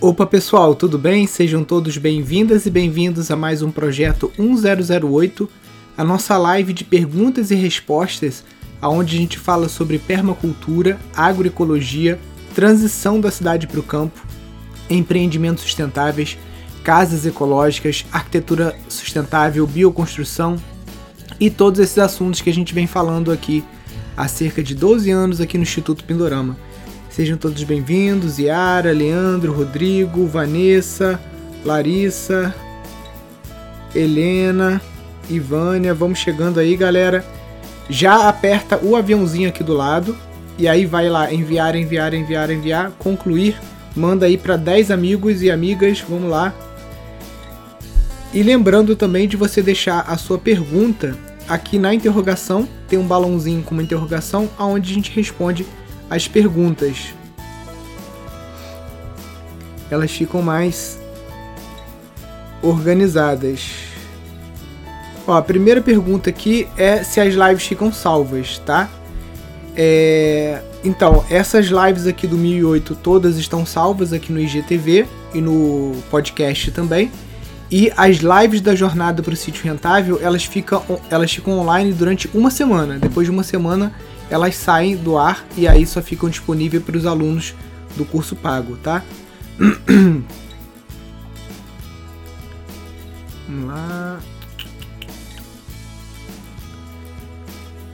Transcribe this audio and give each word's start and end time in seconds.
Opa 0.00 0.26
pessoal, 0.26 0.74
tudo 0.74 0.98
bem? 0.98 1.26
Sejam 1.26 1.62
todos 1.62 1.96
bem-vindas 1.96 2.66
e 2.66 2.70
bem-vindos 2.70 3.30
a 3.30 3.36
mais 3.36 3.62
um 3.62 3.70
projeto 3.70 4.30
1008, 4.36 5.48
a 5.96 6.04
nossa 6.04 6.36
live 6.36 6.72
de 6.72 6.82
perguntas 6.82 7.52
e 7.52 7.54
respostas, 7.54 8.44
onde 8.82 9.16
a 9.16 9.18
gente 9.18 9.38
fala 9.38 9.68
sobre 9.68 9.98
permacultura, 9.98 10.98
agroecologia, 11.16 12.18
transição 12.54 13.20
da 13.20 13.30
cidade 13.30 13.68
para 13.68 13.78
o 13.78 13.84
campo, 13.84 14.20
empreendimentos 14.90 15.62
sustentáveis, 15.62 16.36
casas 16.82 17.24
ecológicas, 17.24 18.04
arquitetura 18.12 18.76
sustentável, 18.88 19.64
bioconstrução 19.64 20.56
e 21.38 21.48
todos 21.48 21.78
esses 21.78 21.98
assuntos 21.98 22.40
que 22.40 22.50
a 22.50 22.54
gente 22.54 22.74
vem 22.74 22.88
falando 22.88 23.30
aqui 23.30 23.64
há 24.16 24.26
cerca 24.26 24.62
de 24.62 24.74
12 24.74 25.10
anos 25.10 25.40
aqui 25.40 25.56
no 25.56 25.62
Instituto 25.62 26.04
Pindorama. 26.04 26.58
Sejam 27.14 27.36
todos 27.36 27.62
bem-vindos, 27.62 28.40
Yara, 28.40 28.90
Leandro, 28.90 29.52
Rodrigo, 29.52 30.26
Vanessa, 30.26 31.20
Larissa, 31.64 32.52
Helena, 33.94 34.82
Ivânia, 35.30 35.94
vamos 35.94 36.18
chegando 36.18 36.58
aí, 36.58 36.76
galera. 36.76 37.24
Já 37.88 38.28
aperta 38.28 38.80
o 38.82 38.96
aviãozinho 38.96 39.48
aqui 39.48 39.62
do 39.62 39.74
lado 39.74 40.18
e 40.58 40.66
aí 40.66 40.86
vai 40.86 41.08
lá 41.08 41.32
enviar, 41.32 41.76
enviar, 41.76 42.12
enviar, 42.14 42.50
enviar, 42.50 42.90
concluir, 42.98 43.60
manda 43.94 44.26
aí 44.26 44.36
para 44.36 44.56
10 44.56 44.90
amigos 44.90 45.40
e 45.40 45.52
amigas, 45.52 46.00
vamos 46.00 46.28
lá. 46.28 46.52
E 48.32 48.42
lembrando 48.42 48.96
também 48.96 49.28
de 49.28 49.36
você 49.36 49.62
deixar 49.62 50.00
a 50.00 50.16
sua 50.16 50.36
pergunta 50.36 51.16
aqui 51.48 51.78
na 51.78 51.94
interrogação, 51.94 52.68
tem 52.88 52.98
um 52.98 53.06
balãozinho 53.06 53.62
com 53.62 53.72
uma 53.72 53.84
interrogação 53.84 54.50
aonde 54.58 54.90
a 54.90 54.94
gente 54.94 55.12
responde 55.12 55.64
as 56.08 56.28
perguntas. 56.28 57.14
Elas 59.90 60.10
ficam 60.10 60.42
mais 60.42 60.98
organizadas. 62.62 63.70
Ó, 65.26 65.36
a 65.36 65.42
primeira 65.42 65.80
pergunta 65.80 66.30
aqui 66.30 66.66
é 66.76 67.02
se 67.02 67.20
as 67.20 67.34
lives 67.34 67.64
ficam 67.64 67.92
salvas, 67.92 68.58
tá? 68.58 68.88
É... 69.76 70.62
Então, 70.84 71.24
essas 71.30 71.66
lives 71.66 72.06
aqui 72.06 72.26
do 72.26 72.36
1008 72.36 72.94
todas 72.96 73.38
estão 73.38 73.64
salvas 73.64 74.12
aqui 74.12 74.30
no 74.32 74.38
IGTV 74.38 75.06
e 75.32 75.40
no 75.40 75.96
podcast 76.10 76.70
também. 76.72 77.10
E 77.70 77.90
as 77.96 78.18
lives 78.18 78.60
da 78.60 78.74
jornada 78.74 79.22
para 79.22 79.32
o 79.32 79.36
sítio 79.36 79.64
rentável, 79.64 80.20
elas 80.22 80.44
ficam, 80.44 80.82
elas 81.10 81.32
ficam 81.32 81.58
online 81.58 81.92
durante 81.92 82.28
uma 82.34 82.50
semana. 82.50 82.98
Depois 82.98 83.26
de 83.26 83.30
uma 83.30 83.42
semana, 83.42 83.92
elas 84.30 84.56
saem 84.56 84.96
do 84.96 85.18
ar 85.18 85.44
e 85.56 85.68
aí 85.68 85.86
só 85.86 86.00
ficam 86.02 86.28
disponíveis 86.28 86.82
para 86.82 86.96
os 86.96 87.06
alunos 87.06 87.54
do 87.96 88.04
curso 88.04 88.34
pago, 88.34 88.76
tá? 88.76 89.02
Vamos 93.46 93.66
lá. 93.66 94.20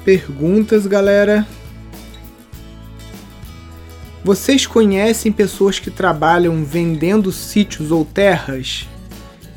Perguntas, 0.04 0.86
galera. 0.86 1.46
Vocês 4.22 4.66
conhecem 4.66 5.32
pessoas 5.32 5.78
que 5.78 5.90
trabalham 5.90 6.64
vendendo 6.64 7.32
sítios 7.32 7.90
ou 7.90 8.04
terras? 8.04 8.86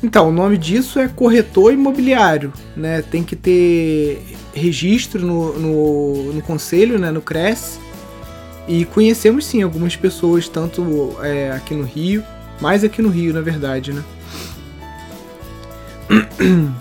Então, 0.02 0.28
o 0.28 0.32
nome 0.32 0.58
disso 0.58 0.98
é 0.98 1.08
corretor 1.08 1.72
imobiliário, 1.72 2.52
né? 2.76 3.02
Tem 3.02 3.22
que 3.22 3.36
ter 3.36 4.22
registro 4.54 5.24
no, 5.26 5.58
no, 5.58 6.32
no 6.32 6.42
conselho, 6.42 6.98
né? 6.98 7.10
No 7.10 7.20
CRES. 7.20 7.78
E 8.66 8.84
conhecemos 8.86 9.44
sim 9.44 9.62
algumas 9.62 9.94
pessoas, 9.94 10.48
tanto 10.48 11.16
é, 11.22 11.50
aqui 11.50 11.74
no 11.74 11.84
Rio, 11.84 12.24
mais 12.60 12.82
aqui 12.82 13.02
no 13.02 13.10
Rio, 13.10 13.34
na 13.34 13.42
verdade, 13.42 13.92
né? 13.92 14.02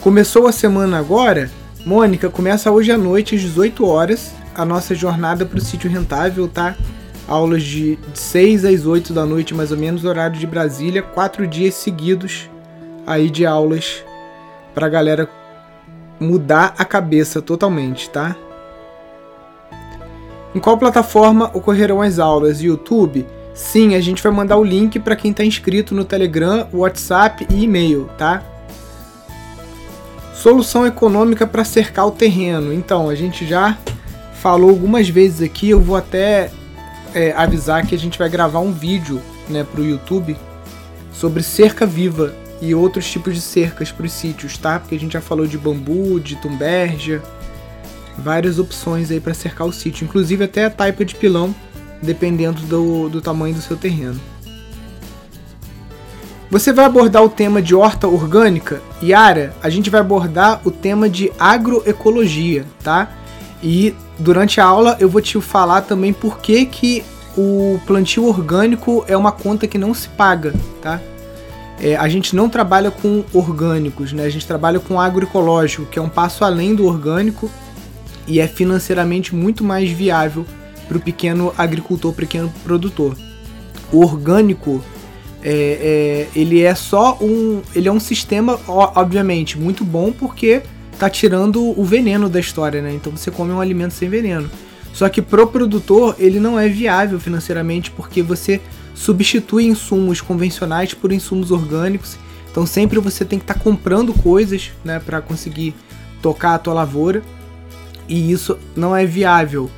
Começou 0.00 0.46
a 0.48 0.52
semana 0.52 0.98
agora 0.98 1.50
Mônica, 1.84 2.30
começa 2.30 2.70
hoje 2.70 2.92
à 2.92 2.98
noite, 2.98 3.34
às 3.34 3.40
18 3.40 3.84
horas, 3.84 4.32
a 4.54 4.64
nossa 4.64 4.94
jornada 4.94 5.44
para 5.44 5.58
o 5.58 5.60
sítio 5.60 5.90
rentável, 5.90 6.46
tá? 6.46 6.76
Aulas 7.28 7.62
de 7.62 7.98
6 8.14 8.64
às 8.64 8.84
8 8.84 9.12
da 9.12 9.24
noite, 9.24 9.54
mais 9.54 9.70
ou 9.70 9.78
menos, 9.78 10.04
horário 10.04 10.38
de 10.38 10.46
Brasília, 10.46 11.02
quatro 11.02 11.46
dias 11.46 11.74
seguidos 11.74 12.50
aí 13.06 13.30
de 13.30 13.46
aulas 13.46 14.04
para 14.74 14.86
a 14.86 14.90
galera 14.90 15.28
mudar 16.18 16.74
a 16.78 16.84
cabeça 16.84 17.42
totalmente, 17.42 18.08
tá? 18.10 18.36
Em 20.54 20.60
qual 20.60 20.76
plataforma 20.76 21.50
ocorrerão 21.54 22.02
as 22.02 22.18
aulas? 22.18 22.60
YouTube? 22.60 23.26
Sim, 23.54 23.94
a 23.94 24.00
gente 24.00 24.22
vai 24.22 24.32
mandar 24.32 24.56
o 24.56 24.64
link 24.64 24.98
para 24.98 25.16
quem 25.16 25.30
está 25.30 25.44
inscrito 25.44 25.94
no 25.94 26.04
Telegram, 26.04 26.68
WhatsApp 26.72 27.46
e 27.50 27.64
e-mail, 27.64 28.08
tá? 28.18 28.42
Solução 30.34 30.86
econômica 30.86 31.46
para 31.46 31.64
cercar 31.64 32.06
o 32.06 32.10
terreno. 32.10 32.72
Então, 32.72 33.08
a 33.08 33.14
gente 33.14 33.46
já 33.46 33.76
falou 34.34 34.70
algumas 34.70 35.08
vezes 35.08 35.40
aqui, 35.42 35.70
eu 35.70 35.80
vou 35.80 35.96
até 35.96 36.50
é, 37.14 37.32
avisar 37.32 37.86
que 37.86 37.94
a 37.94 37.98
gente 37.98 38.18
vai 38.18 38.28
gravar 38.28 38.60
um 38.60 38.72
vídeo 38.72 39.20
né, 39.48 39.64
para 39.64 39.80
o 39.80 39.84
YouTube 39.84 40.36
sobre 41.12 41.42
cerca 41.42 41.86
viva 41.86 42.34
e 42.60 42.74
outros 42.74 43.10
tipos 43.10 43.34
de 43.34 43.40
cercas 43.40 43.90
para 43.90 44.06
os 44.06 44.12
sítios, 44.12 44.56
tá? 44.56 44.78
Porque 44.78 44.94
a 44.94 44.98
gente 44.98 45.12
já 45.12 45.20
falou 45.20 45.46
de 45.46 45.58
bambu, 45.58 46.20
de 46.20 46.36
tumbergia, 46.36 47.20
várias 48.16 48.58
opções 48.58 49.10
aí 49.10 49.20
para 49.20 49.34
cercar 49.34 49.66
o 49.66 49.72
sítio, 49.72 50.04
inclusive 50.04 50.44
até 50.44 50.66
a 50.66 50.70
taipa 50.70 51.04
de 51.04 51.14
pilão, 51.14 51.54
dependendo 52.00 52.62
do, 52.62 53.08
do 53.08 53.20
tamanho 53.20 53.54
do 53.54 53.60
seu 53.60 53.76
terreno. 53.76 54.20
Você 56.50 56.72
vai 56.72 56.84
abordar 56.84 57.24
o 57.24 57.30
tema 57.30 57.62
de 57.62 57.74
horta 57.74 58.06
orgânica? 58.06 58.82
Yara, 59.02 59.54
a 59.62 59.70
gente 59.70 59.88
vai 59.88 60.00
abordar 60.00 60.60
o 60.64 60.70
tema 60.70 61.08
de 61.08 61.32
agroecologia, 61.38 62.66
tá? 62.84 63.10
E 63.62 63.94
durante 64.18 64.60
a 64.60 64.64
aula 64.64 64.96
eu 65.00 65.08
vou 65.08 65.20
te 65.20 65.40
falar 65.40 65.82
também 65.82 66.12
por 66.12 66.38
que, 66.38 66.66
que 66.66 67.04
o 67.36 67.80
plantio 67.86 68.26
orgânico 68.26 69.04
é 69.08 69.16
uma 69.16 69.32
conta 69.32 69.66
que 69.66 69.78
não 69.78 69.94
se 69.94 70.08
paga, 70.08 70.52
tá? 70.80 71.00
É, 71.80 71.96
a 71.96 72.08
gente 72.08 72.36
não 72.36 72.48
trabalha 72.48 72.90
com 72.90 73.24
orgânicos, 73.32 74.12
né? 74.12 74.24
A 74.24 74.30
gente 74.30 74.46
trabalha 74.46 74.78
com 74.78 75.00
agroecológico, 75.00 75.86
que 75.86 75.98
é 75.98 76.02
um 76.02 76.08
passo 76.08 76.44
além 76.44 76.74
do 76.74 76.86
orgânico 76.86 77.50
e 78.26 78.38
é 78.38 78.46
financeiramente 78.46 79.34
muito 79.34 79.64
mais 79.64 79.90
viável 79.90 80.46
para 80.86 80.96
o 80.96 81.00
pequeno 81.00 81.52
agricultor, 81.56 82.12
pequeno 82.12 82.52
produtor. 82.62 83.16
O 83.90 84.02
orgânico 84.02 84.82
é, 85.42 86.28
é, 86.34 86.38
ele 86.38 86.62
é 86.62 86.74
só 86.74 87.18
um. 87.20 87.62
Ele 87.74 87.88
é 87.88 87.92
um 87.92 88.00
sistema, 88.00 88.58
obviamente, 88.68 89.58
muito 89.58 89.84
bom 89.84 90.12
porque 90.12 90.62
tá 91.02 91.10
tirando 91.10 91.76
o 91.76 91.84
veneno 91.84 92.28
da 92.28 92.38
história, 92.38 92.80
né? 92.80 92.94
Então 92.94 93.10
você 93.10 93.28
come 93.28 93.50
um 93.50 93.60
alimento 93.60 93.92
sem 93.92 94.08
veneno. 94.08 94.48
Só 94.92 95.08
que 95.08 95.20
pro 95.20 95.48
produtor 95.48 96.14
ele 96.16 96.38
não 96.38 96.56
é 96.56 96.68
viável 96.68 97.18
financeiramente 97.18 97.90
porque 97.90 98.22
você 98.22 98.60
substitui 98.94 99.64
insumos 99.64 100.20
convencionais 100.20 100.94
por 100.94 101.10
insumos 101.10 101.50
orgânicos. 101.50 102.16
Então 102.48 102.64
sempre 102.64 103.00
você 103.00 103.24
tem 103.24 103.36
que 103.36 103.42
estar 103.42 103.54
tá 103.54 103.60
comprando 103.60 104.14
coisas, 104.14 104.70
né, 104.84 105.00
para 105.04 105.20
conseguir 105.20 105.74
tocar 106.20 106.54
a 106.54 106.58
tua 106.58 106.74
lavoura. 106.74 107.20
E 108.08 108.30
isso 108.30 108.56
não 108.76 108.94
é 108.94 109.04
viável. 109.04 109.68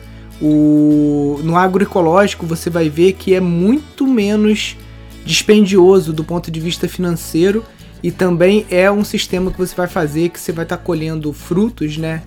O, 0.42 1.40
no 1.42 1.56
agroecológico 1.56 2.44
você 2.44 2.68
vai 2.68 2.90
ver 2.90 3.14
que 3.14 3.34
é 3.34 3.40
muito 3.40 4.06
menos 4.06 4.76
dispendioso 5.24 6.12
do 6.12 6.22
ponto 6.22 6.50
de 6.50 6.60
vista 6.60 6.86
financeiro 6.86 7.64
e 8.04 8.12
também 8.12 8.66
é 8.70 8.90
um 8.90 9.02
sistema 9.02 9.50
que 9.50 9.56
você 9.56 9.74
vai 9.74 9.88
fazer 9.88 10.28
que 10.28 10.38
você 10.38 10.52
vai 10.52 10.66
estar 10.66 10.76
tá 10.76 10.82
colhendo 10.82 11.32
frutos, 11.32 11.96
né? 11.96 12.22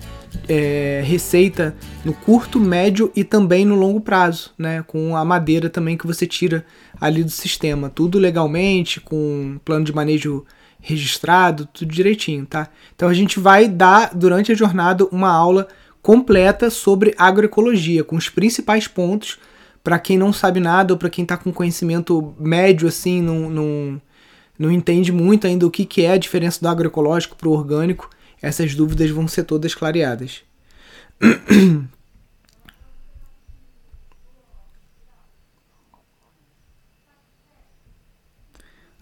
É, 0.48 1.02
receita 1.06 1.72
no 2.04 2.12
curto, 2.12 2.58
médio 2.58 3.12
e 3.14 3.22
também 3.22 3.64
no 3.64 3.76
longo 3.76 4.00
prazo, 4.00 4.50
né? 4.58 4.82
Com 4.88 5.16
a 5.16 5.24
madeira 5.24 5.70
também 5.70 5.96
que 5.96 6.04
você 6.04 6.26
tira 6.26 6.66
ali 7.00 7.22
do 7.22 7.30
sistema, 7.30 7.88
tudo 7.88 8.18
legalmente, 8.18 9.00
com 9.00 9.60
plano 9.64 9.84
de 9.84 9.94
manejo 9.94 10.44
registrado, 10.80 11.68
tudo 11.72 11.94
direitinho, 11.94 12.44
tá? 12.44 12.68
Então 12.96 13.08
a 13.08 13.14
gente 13.14 13.38
vai 13.38 13.68
dar 13.68 14.12
durante 14.16 14.50
a 14.50 14.56
jornada 14.56 15.06
uma 15.12 15.30
aula 15.30 15.68
completa 16.02 16.70
sobre 16.70 17.14
agroecologia, 17.16 18.02
com 18.02 18.16
os 18.16 18.28
principais 18.28 18.88
pontos 18.88 19.38
para 19.84 20.00
quem 20.00 20.18
não 20.18 20.32
sabe 20.32 20.58
nada 20.58 20.92
ou 20.92 20.98
para 20.98 21.08
quem 21.08 21.22
está 21.22 21.36
com 21.36 21.52
conhecimento 21.52 22.34
médio 22.36 22.88
assim, 22.88 23.22
não, 23.22 23.48
não, 23.48 24.02
não 24.58 24.70
entende 24.70 25.12
muito 25.12 25.46
ainda 25.46 25.66
o 25.66 25.70
que, 25.70 25.86
que 25.86 26.02
é 26.02 26.12
a 26.12 26.18
diferença 26.18 26.60
do 26.60 26.68
agroecológico 26.68 27.36
para 27.36 27.48
o 27.48 27.52
orgânico, 27.52 28.10
essas 28.42 28.74
dúvidas 28.74 29.10
vão 29.10 29.28
ser 29.28 29.44
todas 29.44 29.74
clareadas. 29.74 30.42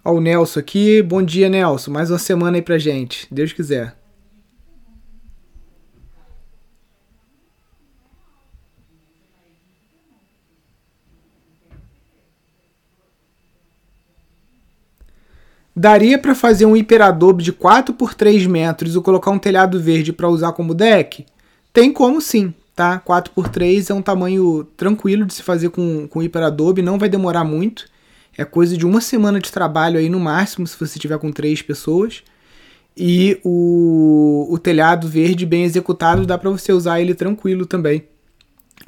Ó, 0.04 0.12
o 0.12 0.20
Nelson 0.20 0.60
aqui. 0.60 1.02
Bom 1.02 1.22
dia, 1.22 1.48
Nelson. 1.48 1.90
Mais 1.90 2.10
uma 2.10 2.18
semana 2.18 2.56
aí 2.56 2.62
pra 2.62 2.78
gente. 2.78 3.26
Deus 3.28 3.52
quiser. 3.52 3.96
Daria 15.78 16.18
para 16.18 16.34
fazer 16.34 16.64
um 16.64 16.74
hiperadobe 16.74 17.44
de 17.44 17.52
4 17.52 17.92
por 17.92 18.14
3 18.14 18.46
metros 18.46 18.96
e 18.96 19.00
colocar 19.02 19.30
um 19.30 19.38
telhado 19.38 19.78
verde 19.78 20.10
para 20.10 20.26
usar 20.26 20.52
como 20.52 20.74
deck? 20.74 21.26
Tem 21.70 21.92
como 21.92 22.18
sim, 22.22 22.54
tá? 22.74 22.98
4 23.00 23.30
por 23.34 23.46
3 23.50 23.90
é 23.90 23.94
um 23.94 24.00
tamanho 24.00 24.64
tranquilo 24.74 25.26
de 25.26 25.34
se 25.34 25.42
fazer 25.42 25.68
com, 25.68 26.08
com 26.08 26.22
hiperadobe, 26.22 26.80
não 26.80 26.98
vai 26.98 27.10
demorar 27.10 27.44
muito. 27.44 27.84
É 28.38 28.42
coisa 28.42 28.74
de 28.74 28.86
uma 28.86 29.02
semana 29.02 29.38
de 29.38 29.52
trabalho 29.52 29.98
aí 29.98 30.08
no 30.08 30.18
máximo, 30.18 30.66
se 30.66 30.80
você 30.80 30.98
tiver 30.98 31.18
com 31.18 31.30
três 31.30 31.60
pessoas. 31.60 32.22
E 32.96 33.38
o, 33.44 34.46
o 34.48 34.58
telhado 34.58 35.06
verde 35.06 35.44
bem 35.44 35.64
executado 35.64 36.24
dá 36.24 36.38
para 36.38 36.48
você 36.48 36.72
usar 36.72 37.02
ele 37.02 37.14
tranquilo 37.14 37.66
também, 37.66 38.04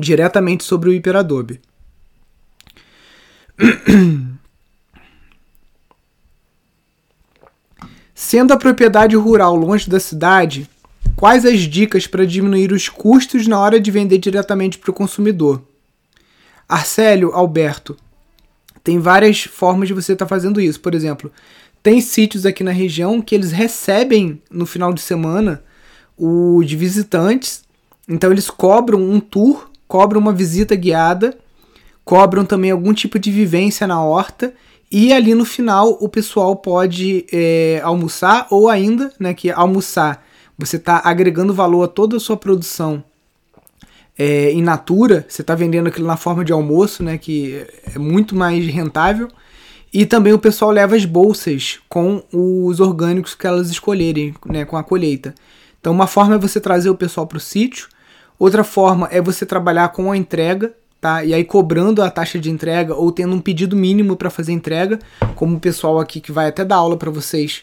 diretamente 0.00 0.64
sobre 0.64 0.88
o 0.88 0.94
hiperadobe. 0.94 1.60
Sendo 8.20 8.52
a 8.52 8.56
propriedade 8.56 9.14
rural 9.14 9.54
longe 9.54 9.88
da 9.88 10.00
cidade, 10.00 10.68
quais 11.14 11.46
as 11.46 11.60
dicas 11.60 12.04
para 12.04 12.26
diminuir 12.26 12.72
os 12.72 12.88
custos 12.88 13.46
na 13.46 13.60
hora 13.60 13.78
de 13.78 13.92
vender 13.92 14.18
diretamente 14.18 14.76
para 14.76 14.90
o 14.90 14.92
consumidor? 14.92 15.62
Arcélio 16.68 17.30
Alberto, 17.32 17.96
tem 18.82 18.98
várias 18.98 19.44
formas 19.44 19.86
de 19.86 19.94
você 19.94 20.14
estar 20.14 20.24
tá 20.24 20.28
fazendo 20.28 20.60
isso. 20.60 20.80
Por 20.80 20.96
exemplo, 20.96 21.30
tem 21.80 22.00
sítios 22.00 22.44
aqui 22.44 22.64
na 22.64 22.72
região 22.72 23.22
que 23.22 23.36
eles 23.36 23.52
recebem 23.52 24.42
no 24.50 24.66
final 24.66 24.92
de 24.92 25.00
semana 25.00 25.62
o 26.16 26.60
de 26.64 26.74
visitantes, 26.74 27.62
então 28.08 28.32
eles 28.32 28.50
cobram 28.50 29.00
um 29.00 29.20
tour, 29.20 29.70
cobram 29.86 30.20
uma 30.20 30.32
visita 30.32 30.74
guiada, 30.74 31.38
cobram 32.04 32.44
também 32.44 32.72
algum 32.72 32.92
tipo 32.92 33.16
de 33.16 33.30
vivência 33.30 33.86
na 33.86 34.02
horta 34.02 34.52
e 34.90 35.12
ali 35.12 35.34
no 35.34 35.44
final 35.44 35.96
o 36.00 36.08
pessoal 36.08 36.56
pode 36.56 37.26
é, 37.32 37.80
almoçar 37.82 38.46
ou 38.50 38.68
ainda, 38.68 39.12
né, 39.18 39.34
que 39.34 39.50
almoçar 39.50 40.26
você 40.58 40.76
está 40.76 41.00
agregando 41.04 41.54
valor 41.54 41.84
a 41.84 41.88
toda 41.88 42.16
a 42.16 42.20
sua 42.20 42.36
produção 42.36 43.04
é, 44.18 44.52
natura, 44.54 45.24
você 45.28 45.42
está 45.42 45.54
vendendo 45.54 45.86
aquilo 45.86 46.06
na 46.06 46.16
forma 46.16 46.44
de 46.44 46.52
almoço, 46.52 47.04
né, 47.04 47.16
que 47.16 47.64
é 47.94 47.98
muito 47.98 48.34
mais 48.34 48.66
rentável. 48.66 49.28
E 49.94 50.04
também 50.04 50.32
o 50.32 50.38
pessoal 50.38 50.70
leva 50.72 50.96
as 50.96 51.04
bolsas 51.04 51.78
com 51.88 52.22
os 52.32 52.80
orgânicos 52.80 53.34
que 53.34 53.46
elas 53.46 53.70
escolherem, 53.70 54.34
né, 54.44 54.64
com 54.64 54.76
a 54.76 54.82
colheita. 54.82 55.34
Então, 55.80 55.92
uma 55.92 56.08
forma 56.08 56.34
é 56.34 56.38
você 56.38 56.60
trazer 56.60 56.90
o 56.90 56.96
pessoal 56.96 57.26
para 57.26 57.38
o 57.38 57.40
sítio, 57.40 57.88
outra 58.38 58.64
forma 58.64 59.08
é 59.12 59.20
você 59.20 59.46
trabalhar 59.46 59.90
com 59.90 60.10
a 60.10 60.16
entrega, 60.16 60.74
tá? 61.00 61.24
E 61.24 61.32
aí 61.32 61.44
cobrando 61.44 62.02
a 62.02 62.10
taxa 62.10 62.38
de 62.38 62.50
entrega 62.50 62.94
ou 62.94 63.10
tendo 63.12 63.34
um 63.34 63.40
pedido 63.40 63.76
mínimo 63.76 64.16
para 64.16 64.30
fazer 64.30 64.52
entrega, 64.52 64.98
como 65.34 65.56
o 65.56 65.60
pessoal 65.60 65.98
aqui 65.98 66.20
que 66.20 66.32
vai 66.32 66.48
até 66.48 66.64
dar 66.64 66.76
aula 66.76 66.96
para 66.96 67.10
vocês, 67.10 67.62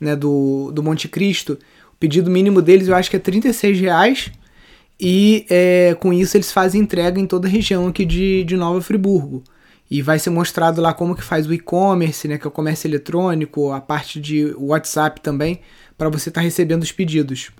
né, 0.00 0.14
do, 0.14 0.70
do 0.72 0.82
Monte 0.82 1.08
Cristo. 1.08 1.58
O 1.92 1.96
pedido 1.98 2.30
mínimo 2.30 2.60
deles 2.60 2.88
eu 2.88 2.94
acho 2.94 3.10
que 3.10 3.16
é 3.16 3.20
36 3.20 3.80
reais 3.80 4.30
e 5.00 5.46
é, 5.50 5.96
com 5.98 6.12
isso 6.12 6.36
eles 6.36 6.52
fazem 6.52 6.80
entrega 6.80 7.20
em 7.20 7.26
toda 7.26 7.48
a 7.48 7.50
região 7.50 7.88
aqui 7.88 8.04
de, 8.04 8.44
de 8.44 8.56
Nova 8.56 8.80
Friburgo. 8.80 9.42
E 9.90 10.00
vai 10.00 10.18
ser 10.18 10.30
mostrado 10.30 10.80
lá 10.80 10.94
como 10.94 11.14
que 11.14 11.22
faz 11.22 11.46
o 11.46 11.52
e-commerce, 11.52 12.26
né, 12.26 12.38
que 12.38 12.46
é 12.46 12.48
o 12.48 12.50
comércio 12.50 12.88
eletrônico, 12.88 13.70
a 13.70 13.80
parte 13.80 14.20
de 14.20 14.54
WhatsApp 14.56 15.20
também, 15.20 15.60
para 15.96 16.08
você 16.08 16.30
estar 16.30 16.40
tá 16.40 16.44
recebendo 16.44 16.82
os 16.82 16.90
pedidos. 16.90 17.50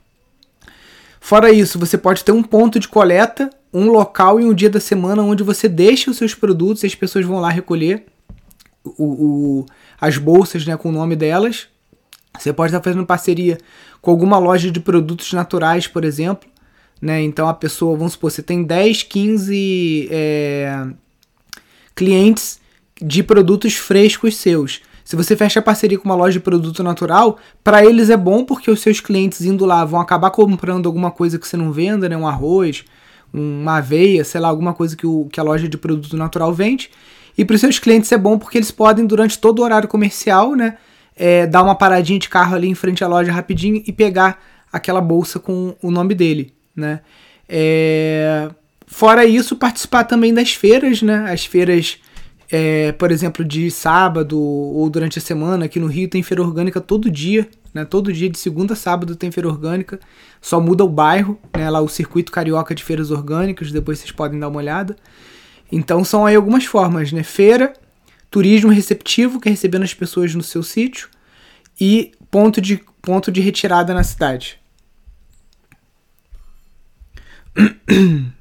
Fora 1.21 1.51
isso, 1.51 1.79
você 1.79 1.97
pode 1.97 2.25
ter 2.25 2.33
um 2.33 2.43
ponto 2.43 2.79
de 2.79 2.89
coleta, 2.89 3.51
um 3.75 3.91
local 3.91 4.41
e 4.41 4.45
um 4.45 4.55
dia 4.55 4.71
da 4.71 4.79
semana 4.79 5.21
onde 5.23 5.43
você 5.43 5.69
deixa 5.69 6.09
os 6.09 6.17
seus 6.17 6.33
produtos 6.33 6.85
e 6.85 6.87
as 6.87 6.95
pessoas 6.95 7.27
vão 7.27 7.41
lá 7.41 7.51
recolher 7.51 8.07
o, 8.85 9.05
o, 9.05 9.67
as 10.01 10.17
bolsas 10.17 10.65
né, 10.65 10.77
com 10.77 10.91
o 10.91 10.93
nome 10.93 11.17
delas. 11.17 11.67
Você 12.39 12.53
pode 12.53 12.71
estar 12.71 12.83
fazendo 12.83 13.05
parceria 13.05 13.59
com 14.01 14.13
alguma 14.13 14.39
loja 14.39 14.71
de 14.71 14.79
produtos 14.79 15.33
naturais, 15.33 15.89
por 15.89 16.05
exemplo. 16.05 16.49
Né? 17.03 17.23
Então 17.23 17.49
a 17.49 17.55
pessoa, 17.55 17.97
vamos 17.97 18.13
supor, 18.13 18.31
você 18.31 18.43
tem 18.43 18.63
10, 18.63 19.03
15 19.03 20.09
é, 20.11 20.87
clientes 21.97 22.61
de 23.03 23.25
produtos 23.25 23.75
frescos 23.75 24.37
seus. 24.37 24.83
Se 25.05 25.17
você 25.17 25.37
fecha 25.37 25.61
parceria 25.61 25.99
com 25.99 26.05
uma 26.05 26.15
loja 26.15 26.39
de 26.39 26.45
produto 26.45 26.83
natural, 26.83 27.39
para 27.63 27.85
eles 27.85 28.09
é 28.09 28.17
bom 28.17 28.45
porque 28.45 28.71
os 28.71 28.81
seus 28.81 29.01
clientes 29.01 29.43
indo 29.43 29.67
lá 29.67 29.85
vão 29.85 30.01
acabar 30.01 30.31
comprando 30.31 30.87
alguma 30.87 31.11
coisa 31.11 31.39
que 31.39 31.47
você 31.47 31.57
não 31.57 31.73
venda, 31.73 32.09
né? 32.09 32.17
Um 32.17 32.27
arroz, 32.27 32.85
uma 33.35 33.79
aveia, 33.79 34.25
sei 34.25 34.41
lá, 34.41 34.49
alguma 34.49 34.73
coisa 34.73 34.97
que, 34.97 35.07
o, 35.07 35.29
que 35.31 35.41
a 35.41 35.43
loja 35.43 35.69
de 35.69 35.77
produto 35.77 36.17
natural 36.17 36.53
vende. 36.55 36.91
E 37.37 37.45
para 37.45 37.55
os 37.55 37.61
seus 37.61 37.79
clientes 37.79 38.11
é 38.13 38.17
bom 38.17 38.39
porque 38.39 38.57
eles 38.57 38.71
podem, 38.71 39.05
durante 39.05 39.39
todo 39.39 39.59
o 39.59 39.63
horário 39.63 39.89
comercial, 39.89 40.55
né? 40.55 40.79
É, 41.17 41.47
dar 41.47 41.63
uma 41.63 41.75
paradinha 41.75 42.19
de 42.19 42.29
carro 42.29 42.57
ali 42.57 42.69
em 42.69 42.75
frente 42.75 43.05
à 43.05 43.09
loja 43.09 43.31
rapidinho 43.31 43.83
e 43.87 43.93
pegar 43.93 44.43
aquela 44.73 45.01
bolsa 45.01 45.39
com 45.39 45.77
o 45.83 45.91
nome 45.91 46.15
dele, 46.15 46.55
né? 46.75 47.01
É, 47.49 48.49
Fora 48.95 49.25
isso, 49.25 49.57
participar 49.57 50.05
também 50.05 50.33
das 50.33 50.53
feiras, 50.53 51.03
né? 51.03 51.27
As 51.29 51.45
feiras, 51.45 51.99
é, 52.57 52.93
por 52.93 53.11
exemplo, 53.11 53.45
de 53.45 53.69
sábado 53.69 54.41
ou 54.41 54.89
durante 54.89 55.19
a 55.19 55.21
semana, 55.21 55.65
aqui 55.65 55.81
no 55.81 55.89
Rio 55.89 56.09
tem 56.09 56.23
feira 56.23 56.41
orgânica 56.41 56.81
todo 56.81 57.11
dia, 57.11 57.49
né? 57.75 57.85
Todo 57.85 58.13
dia, 58.13 58.31
de 58.31 58.39
segunda 58.39 58.75
a 58.75 58.77
sábado, 58.77 59.17
tem 59.17 59.29
feira 59.33 59.49
orgânica. 59.49 59.99
Só 60.41 60.61
muda 60.61 60.85
o 60.85 60.89
bairro, 60.89 61.37
né? 61.53 61.69
Lá 61.69 61.81
o 61.81 61.89
circuito 61.89 62.31
carioca 62.31 62.73
de 62.73 62.85
feiras 62.85 63.11
orgânicas, 63.11 63.73
depois 63.73 63.99
vocês 63.99 64.13
podem 64.13 64.39
dar 64.39 64.47
uma 64.47 64.59
olhada. 64.59 64.95
Então 65.73 66.05
são 66.05 66.25
aí 66.25 66.37
algumas 66.37 66.65
formas, 66.65 67.11
né? 67.11 67.25
Feira, 67.25 67.73
turismo 68.31 68.71
receptivo, 68.71 69.41
que 69.41 69.49
é 69.49 69.51
recebendo 69.51 69.83
as 69.83 69.93
pessoas 69.93 70.33
no 70.33 70.43
seu 70.43 70.63
sítio, 70.63 71.09
e 71.81 72.13
ponto 72.31 72.61
de, 72.61 72.81
ponto 73.03 73.33
de 73.33 73.41
retirada 73.41 73.93
na 73.93 74.05
cidade. 74.05 74.61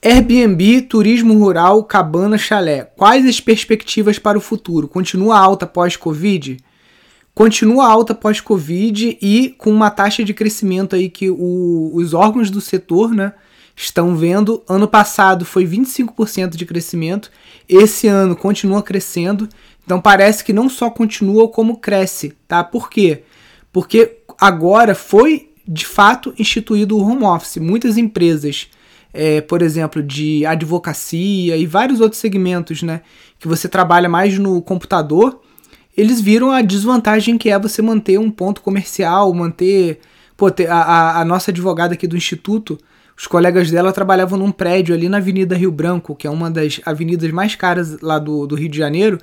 Airbnb, 0.00 0.82
turismo 0.82 1.36
rural, 1.36 1.82
cabana, 1.82 2.38
chalé. 2.38 2.84
Quais 2.96 3.26
as 3.26 3.40
perspectivas 3.40 4.16
para 4.16 4.38
o 4.38 4.40
futuro? 4.40 4.86
Continua 4.86 5.36
alta 5.36 5.66
pós-Covid? 5.66 6.58
Continua 7.34 7.88
alta 7.88 8.14
pós-Covid 8.14 9.18
e 9.20 9.54
com 9.58 9.70
uma 9.70 9.90
taxa 9.90 10.22
de 10.22 10.32
crescimento 10.32 10.94
aí 10.94 11.08
que 11.08 11.28
o, 11.28 11.90
os 11.94 12.14
órgãos 12.14 12.48
do 12.48 12.60
setor 12.60 13.12
né, 13.12 13.32
estão 13.74 14.14
vendo. 14.14 14.62
Ano 14.68 14.86
passado 14.86 15.44
foi 15.44 15.66
25% 15.66 16.50
de 16.50 16.64
crescimento, 16.64 17.30
esse 17.68 18.06
ano 18.06 18.36
continua 18.36 18.82
crescendo. 18.84 19.48
Então 19.84 20.00
parece 20.00 20.44
que 20.44 20.52
não 20.52 20.68
só 20.68 20.90
continua, 20.90 21.48
como 21.48 21.78
cresce. 21.78 22.36
Tá? 22.46 22.62
Por 22.62 22.88
quê? 22.88 23.24
Porque 23.72 24.18
agora 24.40 24.94
foi 24.94 25.50
de 25.66 25.84
fato 25.84 26.32
instituído 26.38 26.96
o 26.96 27.02
home 27.02 27.24
office. 27.24 27.56
Muitas 27.56 27.96
empresas 27.98 28.68
é, 29.12 29.40
por 29.40 29.62
exemplo, 29.62 30.02
de 30.02 30.44
advocacia 30.44 31.56
e 31.56 31.66
vários 31.66 32.00
outros 32.00 32.20
segmentos, 32.20 32.82
né, 32.82 33.00
que 33.38 33.48
você 33.48 33.68
trabalha 33.68 34.08
mais 34.08 34.38
no 34.38 34.60
computador, 34.60 35.40
eles 35.96 36.20
viram 36.20 36.50
a 36.50 36.62
desvantagem 36.62 37.36
que 37.36 37.50
é 37.50 37.58
você 37.58 37.82
manter 37.82 38.18
um 38.18 38.30
ponto 38.30 38.60
comercial, 38.60 39.34
manter. 39.34 39.98
Pô, 40.36 40.46
a, 40.68 41.20
a 41.20 41.24
nossa 41.24 41.50
advogada 41.50 41.94
aqui 41.94 42.06
do 42.06 42.16
Instituto, 42.16 42.78
os 43.16 43.26
colegas 43.26 43.68
dela 43.68 43.92
trabalhavam 43.92 44.38
num 44.38 44.52
prédio 44.52 44.94
ali 44.94 45.08
na 45.08 45.16
Avenida 45.16 45.56
Rio 45.56 45.72
Branco, 45.72 46.14
que 46.14 46.28
é 46.28 46.30
uma 46.30 46.48
das 46.48 46.80
avenidas 46.86 47.28
mais 47.32 47.56
caras 47.56 48.00
lá 48.00 48.20
do, 48.20 48.46
do 48.46 48.54
Rio 48.54 48.68
de 48.68 48.78
Janeiro, 48.78 49.18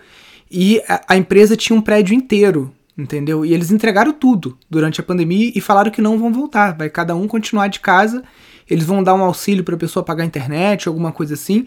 e 0.52 0.82
a, 0.90 1.14
a 1.14 1.18
empresa 1.18 1.56
tinha 1.56 1.78
um 1.80 1.82
prédio 1.82 2.14
inteiro, 2.14 2.74
entendeu? 2.98 3.46
E 3.46 3.54
eles 3.54 3.72
entregaram 3.72 4.12
tudo 4.12 4.58
durante 4.70 5.00
a 5.00 5.04
pandemia 5.04 5.54
e 5.56 5.62
falaram 5.62 5.92
que 5.92 6.02
não 6.02 6.20
vão 6.20 6.34
voltar, 6.34 6.76
vai 6.76 6.90
cada 6.90 7.16
um 7.16 7.26
continuar 7.26 7.70
de 7.70 7.80
casa 7.80 8.22
eles 8.70 8.84
vão 8.84 9.04
dar 9.04 9.14
um 9.14 9.24
auxílio 9.24 9.64
para 9.64 9.76
a 9.76 9.78
pessoa 9.78 10.04
pagar 10.04 10.24
a 10.24 10.28
internet, 10.28 10.88
alguma 10.88 11.12
coisa 11.12 11.34
assim. 11.34 11.66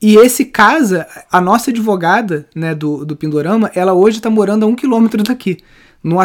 E 0.00 0.16
esse 0.16 0.44
casa, 0.44 1.06
a 1.30 1.40
nossa 1.40 1.70
advogada 1.70 2.46
né, 2.54 2.74
do, 2.74 3.04
do 3.04 3.16
Pindorama, 3.16 3.70
ela 3.74 3.94
hoje 3.94 4.18
está 4.18 4.28
morando 4.28 4.64
a 4.64 4.66
um 4.66 4.74
quilômetro 4.74 5.22
daqui. 5.22 5.58
No, 6.02 6.18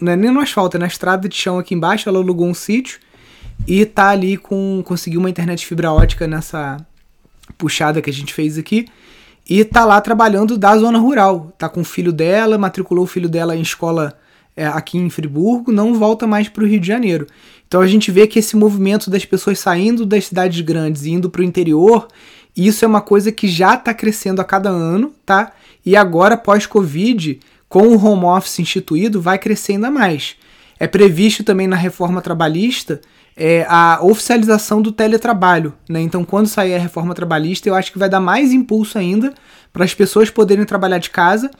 não 0.00 0.12
é 0.12 0.16
nem 0.16 0.30
no 0.30 0.40
asfalto, 0.40 0.76
é 0.76 0.80
na 0.80 0.86
estrada 0.86 1.28
de 1.28 1.34
chão 1.34 1.58
aqui 1.58 1.74
embaixo. 1.74 2.08
Ela 2.08 2.18
alugou 2.18 2.46
um 2.46 2.54
sítio 2.54 3.00
e 3.66 3.84
tá 3.84 4.10
ali 4.10 4.36
com. 4.36 4.82
conseguiu 4.84 5.20
uma 5.20 5.28
internet 5.28 5.66
fibra 5.66 5.92
ótica 5.92 6.26
nessa 6.26 6.78
puxada 7.58 8.00
que 8.00 8.08
a 8.08 8.12
gente 8.12 8.32
fez 8.32 8.56
aqui. 8.56 8.86
E 9.48 9.64
tá 9.64 9.84
lá 9.84 10.00
trabalhando 10.00 10.56
da 10.56 10.76
zona 10.76 10.98
rural. 10.98 11.52
Tá 11.58 11.68
com 11.68 11.80
o 11.80 11.84
filho 11.84 12.12
dela, 12.12 12.56
matriculou 12.56 13.04
o 13.04 13.08
filho 13.08 13.28
dela 13.28 13.56
em 13.56 13.60
escola 13.60 14.16
é, 14.56 14.66
aqui 14.66 14.98
em 14.98 15.10
Friburgo, 15.10 15.70
não 15.70 15.94
volta 15.94 16.26
mais 16.26 16.48
para 16.48 16.64
o 16.64 16.66
Rio 16.66 16.80
de 16.80 16.86
Janeiro. 16.86 17.26
Então 17.68 17.80
a 17.80 17.86
gente 17.86 18.10
vê 18.10 18.26
que 18.26 18.38
esse 18.38 18.56
movimento 18.56 19.10
das 19.10 19.24
pessoas 19.24 19.58
saindo 19.58 20.06
das 20.06 20.26
cidades 20.26 20.60
grandes 20.60 21.04
e 21.04 21.10
indo 21.10 21.28
para 21.28 21.42
o 21.42 21.44
interior, 21.44 22.08
isso 22.56 22.84
é 22.84 22.88
uma 22.88 23.00
coisa 23.00 23.30
que 23.30 23.46
já 23.46 23.74
está 23.74 23.92
crescendo 23.92 24.40
a 24.40 24.44
cada 24.44 24.70
ano, 24.70 25.12
tá? 25.24 25.52
E 25.84 25.94
agora, 25.94 26.36
pós-Covid, 26.36 27.38
com 27.68 27.88
o 27.88 28.02
home 28.02 28.24
office 28.24 28.58
instituído, 28.60 29.20
vai 29.20 29.38
crescer 29.38 29.72
ainda 29.72 29.90
mais. 29.90 30.36
É 30.78 30.86
previsto 30.86 31.44
também 31.44 31.66
na 31.66 31.76
reforma 31.76 32.22
trabalhista 32.22 33.00
é 33.36 33.66
a 33.68 33.98
oficialização 34.02 34.80
do 34.80 34.90
teletrabalho. 34.90 35.74
Né? 35.88 36.00
Então, 36.00 36.24
quando 36.24 36.46
sair 36.46 36.74
a 36.74 36.78
reforma 36.78 37.14
trabalhista, 37.14 37.68
eu 37.68 37.74
acho 37.74 37.92
que 37.92 37.98
vai 37.98 38.08
dar 38.08 38.20
mais 38.20 38.52
impulso 38.52 38.98
ainda 38.98 39.34
para 39.72 39.84
as 39.84 39.92
pessoas 39.92 40.30
poderem 40.30 40.64
trabalhar 40.64 40.98
de 40.98 41.10
casa. 41.10 41.50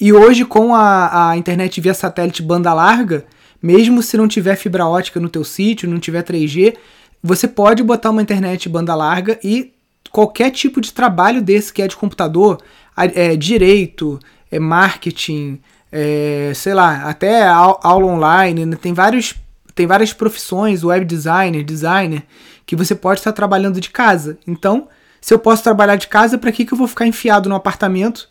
E 0.00 0.12
hoje, 0.12 0.46
com 0.46 0.74
a, 0.74 1.30
a 1.30 1.36
internet 1.36 1.78
via 1.80 1.92
satélite 1.92 2.42
banda 2.42 2.72
larga, 2.72 3.26
mesmo 3.62 4.02
se 4.02 4.16
não 4.16 4.26
tiver 4.26 4.56
fibra 4.56 4.86
ótica 4.86 5.20
no 5.20 5.28
teu 5.28 5.44
sítio, 5.44 5.90
não 5.90 6.00
tiver 6.00 6.22
3G, 6.22 6.74
você 7.22 7.46
pode 7.46 7.82
botar 7.82 8.08
uma 8.08 8.22
internet 8.22 8.66
banda 8.68 8.94
larga 8.94 9.38
e 9.44 9.74
qualquer 10.10 10.50
tipo 10.50 10.80
de 10.80 10.92
trabalho 10.92 11.42
desse 11.42 11.70
que 11.70 11.82
é 11.82 11.88
de 11.88 11.96
computador, 11.96 12.62
é, 12.96 13.36
direito, 13.36 14.18
é 14.50 14.58
marketing, 14.58 15.60
é, 15.92 16.52
sei 16.54 16.72
lá, 16.72 17.02
até 17.02 17.46
aula 17.46 18.06
online, 18.06 18.64
né? 18.64 18.76
tem 18.80 18.94
vários 18.94 19.34
tem 19.74 19.86
várias 19.86 20.12
profissões, 20.12 20.82
web 20.82 21.04
designer, 21.04 21.62
designer, 21.62 22.24
que 22.66 22.74
você 22.74 22.94
pode 22.94 23.20
estar 23.20 23.32
trabalhando 23.32 23.80
de 23.80 23.88
casa. 23.88 24.38
Então, 24.46 24.88
se 25.20 25.32
eu 25.32 25.38
posso 25.38 25.62
trabalhar 25.62 25.96
de 25.96 26.08
casa, 26.08 26.36
para 26.36 26.52
que, 26.52 26.64
que 26.64 26.72
eu 26.72 26.78
vou 26.78 26.88
ficar 26.88 27.06
enfiado 27.06 27.48
no 27.48 27.54
apartamento? 27.54 28.28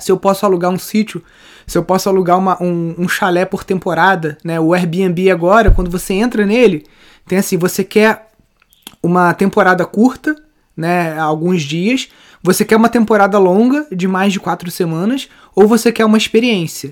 Se 0.00 0.10
eu 0.10 0.16
posso 0.16 0.44
alugar 0.44 0.70
um 0.70 0.78
sítio, 0.78 1.22
se 1.66 1.78
eu 1.78 1.84
posso 1.84 2.08
alugar 2.08 2.38
uma, 2.38 2.62
um, 2.62 2.94
um 2.98 3.08
chalé 3.08 3.44
por 3.44 3.64
temporada, 3.64 4.36
né? 4.44 4.58
O 4.58 4.74
Airbnb 4.74 5.30
agora, 5.30 5.70
quando 5.70 5.90
você 5.90 6.14
entra 6.14 6.44
nele, 6.44 6.84
tem 7.26 7.38
assim, 7.38 7.56
você 7.56 7.84
quer 7.84 8.28
uma 9.02 9.32
temporada 9.34 9.84
curta, 9.86 10.34
né? 10.76 11.18
Alguns 11.18 11.62
dias. 11.62 12.08
Você 12.42 12.64
quer 12.64 12.76
uma 12.76 12.88
temporada 12.88 13.38
longa, 13.38 13.86
de 13.90 14.06
mais 14.06 14.32
de 14.32 14.40
quatro 14.40 14.70
semanas, 14.70 15.28
ou 15.54 15.66
você 15.66 15.90
quer 15.90 16.04
uma 16.04 16.18
experiência. 16.18 16.90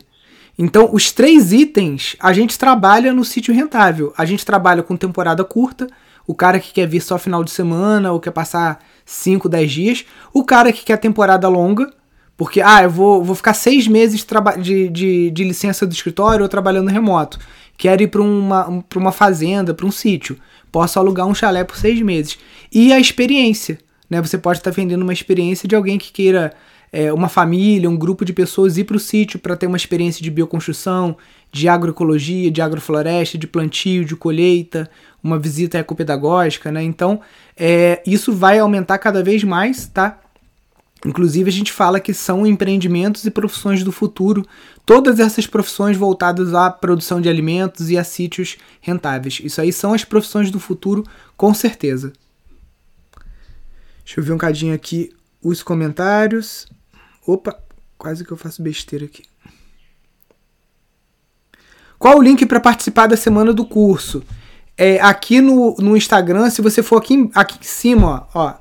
Então, 0.59 0.91
os 0.93 1.11
três 1.11 1.53
itens 1.53 2.17
a 2.21 2.33
gente 2.33 2.59
trabalha 2.59 3.13
no 3.13 3.25
sítio 3.25 3.55
rentável. 3.55 4.13
A 4.17 4.25
gente 4.25 4.45
trabalha 4.45 4.83
com 4.83 4.97
temporada 4.97 5.45
curta, 5.45 5.89
o 6.27 6.35
cara 6.35 6.61
que 6.61 6.73
quer 6.73 6.87
vir 6.87 7.01
só 7.01 7.19
final 7.19 7.43
de 7.43 7.51
semana 7.51 8.13
ou 8.13 8.21
quer 8.21 8.31
passar 8.31 8.79
5, 9.05 9.49
10 9.49 9.73
dias. 9.73 10.05
O 10.33 10.45
cara 10.45 10.73
que 10.73 10.85
quer 10.85 10.97
temporada 10.99 11.49
longa, 11.49 11.91
porque, 12.37 12.61
ah, 12.61 12.83
eu 12.83 12.91
vou, 12.91 13.23
vou 13.23 13.35
ficar 13.35 13.55
seis 13.55 13.87
meses 13.87 14.25
de, 14.61 14.89
de, 14.89 15.31
de 15.31 15.45
licença 15.45 15.87
do 15.87 15.93
escritório 15.93 16.43
ou 16.43 16.49
trabalhando 16.49 16.89
remoto. 16.89 17.39
Quero 17.77 18.03
ir 18.03 18.09
para 18.09 18.23
uma, 18.23 18.85
uma 18.97 19.13
fazenda, 19.13 19.75
para 19.75 19.87
um 19.87 19.91
sítio. 19.91 20.37
Posso 20.71 20.99
alugar 20.99 21.27
um 21.27 21.35
chalé 21.35 21.65
por 21.65 21.77
seis 21.77 22.01
meses. 22.01 22.39
E 22.73 22.93
a 22.93 22.99
experiência. 22.99 23.79
Né? 24.09 24.21
Você 24.21 24.39
pode 24.39 24.59
estar 24.59 24.71
vendendo 24.71 25.03
uma 25.03 25.13
experiência 25.13 25.69
de 25.69 25.75
alguém 25.75 25.99
que 25.99 26.13
queira 26.13 26.53
é, 26.93 27.13
uma 27.13 27.29
família, 27.29 27.89
um 27.89 27.97
grupo 27.97 28.25
de 28.25 28.33
pessoas 28.33 28.77
ir 28.77 28.85
para 28.85 28.97
o 28.97 29.01
sítio 29.01 29.39
para 29.39 29.57
ter 29.57 29.67
uma 29.67 29.77
experiência 29.77 30.23
de 30.23 30.31
bioconstrução, 30.31 31.17
de 31.51 31.69
agroecologia, 31.69 32.51
de 32.51 32.61
agrofloresta, 32.61 33.39
de 33.39 33.47
plantio, 33.47 34.05
de 34.05 34.15
colheita, 34.15 34.91
uma 35.23 35.39
visita 35.39 35.79
ecopedagógica, 35.79 36.71
né? 36.71 36.83
Então, 36.83 37.21
é, 37.57 38.03
isso 38.07 38.33
vai 38.33 38.59
aumentar 38.59 38.99
cada 38.99 39.23
vez 39.23 39.43
mais, 39.43 39.87
tá? 39.87 40.21
Inclusive, 41.05 41.49
a 41.49 41.53
gente 41.53 41.73
fala 41.73 41.99
que 41.99 42.15
são 42.15 42.47
empreendimentos 42.47 43.25
e 43.25 43.31
profissões 43.31 43.83
do 43.83 43.91
futuro, 43.91 44.47
todas 44.87 45.19
essas 45.19 45.47
profissões 45.47 45.97
voltadas 45.97 46.55
à 46.55 46.71
produção 46.71 47.21
de 47.21 47.29
alimentos 47.29 47.91
e 47.91 47.99
a 47.99 48.05
sítios 48.05 48.57
rentáveis. 48.81 49.41
Isso 49.43 49.61
aí 49.61 49.73
são 49.73 49.93
as 49.93 50.05
profissões 50.05 50.51
do 50.51 50.61
futuro, 50.61 51.05
com 51.37 51.53
certeza. 51.53 52.13
Deixa 54.05 54.21
eu 54.21 54.25
ver 54.25 54.33
um 54.33 54.39
cadinho 54.39 54.75
aqui 54.75 55.13
os 55.43 55.63
comentários. 55.63 56.67
Opa, 57.27 57.59
quase 57.99 58.25
que 58.25 58.33
eu 58.33 58.37
faço 58.37 58.63
besteira 58.63 59.05
aqui. 59.05 59.25
Qual 61.99 62.19
o 62.19 62.23
link 62.23 62.47
para 62.47 62.61
participar 62.61 63.07
da 63.07 63.17
semana 63.17 63.53
do 63.53 63.65
curso? 63.65 64.23
É, 64.77 65.01
aqui 65.01 65.41
no, 65.41 65.77
no 65.79 65.97
Instagram, 65.97 66.51
se 66.51 66.63
você 66.63 66.83
for 66.83 66.97
aqui, 66.97 67.31
aqui 67.35 67.59
em 67.61 67.65
cima, 67.65 68.27
ó, 68.35 68.47
ó, 68.47 68.55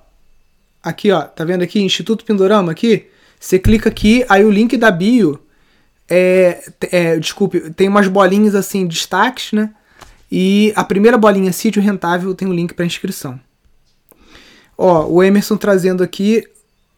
aqui, 0.84 1.12
ó, 1.12 1.22
tá 1.22 1.44
vendo 1.44 1.64
aqui, 1.64 1.82
Instituto 1.82 2.26
Pindorama 2.26 2.72
aqui? 2.72 3.08
Você 3.40 3.58
clica 3.58 3.90
aqui, 3.90 4.26
aí 4.30 4.46
o 4.46 4.52
link 4.52 4.78
da 4.78 4.92
bio, 4.92 5.40
é, 6.10 6.64
é, 6.92 7.18
desculpe, 7.18 7.72
tem 7.72 7.88
umas 7.88 8.08
bolinhas 8.08 8.54
assim, 8.54 8.86
destaques, 8.86 9.52
né? 9.52 9.74
E 10.32 10.72
a 10.76 10.84
primeira 10.84 11.18
bolinha, 11.18 11.52
sítio 11.52 11.82
rentável, 11.82 12.34
tem 12.34 12.48
o 12.48 12.52
um 12.52 12.54
link 12.54 12.74
para 12.74 12.86
inscrição. 12.86 13.40
Ó, 14.78 15.06
o 15.08 15.24
Emerson 15.24 15.58
trazendo 15.58 16.04
aqui, 16.04 16.48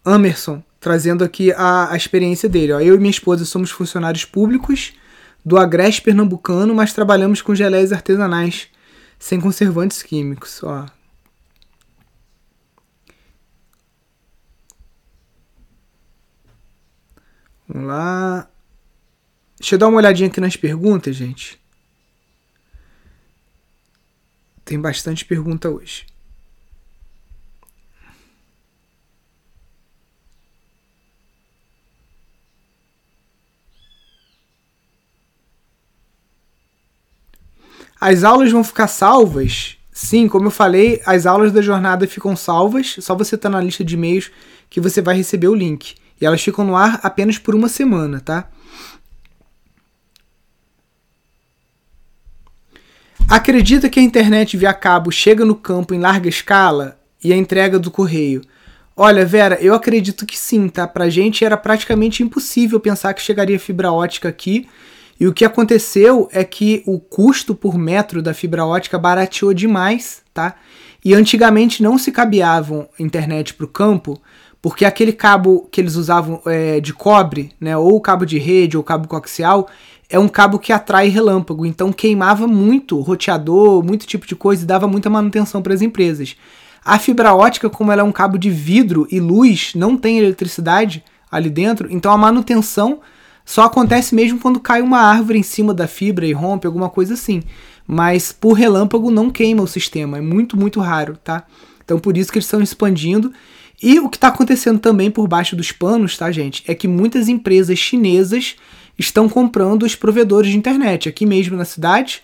Emerson, 0.05 0.61
trazendo 0.79 1.23
aqui 1.23 1.51
a, 1.53 1.91
a 1.91 1.97
experiência 1.97 2.47
dele. 2.47 2.73
Ó. 2.73 2.79
Eu 2.79 2.95
e 2.95 2.97
minha 2.97 3.09
esposa 3.09 3.45
somos 3.45 3.71
funcionários 3.71 4.25
públicos 4.25 4.93
do 5.43 5.57
Agreste 5.57 6.01
Pernambucano, 6.01 6.75
mas 6.75 6.93
trabalhamos 6.93 7.41
com 7.41 7.55
geleias 7.55 7.91
artesanais, 7.91 8.67
sem 9.17 9.39
conservantes 9.39 10.03
químicos. 10.03 10.61
Ó. 10.63 10.85
Vamos 17.73 17.87
lá. 17.87 18.47
Deixa 19.59 19.73
eu 19.73 19.79
dar 19.79 19.87
uma 19.87 19.97
olhadinha 19.97 20.29
aqui 20.29 20.39
nas 20.39 20.55
perguntas, 20.55 21.15
gente. 21.15 21.59
Tem 24.63 24.79
bastante 24.79 25.25
pergunta 25.25 25.69
hoje. 25.71 26.05
As 37.99 38.23
aulas 38.23 38.51
vão 38.51 38.63
ficar 38.63 38.87
salvas? 38.87 39.77
Sim, 39.91 40.27
como 40.27 40.47
eu 40.47 40.51
falei, 40.51 41.01
as 41.05 41.25
aulas 41.25 41.51
da 41.51 41.61
jornada 41.61 42.05
ficam 42.07 42.35
salvas. 42.35 42.97
Só 42.99 43.15
você 43.15 43.35
tá 43.35 43.49
na 43.49 43.61
lista 43.61 43.83
de 43.83 43.95
e-mails 43.95 44.29
que 44.69 44.79
você 44.81 45.01
vai 45.01 45.15
receber 45.15 45.47
o 45.47 45.55
link. 45.55 45.95
E 46.19 46.25
elas 46.25 46.41
ficam 46.41 46.65
no 46.65 46.75
ar 46.75 46.99
apenas 47.03 47.37
por 47.37 47.55
uma 47.55 47.67
semana, 47.67 48.19
tá? 48.19 48.49
Acredita 53.27 53.89
que 53.89 53.99
a 53.99 54.03
internet 54.03 54.55
via 54.55 54.73
cabo 54.73 55.11
chega 55.11 55.43
no 55.43 55.55
campo 55.55 55.93
em 55.93 55.99
larga 55.99 56.29
escala 56.29 56.99
e 57.23 57.33
a 57.33 57.37
entrega 57.37 57.79
do 57.79 57.89
correio? 57.89 58.41
Olha, 58.95 59.25
Vera, 59.25 59.57
eu 59.59 59.73
acredito 59.73 60.25
que 60.25 60.37
sim, 60.37 60.67
tá? 60.69 60.87
Pra 60.87 61.09
gente 61.09 61.43
era 61.43 61.57
praticamente 61.57 62.21
impossível 62.21 62.79
pensar 62.79 63.13
que 63.13 63.21
chegaria 63.21 63.59
fibra 63.59 63.91
ótica 63.91 64.29
aqui 64.29 64.67
e 65.19 65.27
o 65.27 65.33
que 65.33 65.45
aconteceu 65.45 66.27
é 66.31 66.43
que 66.43 66.83
o 66.85 66.99
custo 66.99 67.55
por 67.55 67.77
metro 67.77 68.21
da 68.21 68.33
fibra 68.33 68.65
ótica 68.65 68.99
barateou 68.99 69.53
demais, 69.53 70.21
tá? 70.33 70.55
E 71.03 71.13
antigamente 71.13 71.81
não 71.81 71.97
se 71.97 72.11
cabeavam 72.11 72.87
internet 72.99 73.53
para 73.53 73.65
o 73.65 73.69
campo, 73.69 74.21
porque 74.63 74.85
aquele 74.85 75.11
cabo 75.11 75.67
que 75.69 75.81
eles 75.81 75.95
usavam 75.95 76.41
é, 76.45 76.79
de 76.79 76.93
cobre, 76.93 77.51
né, 77.59 77.75
ou 77.77 77.99
cabo 77.99 78.25
de 78.25 78.39
rede 78.39 78.77
ou 78.77 78.81
cabo 78.81 79.09
coaxial, 79.09 79.67
é 80.09 80.17
um 80.17 80.29
cabo 80.29 80.57
que 80.57 80.71
atrai 80.71 81.09
relâmpago, 81.09 81.65
então 81.65 81.91
queimava 81.91 82.47
muito 82.47 82.97
roteador, 83.01 83.83
muito 83.83 84.07
tipo 84.07 84.25
de 84.25 84.37
coisa 84.37 84.63
e 84.63 84.65
dava 84.65 84.87
muita 84.87 85.09
manutenção 85.09 85.61
para 85.61 85.73
as 85.73 85.81
empresas. 85.81 86.37
A 86.85 86.97
fibra 86.97 87.35
ótica, 87.35 87.69
como 87.69 87.91
ela 87.91 88.03
é 88.03 88.05
um 88.05 88.11
cabo 88.13 88.37
de 88.37 88.49
vidro 88.49 89.05
e 89.11 89.19
luz, 89.19 89.73
não 89.75 89.97
tem 89.97 90.17
eletricidade 90.17 91.03
ali 91.29 91.49
dentro, 91.49 91.91
então 91.91 92.13
a 92.13 92.17
manutenção 92.17 93.01
só 93.43 93.63
acontece 93.63 94.15
mesmo 94.15 94.39
quando 94.39 94.61
cai 94.61 94.81
uma 94.81 94.99
árvore 94.99 95.39
em 95.39 95.43
cima 95.43 95.73
da 95.73 95.87
fibra 95.87 96.25
e 96.25 96.31
rompe, 96.31 96.67
alguma 96.67 96.89
coisa 96.89 97.15
assim. 97.15 97.43
Mas 97.85 98.31
por 98.31 98.53
relâmpago 98.53 99.11
não 99.11 99.29
queima 99.29 99.61
o 99.61 99.67
sistema, 99.67 100.19
é 100.19 100.21
muito, 100.21 100.55
muito 100.55 100.79
raro, 100.79 101.17
tá? 101.21 101.43
Então 101.83 101.99
por 101.99 102.15
isso 102.15 102.31
que 102.31 102.37
eles 102.37 102.45
estão 102.45 102.61
expandindo. 102.61 103.33
E 103.81 103.99
o 103.99 104.09
que 104.09 104.17
está 104.17 104.29
acontecendo 104.29 104.79
também 104.79 105.11
por 105.11 105.27
baixo 105.27 105.55
dos 105.55 105.71
panos, 105.71 106.17
tá, 106.17 106.31
gente? 106.31 106.63
É 106.67 106.73
que 106.73 106.87
muitas 106.87 107.27
empresas 107.27 107.77
chinesas 107.77 108.55
estão 108.97 109.27
comprando 109.27 109.83
os 109.83 109.95
provedores 109.95 110.51
de 110.51 110.57
internet. 110.57 111.09
Aqui 111.09 111.25
mesmo 111.25 111.57
na 111.57 111.65
cidade, 111.65 112.21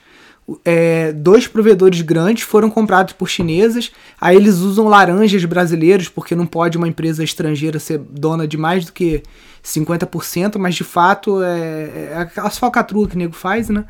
é, 0.64 1.12
dois 1.12 1.48
provedores 1.48 2.02
grandes 2.02 2.44
foram 2.44 2.70
comprados 2.70 3.14
por 3.14 3.28
chinesas. 3.28 3.92
Aí 4.20 4.36
eles 4.36 4.58
usam 4.58 4.88
laranjas 4.88 5.44
brasileiros, 5.46 6.08
porque 6.08 6.36
não 6.36 6.46
pode 6.46 6.78
uma 6.78 6.88
empresa 6.88 7.24
estrangeira 7.24 7.80
ser 7.80 7.98
dona 7.98 8.48
de 8.48 8.58
mais 8.58 8.86
do 8.86 8.94
que 8.94 9.24
50%, 9.64 10.58
mas 10.58 10.76
de 10.76 10.84
fato 10.84 11.44
é, 11.44 12.12
é 12.12 12.18
aquelas 12.18 12.58
falcatruas 12.58 13.10
que 13.10 13.16
o 13.16 13.20
nego 13.20 13.34
faz, 13.34 13.70
né? 13.70 13.86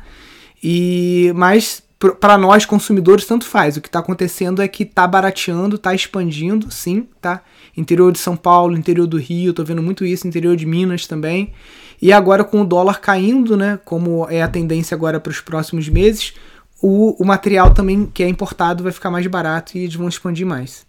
E, 0.62 1.32
mas 1.34 1.82
para 2.18 2.38
nós 2.38 2.64
consumidores 2.64 3.26
tanto 3.26 3.44
faz. 3.44 3.76
O 3.76 3.80
que 3.80 3.88
está 3.88 3.98
acontecendo 3.98 4.62
é 4.62 4.68
que 4.68 4.84
está 4.84 5.06
barateando, 5.06 5.76
está 5.76 5.94
expandindo, 5.94 6.70
sim, 6.70 7.06
tá? 7.20 7.42
Interior 7.76 8.10
de 8.10 8.18
São 8.18 8.36
Paulo, 8.36 8.76
interior 8.76 9.06
do 9.06 9.18
Rio, 9.18 9.52
tô 9.52 9.62
vendo 9.62 9.82
muito 9.82 10.04
isso, 10.04 10.26
interior 10.26 10.56
de 10.56 10.64
Minas 10.64 11.06
também. 11.06 11.52
E 12.00 12.12
agora 12.12 12.42
com 12.42 12.62
o 12.62 12.64
dólar 12.64 13.00
caindo, 13.00 13.56
né, 13.56 13.78
como 13.84 14.26
é 14.30 14.42
a 14.42 14.48
tendência 14.48 14.94
agora 14.94 15.20
para 15.20 15.30
os 15.30 15.40
próximos 15.42 15.88
meses, 15.88 16.32
o, 16.80 17.22
o 17.22 17.26
material 17.26 17.74
também 17.74 18.06
que 18.06 18.22
é 18.22 18.28
importado 18.28 18.82
vai 18.82 18.92
ficar 18.92 19.10
mais 19.10 19.26
barato 19.26 19.76
e 19.76 19.82
eles 19.82 19.94
vão 19.94 20.08
expandir 20.08 20.46
mais. 20.46 20.86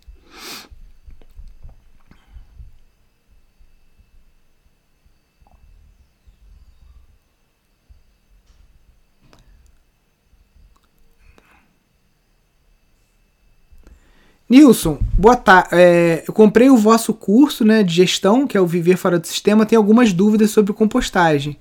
Nilson, 14.51 15.00
boa 15.17 15.38
tarde. 15.38 15.70
É, 15.72 16.25
eu 16.27 16.34
comprei 16.34 16.70
o 16.70 16.75
vosso 16.75 17.13
curso 17.13 17.63
né, 17.63 17.84
de 17.84 17.93
gestão, 17.93 18.46
que 18.46 18.58
é 18.58 18.60
o 18.60 18.67
Viver 18.67 18.98
Fora 18.98 19.17
do 19.17 19.25
Sistema, 19.25 19.65
tenho 19.65 19.79
algumas 19.79 20.12
dúvidas 20.12 20.51
sobre 20.51 20.74
compostagem. 20.74 21.58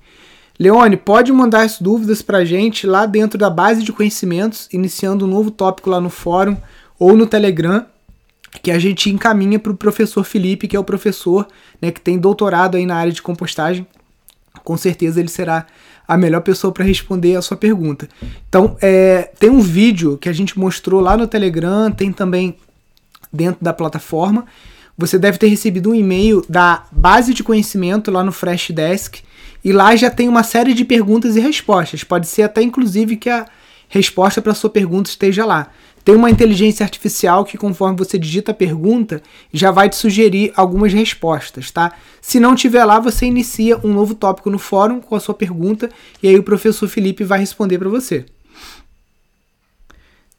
Leone, 0.59 0.97
pode 0.97 1.31
mandar 1.31 1.61
as 1.61 1.79
dúvidas 1.79 2.21
para 2.21 2.39
a 2.39 2.43
gente 2.43 2.85
lá 2.85 3.05
dentro 3.05 3.39
da 3.39 3.49
base 3.49 3.81
de 3.81 3.93
conhecimentos, 3.93 4.67
iniciando 4.73 5.23
um 5.23 5.29
novo 5.29 5.49
tópico 5.49 5.89
lá 5.89 6.01
no 6.01 6.09
fórum 6.09 6.57
ou 6.99 7.15
no 7.15 7.25
Telegram, 7.25 7.85
que 8.61 8.69
a 8.69 8.77
gente 8.77 9.09
encaminha 9.09 9.57
para 9.57 9.71
o 9.71 9.77
professor 9.77 10.25
Felipe, 10.25 10.67
que 10.67 10.75
é 10.75 10.79
o 10.79 10.83
professor 10.83 11.47
né, 11.81 11.91
que 11.91 12.01
tem 12.01 12.19
doutorado 12.19 12.75
aí 12.75 12.85
na 12.85 12.97
área 12.97 13.13
de 13.13 13.21
compostagem. 13.21 13.87
Com 14.65 14.75
certeza 14.75 15.21
ele 15.21 15.29
será 15.29 15.65
a 16.05 16.17
melhor 16.17 16.41
pessoa 16.41 16.73
para 16.73 16.83
responder 16.83 17.37
a 17.37 17.41
sua 17.41 17.55
pergunta. 17.55 18.09
Então, 18.49 18.75
é, 18.81 19.31
tem 19.39 19.49
um 19.49 19.61
vídeo 19.61 20.17
que 20.17 20.27
a 20.27 20.33
gente 20.33 20.59
mostrou 20.59 20.99
lá 20.99 21.15
no 21.15 21.25
Telegram, 21.25 21.89
tem 21.89 22.11
também 22.11 22.57
dentro 23.31 23.63
da 23.63 23.73
plataforma. 23.73 24.45
Você 24.97 25.17
deve 25.17 25.37
ter 25.37 25.47
recebido 25.47 25.91
um 25.91 25.95
e-mail 25.95 26.43
da 26.47 26.83
base 26.91 27.33
de 27.33 27.43
conhecimento 27.43 28.11
lá 28.11 28.23
no 28.23 28.31
Freshdesk 28.31 29.21
e 29.63 29.71
lá 29.71 29.95
já 29.95 30.09
tem 30.09 30.27
uma 30.27 30.43
série 30.43 30.73
de 30.73 30.83
perguntas 30.83 31.35
e 31.35 31.39
respostas. 31.39 32.03
Pode 32.03 32.27
ser 32.27 32.43
até 32.43 32.61
inclusive 32.61 33.15
que 33.15 33.29
a 33.29 33.45
resposta 33.87 34.41
para 34.41 34.53
sua 34.53 34.69
pergunta 34.69 35.09
esteja 35.09 35.45
lá. 35.45 35.71
Tem 36.03 36.15
uma 36.15 36.31
inteligência 36.31 36.83
artificial 36.83 37.45
que, 37.45 37.57
conforme 37.57 37.95
você 37.95 38.17
digita 38.17 38.51
a 38.51 38.55
pergunta, 38.55 39.21
já 39.53 39.69
vai 39.69 39.87
te 39.87 39.95
sugerir 39.95 40.51
algumas 40.55 40.91
respostas, 40.91 41.69
tá? 41.69 41.93
Se 42.19 42.39
não 42.39 42.55
tiver 42.55 42.83
lá, 42.83 42.99
você 42.99 43.27
inicia 43.27 43.77
um 43.83 43.93
novo 43.93 44.15
tópico 44.15 44.49
no 44.49 44.57
fórum 44.57 44.99
com 44.99 45.15
a 45.15 45.19
sua 45.19 45.35
pergunta 45.35 45.89
e 46.23 46.27
aí 46.27 46.37
o 46.37 46.43
professor 46.43 46.87
Felipe 46.87 47.23
vai 47.23 47.39
responder 47.39 47.77
para 47.77 47.89
você. 47.89 48.25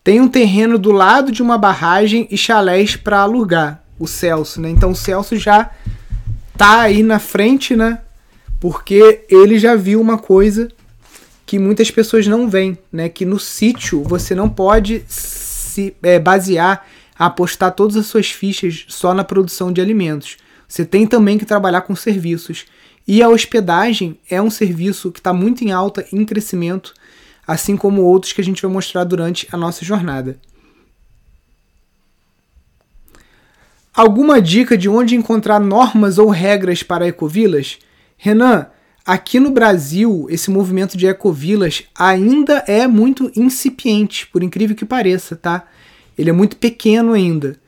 Tem 0.05 0.21
um 0.21 0.29
terreno 0.29 0.79
do 0.79 0.91
lado 0.91 1.31
de 1.31 1.43
uma 1.43 1.57
barragem 1.57 2.27
e 2.31 2.37
chalés 2.37 2.97
para 2.97 3.21
alugar, 3.21 3.85
o 3.99 4.07
Celso, 4.09 4.61
né? 4.61 4.69
Então 4.69 4.91
o 4.91 4.97
Celso 4.97 5.37
já 5.37 5.71
tá 6.59 6.81
aí 6.81 7.03
na 7.03 7.21
frente, 7.21 7.77
né? 7.77 8.01
Porque 8.59 9.25
ele 9.29 9.59
já 9.59 9.77
viu 9.77 10.01
uma 10.01 10.19
coisa 10.19 10.69
que 11.47 11.59
muitas 11.59 11.91
pessoas 11.91 12.27
não 12.27 12.49
veem, 12.49 12.77
né? 12.93 13.09
Que 13.09 13.25
no 13.25 13.39
sítio 13.39 14.03
você 14.03 14.35
não 14.35 14.49
pode 14.49 15.05
se 15.07 15.95
é, 16.03 16.19
basear, 16.19 16.85
apostar 17.17 17.73
todas 17.73 17.97
as 17.97 18.07
suas 18.07 18.31
fichas 18.31 18.85
só 18.89 19.15
na 19.15 19.23
produção 19.23 19.73
de 19.73 19.81
alimentos. 19.81 20.37
Você 20.67 20.85
tem 20.85 21.07
também 21.07 21.39
que 21.39 21.45
trabalhar 21.45 21.83
com 21.83 21.95
serviços. 21.95 22.65
E 23.07 23.23
a 23.23 23.29
hospedagem 23.29 24.19
é 24.31 24.41
um 24.41 24.51
serviço 24.51 25.13
que 25.13 25.21
está 25.21 25.33
muito 25.33 25.63
em 25.63 25.71
alta, 25.71 26.07
em 26.13 26.25
crescimento 26.25 26.95
assim 27.47 27.77
como 27.77 28.03
outros 28.03 28.33
que 28.33 28.41
a 28.41 28.45
gente 28.45 28.63
vai 28.63 28.71
mostrar 28.71 29.05
durante 29.05 29.49
a 29.51 29.57
nossa 29.57 29.85
jornada. 29.85 30.39
Alguma 33.95 34.41
dica 34.41 34.77
de 34.77 34.89
onde 34.89 35.15
encontrar 35.15 35.61
normas 35.61 36.17
ou 36.17 36.31
regras 36.31 36.83
para 36.83 37.07
ecovilas? 37.07 37.79
Renan, 38.17 38.67
aqui 39.05 39.39
no 39.39 39.51
Brasil, 39.51 40.27
esse 40.31 40.51
movimento 40.51 40.97
de 40.97 41.07
ecovilas 41.07 41.85
ainda 41.95 42.65
é 42.67 42.87
muito 42.87 43.31
incipiente, 43.37 44.27
por 44.29 44.43
incrível 44.43 44.75
que 44.75 44.87
pareça, 44.87 45.37
tá? 45.37 45.67
Ele 46.17 46.31
é 46.31 46.33
muito 46.33 46.57
pequeno 46.57 47.13
ainda. 47.13 47.61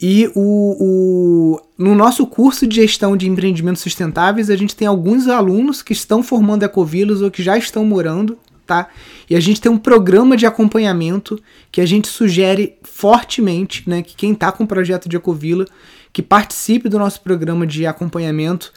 E 0.00 0.30
o, 0.34 0.76
o, 0.80 1.60
no 1.76 1.94
nosso 1.94 2.26
curso 2.26 2.66
de 2.66 2.76
gestão 2.76 3.16
de 3.16 3.28
empreendimentos 3.28 3.82
sustentáveis, 3.82 4.50
a 4.50 4.56
gente 4.56 4.76
tem 4.76 4.86
alguns 4.86 5.26
alunos 5.26 5.82
que 5.82 5.92
estão 5.92 6.22
formando 6.22 6.64
ecovilas 6.64 7.22
ou 7.22 7.30
que 7.30 7.42
já 7.42 7.56
estão 7.56 7.84
morando 7.84 8.38
tá? 8.66 8.88
E 9.28 9.36
a 9.36 9.40
gente 9.40 9.60
tem 9.60 9.70
um 9.70 9.78
programa 9.78 10.36
de 10.36 10.46
acompanhamento 10.46 11.40
que 11.70 11.80
a 11.80 11.86
gente 11.86 12.08
sugere 12.08 12.76
fortemente, 12.82 13.88
né, 13.88 14.02
que 14.02 14.14
quem 14.14 14.32
está 14.32 14.52
com 14.52 14.64
o 14.64 14.66
projeto 14.66 15.08
de 15.08 15.16
Ecovila, 15.16 15.66
que 16.12 16.22
participe 16.22 16.88
do 16.88 16.98
nosso 16.98 17.20
programa 17.20 17.66
de 17.66 17.86
acompanhamento, 17.86 18.72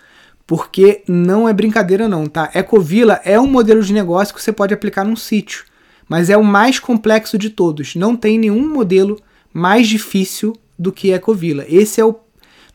porque 0.48 1.04
não 1.08 1.50
é 1.50 1.54
brincadeira 1.54 2.08
não, 2.08 2.28
tá? 2.28 2.50
Ecovila 2.54 3.20
é 3.26 3.40
um 3.40 3.48
modelo 3.48 3.82
de 3.82 3.94
negócio 3.94 4.34
que 4.34 4.42
você 4.42 4.52
pode 4.52 4.74
aplicar 4.74 5.04
num 5.04 5.16
sítio, 5.16 5.66
mas 6.08 6.30
é 6.30 6.38
o 6.38 6.44
mais 6.44 6.80
complexo 6.80 7.38
de 7.38 7.50
todos. 7.50 7.96
Não 7.96 8.16
tem 8.16 8.38
nenhum 8.38 8.68
modelo 8.70 9.20
mais 9.52 9.88
difícil 9.88 10.56
do 10.78 10.92
que 10.92 11.12
Ecovila. 11.12 11.66
Esse 11.68 12.00
é 12.00 12.06
o 12.06 12.20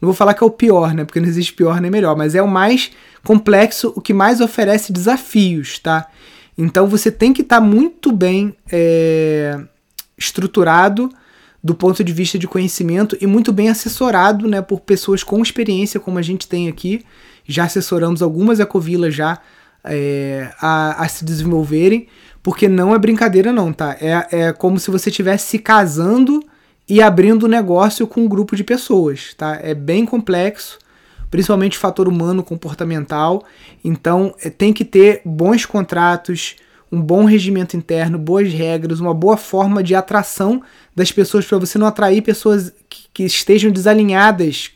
não 0.00 0.06
vou 0.06 0.14
falar 0.14 0.32
que 0.32 0.42
é 0.42 0.46
o 0.46 0.50
pior, 0.50 0.94
né? 0.94 1.04
Porque 1.04 1.20
não 1.20 1.28
existe 1.28 1.52
pior 1.52 1.78
nem 1.80 1.90
melhor, 1.90 2.16
mas 2.16 2.34
é 2.34 2.40
o 2.40 2.48
mais 2.48 2.90
complexo, 3.22 3.92
o 3.94 4.00
que 4.00 4.14
mais 4.14 4.40
oferece 4.40 4.92
desafios, 4.92 5.78
tá? 5.78 6.08
Então 6.56 6.86
você 6.86 7.10
tem 7.10 7.32
que 7.32 7.42
estar 7.42 7.60
tá 7.60 7.62
muito 7.62 8.12
bem 8.12 8.54
é, 8.70 9.58
estruturado 10.16 11.10
do 11.62 11.74
ponto 11.74 12.02
de 12.02 12.12
vista 12.12 12.38
de 12.38 12.48
conhecimento 12.48 13.16
e 13.20 13.26
muito 13.26 13.52
bem 13.52 13.68
assessorado 13.68 14.48
né, 14.48 14.62
por 14.62 14.80
pessoas 14.80 15.22
com 15.22 15.42
experiência, 15.42 16.00
como 16.00 16.18
a 16.18 16.22
gente 16.22 16.48
tem 16.48 16.68
aqui. 16.68 17.04
Já 17.46 17.64
assessoramos 17.64 18.22
algumas 18.22 18.60
ecovilas 18.60 19.14
já 19.14 19.38
é, 19.84 20.50
a, 20.60 21.04
a, 21.04 21.08
se 21.08 21.24
desenvolverem, 21.24 22.06
porque 22.42 22.68
não 22.68 22.94
é 22.94 22.98
brincadeira 22.98 23.52
não, 23.52 23.72
tá? 23.72 23.96
É, 24.00 24.26
é 24.30 24.52
como 24.52 24.78
se 24.78 24.90
você 24.90 25.10
estivesse 25.10 25.48
se 25.48 25.58
casando 25.58 26.42
e 26.88 27.02
abrindo 27.02 27.46
um 27.46 27.48
negócio 27.48 28.06
com 28.06 28.22
um 28.22 28.28
grupo 28.28 28.56
de 28.56 28.64
pessoas, 28.64 29.34
tá? 29.34 29.58
É 29.62 29.74
bem 29.74 30.06
complexo 30.06 30.78
principalmente 31.30 31.78
fator 31.78 32.08
humano 32.08 32.42
comportamental. 32.42 33.44
Então 33.84 34.34
é, 34.42 34.50
tem 34.50 34.72
que 34.72 34.84
ter 34.84 35.22
bons 35.24 35.64
contratos, 35.64 36.56
um 36.90 37.00
bom 37.00 37.24
regimento 37.24 37.76
interno, 37.76 38.18
boas 38.18 38.52
regras, 38.52 39.00
uma 39.00 39.14
boa 39.14 39.36
forma 39.36 39.82
de 39.82 39.94
atração 39.94 40.62
das 40.94 41.12
pessoas 41.12 41.46
para 41.46 41.58
você 41.58 41.78
não 41.78 41.86
atrair 41.86 42.20
pessoas 42.20 42.72
que, 42.88 43.04
que, 43.14 43.22
estejam 43.22 43.70
desalinhadas 43.70 44.72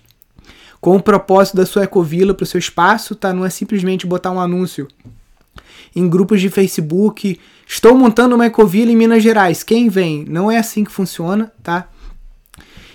com 0.80 0.96
o 0.96 1.02
propósito 1.02 1.56
da 1.56 1.66
sua 1.66 1.84
ecovila 1.84 2.32
para 2.34 2.44
o 2.44 2.46
seu 2.46 2.58
espaço, 2.58 3.16
tá? 3.16 3.32
Não 3.32 3.44
é 3.44 3.50
simplesmente 3.50 4.06
botar 4.06 4.30
um 4.30 4.38
anúncio 4.38 4.86
em 5.96 6.08
grupos 6.08 6.40
de 6.40 6.48
Facebook. 6.48 7.40
Estou 7.66 7.96
montando 7.96 8.34
uma 8.34 8.46
ecovila 8.46 8.92
em 8.92 8.96
Minas 8.96 9.22
Gerais. 9.22 9.62
Quem 9.62 9.88
vem? 9.88 10.24
Não 10.28 10.50
é 10.50 10.58
assim 10.58 10.84
que 10.84 10.92
funciona, 10.92 11.52
tá? 11.62 11.88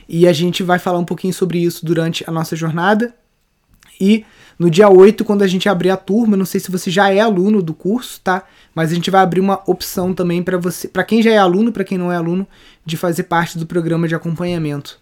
E 0.08 0.28
a 0.28 0.34
gente 0.34 0.64
vai 0.64 0.80
falar 0.80 1.00
um 1.00 1.06
pouquinho 1.06 1.34
sobre 1.34 1.60
isso 1.60 1.86
durante 1.86 2.24
a 2.28 2.32
nossa 2.32 2.56
jornada. 2.56 3.14
E 4.00 4.26
no 4.58 4.70
dia 4.70 4.90
8, 4.90 5.24
quando 5.24 5.42
a 5.42 5.48
gente 5.48 5.70
abrir 5.70 5.90
a 5.90 5.98
turma, 5.98 6.36
não 6.36 6.46
sei 6.46 6.60
se 6.60 6.70
você 6.72 6.92
já 6.92 7.10
é 7.12 7.20
aluno 7.20 7.62
do 7.62 7.74
curso, 7.74 8.20
tá? 8.22 8.46
Mas 8.76 8.92
a 8.92 8.96
gente 8.96 9.10
vai 9.10 9.22
abrir 9.22 9.40
uma 9.40 9.62
opção 9.66 10.14
também 10.14 10.44
para 10.44 10.58
você, 10.58 10.88
para 10.88 11.04
quem 11.04 11.22
já 11.22 11.32
é 11.32 11.38
aluno, 11.38 11.72
para 11.72 11.84
quem 11.84 11.98
não 11.98 12.12
é 12.12 12.16
aluno, 12.16 12.46
de 12.86 12.98
fazer 12.98 13.24
parte 13.24 13.58
do 13.58 13.66
programa 13.66 14.08
de 14.08 14.16
acompanhamento. 14.16 15.00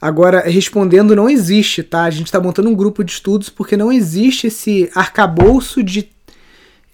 Agora, 0.00 0.40
respondendo, 0.40 1.14
não 1.14 1.30
existe, 1.30 1.82
tá? 1.82 2.02
A 2.02 2.10
gente 2.10 2.26
está 2.26 2.40
montando 2.40 2.68
um 2.68 2.74
grupo 2.74 3.04
de 3.04 3.12
estudos 3.12 3.48
porque 3.48 3.76
não 3.76 3.92
existe 3.92 4.48
esse 4.48 4.90
arcabouço 4.96 5.80
de, 5.80 6.08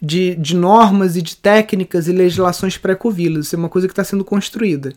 de, 0.01 0.35
de 0.35 0.55
normas 0.55 1.17
e 1.17 1.23
de 1.23 1.37
técnicas 1.37 2.07
e 2.07 2.13
legislações 2.13 2.77
pré-covilas. 2.77 3.47
Isso 3.47 3.57
é 3.57 3.59
uma 3.59 3.71
coisa 3.71 3.89
que 3.89 3.93
está 3.93 4.05
sendo 4.05 4.25
construída. 4.25 4.93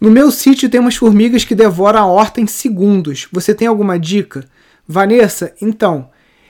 No 0.00 0.10
meu 0.10 0.30
sítio 0.30 0.70
tem 0.70 0.80
umas 0.80 0.96
formigas 0.96 1.44
que 1.44 1.54
devoram 1.54 2.00
a 2.00 2.06
horta 2.06 2.40
em 2.40 2.46
segundos. 2.46 3.28
Você 3.30 3.54
tem 3.54 3.68
alguma 3.68 3.98
dica? 3.98 4.46
Vanessa, 4.88 5.52
então, 5.60 6.08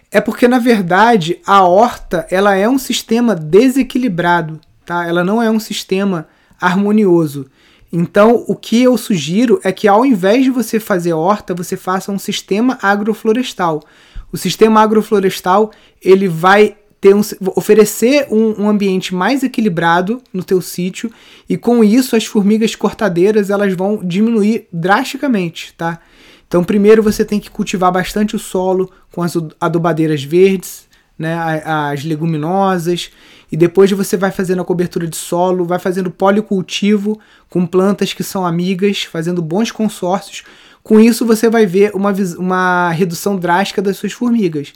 é 0.08 0.20
porque 0.20 0.46
na 0.46 0.60
verdade 0.60 1.40
a 1.44 1.64
horta 1.64 2.26
ela 2.30 2.54
é 2.54 2.68
um 2.68 2.78
sistema 2.78 3.34
desequilibrado, 3.34 4.60
tá? 4.86 5.04
Ela 5.04 5.24
não 5.24 5.42
é 5.42 5.50
um 5.50 5.58
sistema 5.58 6.28
harmonioso. 6.60 7.50
Então, 7.92 8.44
o 8.46 8.54
que 8.54 8.84
eu 8.84 8.96
sugiro 8.96 9.58
é 9.64 9.72
que 9.72 9.88
ao 9.88 10.06
invés 10.06 10.44
de 10.44 10.50
você 10.50 10.78
fazer 10.78 11.12
horta, 11.12 11.52
você 11.52 11.76
faça 11.76 12.12
um 12.12 12.18
sistema 12.20 12.78
agroflorestal. 12.80 13.82
O 14.30 14.36
sistema 14.36 14.80
agroflorestal 14.80 15.72
ele 16.00 16.28
vai 16.28 16.76
ter 17.00 17.14
um, 17.14 17.22
oferecer 17.56 18.26
um, 18.30 18.64
um, 18.64 18.68
ambiente 18.68 19.14
mais 19.14 19.42
equilibrado 19.42 20.22
no 20.32 20.44
teu 20.44 20.60
sítio 20.60 21.10
e 21.48 21.56
com 21.56 21.82
isso 21.82 22.14
as 22.14 22.26
formigas 22.26 22.74
cortadeiras 22.74 23.48
elas 23.48 23.72
vão 23.72 24.00
diminuir 24.04 24.68
drasticamente, 24.70 25.72
tá? 25.76 25.98
Então 26.46 26.62
primeiro 26.62 27.02
você 27.02 27.24
tem 27.24 27.40
que 27.40 27.50
cultivar 27.50 27.90
bastante 27.90 28.36
o 28.36 28.38
solo 28.38 28.90
com 29.12 29.22
as 29.22 29.34
adubadeiras 29.58 30.22
verdes, 30.22 30.88
né, 31.18 31.62
as 31.64 32.04
leguminosas 32.04 33.10
e 33.50 33.56
depois 33.56 33.90
você 33.90 34.16
vai 34.16 34.30
fazendo 34.30 34.60
a 34.60 34.64
cobertura 34.64 35.06
de 35.06 35.16
solo, 35.16 35.64
vai 35.64 35.78
fazendo 35.78 36.10
policultivo 36.10 37.18
com 37.48 37.66
plantas 37.66 38.12
que 38.12 38.22
são 38.22 38.44
amigas, 38.44 39.04
fazendo 39.04 39.40
bons 39.42 39.70
consórcios. 39.70 40.44
Com 40.82 41.00
isso 41.00 41.26
você 41.26 41.48
vai 41.48 41.66
ver 41.66 41.92
uma, 41.94 42.12
uma 42.38 42.90
redução 42.90 43.36
drástica 43.36 43.82
das 43.82 43.96
suas 43.96 44.12
formigas. 44.12 44.72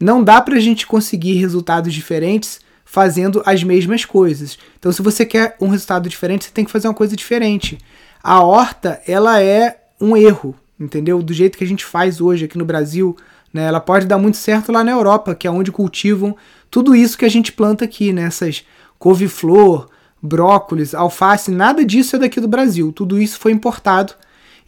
Não 0.00 0.22
dá 0.22 0.40
para 0.40 0.56
a 0.56 0.60
gente 0.60 0.86
conseguir 0.86 1.34
resultados 1.34 1.92
diferentes 1.92 2.60
fazendo 2.84 3.42
as 3.44 3.62
mesmas 3.64 4.04
coisas. 4.04 4.58
Então, 4.78 4.92
se 4.92 5.02
você 5.02 5.24
quer 5.26 5.56
um 5.60 5.68
resultado 5.68 6.08
diferente, 6.08 6.44
você 6.44 6.50
tem 6.50 6.64
que 6.64 6.70
fazer 6.70 6.88
uma 6.88 6.94
coisa 6.94 7.16
diferente. 7.16 7.78
A 8.22 8.40
horta, 8.42 9.00
ela 9.06 9.42
é 9.42 9.78
um 10.00 10.16
erro, 10.16 10.54
entendeu? 10.78 11.22
Do 11.22 11.32
jeito 11.32 11.58
que 11.58 11.64
a 11.64 11.66
gente 11.66 11.84
faz 11.84 12.20
hoje 12.20 12.44
aqui 12.44 12.58
no 12.58 12.64
Brasil, 12.64 13.16
né? 13.52 13.64
Ela 13.64 13.80
pode 13.80 14.06
dar 14.06 14.18
muito 14.18 14.36
certo 14.36 14.72
lá 14.72 14.82
na 14.82 14.90
Europa, 14.90 15.34
que 15.34 15.46
é 15.46 15.50
onde 15.50 15.70
cultivam 15.70 16.36
tudo 16.70 16.94
isso 16.94 17.16
que 17.16 17.24
a 17.24 17.30
gente 17.30 17.52
planta 17.52 17.84
aqui, 17.84 18.12
nessas 18.12 18.56
né? 18.56 18.62
couve-flor, 18.98 19.88
brócolis, 20.20 20.94
alface, 20.94 21.50
nada 21.50 21.84
disso 21.84 22.16
é 22.16 22.18
daqui 22.18 22.40
do 22.40 22.48
Brasil. 22.48 22.90
Tudo 22.90 23.20
isso 23.20 23.38
foi 23.38 23.52
importado 23.52 24.14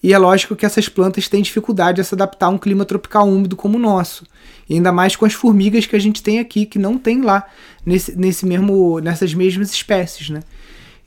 e 0.03 0.13
é 0.13 0.19
lógico 0.19 0.55
que 0.55 0.67
essas 0.67 0.89
plantas 0.89 1.29
têm 1.29 1.43
dificuldade 1.43 2.01
de 2.01 2.07
se 2.07 2.15
adaptar 2.15 2.47
a 2.47 2.51
um 2.51 2.59
clima 2.59 2.85
tropical 2.85 3.29
úmido 3.29 3.57
como 3.57 3.77
o 3.77 3.81
nosso. 3.81 4.25
E 4.69 4.75
ainda 4.75 4.93
mais 4.93 5.17
com 5.17 5.25
as 5.25 5.33
formigas 5.33 5.87
que 5.87 5.97
a 5.97 5.99
gente 5.99 6.23
tem 6.23 6.39
aqui, 6.39 6.67
que 6.67 6.79
não 6.79 6.99
tem 6.99 7.23
lá 7.23 7.47
nesse, 7.85 8.17
nesse 8.17 8.45
mesmo, 8.47 9.01
nessas 9.01 9.33
mesmas 9.33 9.73
espécies, 9.73 10.31
né? 10.31 10.41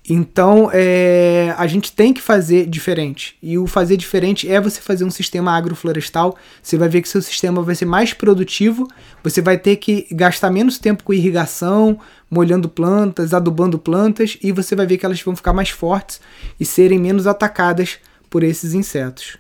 Então, 0.10 0.72
é, 0.74 1.54
a 1.56 1.68
gente 1.68 1.92
tem 1.92 2.12
que 2.12 2.22
fazer 2.22 2.66
diferente. 2.66 3.38
E 3.44 3.60
o 3.60 3.68
fazer 3.68 3.96
diferente 3.96 4.50
é 4.50 4.60
você 4.60 4.82
fazer 4.82 5.04
um 5.06 5.12
sistema 5.12 5.56
agroflorestal. 5.56 6.36
Você 6.64 6.78
vai 6.78 6.90
ver 6.90 7.04
que 7.04 7.10
seu 7.10 7.22
sistema 7.22 7.62
vai 7.62 7.76
ser 7.76 7.86
mais 7.86 8.12
produtivo. 8.12 8.88
Você 9.24 9.40
vai 9.40 9.58
ter 9.58 9.76
que 9.76 10.08
gastar 10.12 10.50
menos 10.50 10.80
tempo 10.80 11.04
com 11.04 11.14
irrigação, 11.14 12.00
molhando 12.32 12.68
plantas, 12.68 13.36
adubando 13.36 13.78
plantas. 13.78 14.36
E 14.42 14.52
você 14.52 14.76
vai 14.76 14.88
ver 14.88 14.98
que 14.98 15.06
elas 15.06 15.22
vão 15.22 15.36
ficar 15.36 15.54
mais 15.54 15.70
fortes 15.70 16.20
e 16.60 16.66
serem 16.66 16.98
menos 16.98 17.28
atacadas 17.28 18.00
por 18.30 18.44
esses 18.44 18.74
insetos. 18.74 19.38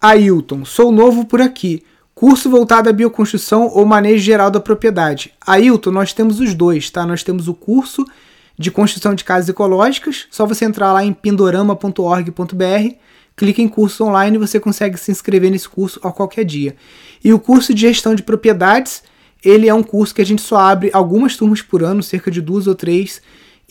Ailton, 0.00 0.64
sou 0.64 0.90
novo 0.90 1.24
por 1.24 1.40
aqui. 1.40 1.84
Curso 2.14 2.50
voltado 2.50 2.88
à 2.88 2.92
bioconstrução 2.92 3.68
ou 3.68 3.86
manejo 3.86 4.22
geral 4.22 4.50
da 4.50 4.60
propriedade. 4.60 5.32
Ailton, 5.46 5.92
nós 5.92 6.12
temos 6.12 6.40
os 6.40 6.54
dois, 6.54 6.90
tá? 6.90 7.06
Nós 7.06 7.22
temos 7.22 7.46
o 7.46 7.54
curso 7.54 8.04
de 8.58 8.70
construção 8.70 9.14
de 9.14 9.24
casas 9.24 9.48
ecológicas. 9.48 10.26
Só 10.30 10.46
você 10.46 10.64
entrar 10.64 10.92
lá 10.92 11.04
em 11.04 11.12
pindorama.org.br, 11.12 12.94
clica 13.36 13.62
em 13.62 13.68
curso 13.68 14.04
online 14.04 14.36
e 14.36 14.40
você 14.40 14.58
consegue 14.58 14.98
se 14.98 15.10
inscrever 15.10 15.50
nesse 15.50 15.68
curso 15.68 16.00
a 16.02 16.12
qualquer 16.12 16.44
dia. 16.44 16.76
E 17.22 17.32
o 17.32 17.38
curso 17.38 17.72
de 17.72 17.82
gestão 17.82 18.14
de 18.14 18.22
propriedades, 18.22 19.02
ele 19.44 19.68
é 19.68 19.74
um 19.74 19.82
curso 19.82 20.14
que 20.14 20.22
a 20.22 20.26
gente 20.26 20.42
só 20.42 20.58
abre 20.58 20.90
algumas 20.92 21.36
turmas 21.36 21.62
por 21.62 21.82
ano, 21.82 22.02
cerca 22.02 22.30
de 22.30 22.40
duas 22.40 22.66
ou 22.66 22.74
três, 22.74 23.22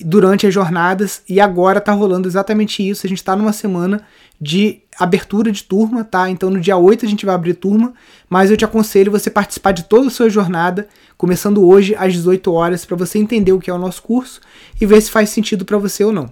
durante 0.04 0.48
as 0.48 0.54
jornadas 0.54 1.22
e 1.28 1.40
agora 1.40 1.80
está 1.80 1.92
rolando 1.92 2.28
exatamente 2.28 2.88
isso. 2.88 3.06
A 3.06 3.10
gente 3.10 3.20
está 3.20 3.36
numa 3.36 3.54
semana 3.54 4.06
de 4.40 4.82
abertura 4.98 5.52
de 5.52 5.64
turma, 5.64 6.04
tá? 6.04 6.30
Então 6.30 6.50
no 6.50 6.60
dia 6.60 6.78
8 6.78 7.06
a 7.06 7.10
gente 7.10 7.26
vai 7.26 7.36
abrir 7.36 7.54
turma, 7.54 7.94
mas 8.30 8.50
eu 8.50 8.58
te 8.58 8.66
aconselho 8.66 9.12
você 9.12 9.30
participar 9.30 9.72
de 9.72 9.84
toda 9.84 10.08
a 10.08 10.12
sua 10.12 10.30
jornada, 10.30 10.88
começando 11.18 11.66
hoje 11.66 11.96
às 11.96 12.14
18 12.14 12.52
horas, 12.52 12.86
para 12.86 12.98
você 12.98 13.20
entender 13.20 13.54
o 13.54 13.60
que 13.60 13.70
é 13.70 13.74
o 13.74 13.78
nosso 13.78 14.02
curso 14.02 14.42
e 14.80 14.86
ver 14.86 15.02
se 15.02 15.12
faz 15.12 15.30
sentido 15.30 15.66
para 15.66 15.78
você 15.78 16.04
ou 16.04 16.12
não. 16.12 16.30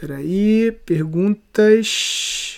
Peraí, 0.00 0.72
perguntas. 0.86 2.49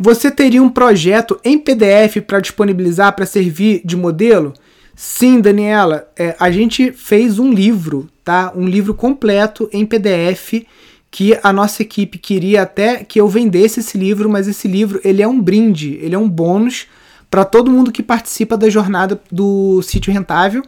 Você 0.00 0.30
teria 0.30 0.62
um 0.62 0.68
projeto 0.68 1.40
em 1.44 1.58
PDF 1.58 2.20
para 2.24 2.38
disponibilizar 2.38 3.16
para 3.16 3.26
servir 3.26 3.82
de 3.84 3.96
modelo? 3.96 4.54
Sim, 4.94 5.40
Daniela, 5.40 6.08
é, 6.16 6.36
a 6.38 6.52
gente 6.52 6.92
fez 6.92 7.40
um 7.40 7.52
livro, 7.52 8.08
tá? 8.22 8.52
Um 8.54 8.68
livro 8.68 8.94
completo 8.94 9.68
em 9.72 9.84
PDF 9.84 10.64
que 11.10 11.36
a 11.42 11.52
nossa 11.52 11.82
equipe 11.82 12.16
queria 12.16 12.62
até 12.62 13.02
que 13.02 13.20
eu 13.20 13.26
vendesse 13.26 13.80
esse 13.80 13.98
livro, 13.98 14.30
mas 14.30 14.46
esse 14.46 14.68
livro 14.68 15.00
ele 15.02 15.20
é 15.20 15.26
um 15.26 15.40
brinde, 15.40 15.98
ele 16.00 16.14
é 16.14 16.18
um 16.18 16.28
bônus 16.28 16.86
para 17.28 17.44
todo 17.44 17.70
mundo 17.70 17.90
que 17.90 18.02
participa 18.02 18.56
da 18.56 18.70
jornada 18.70 19.20
do 19.32 19.82
sítio 19.82 20.12
rentável. 20.12 20.62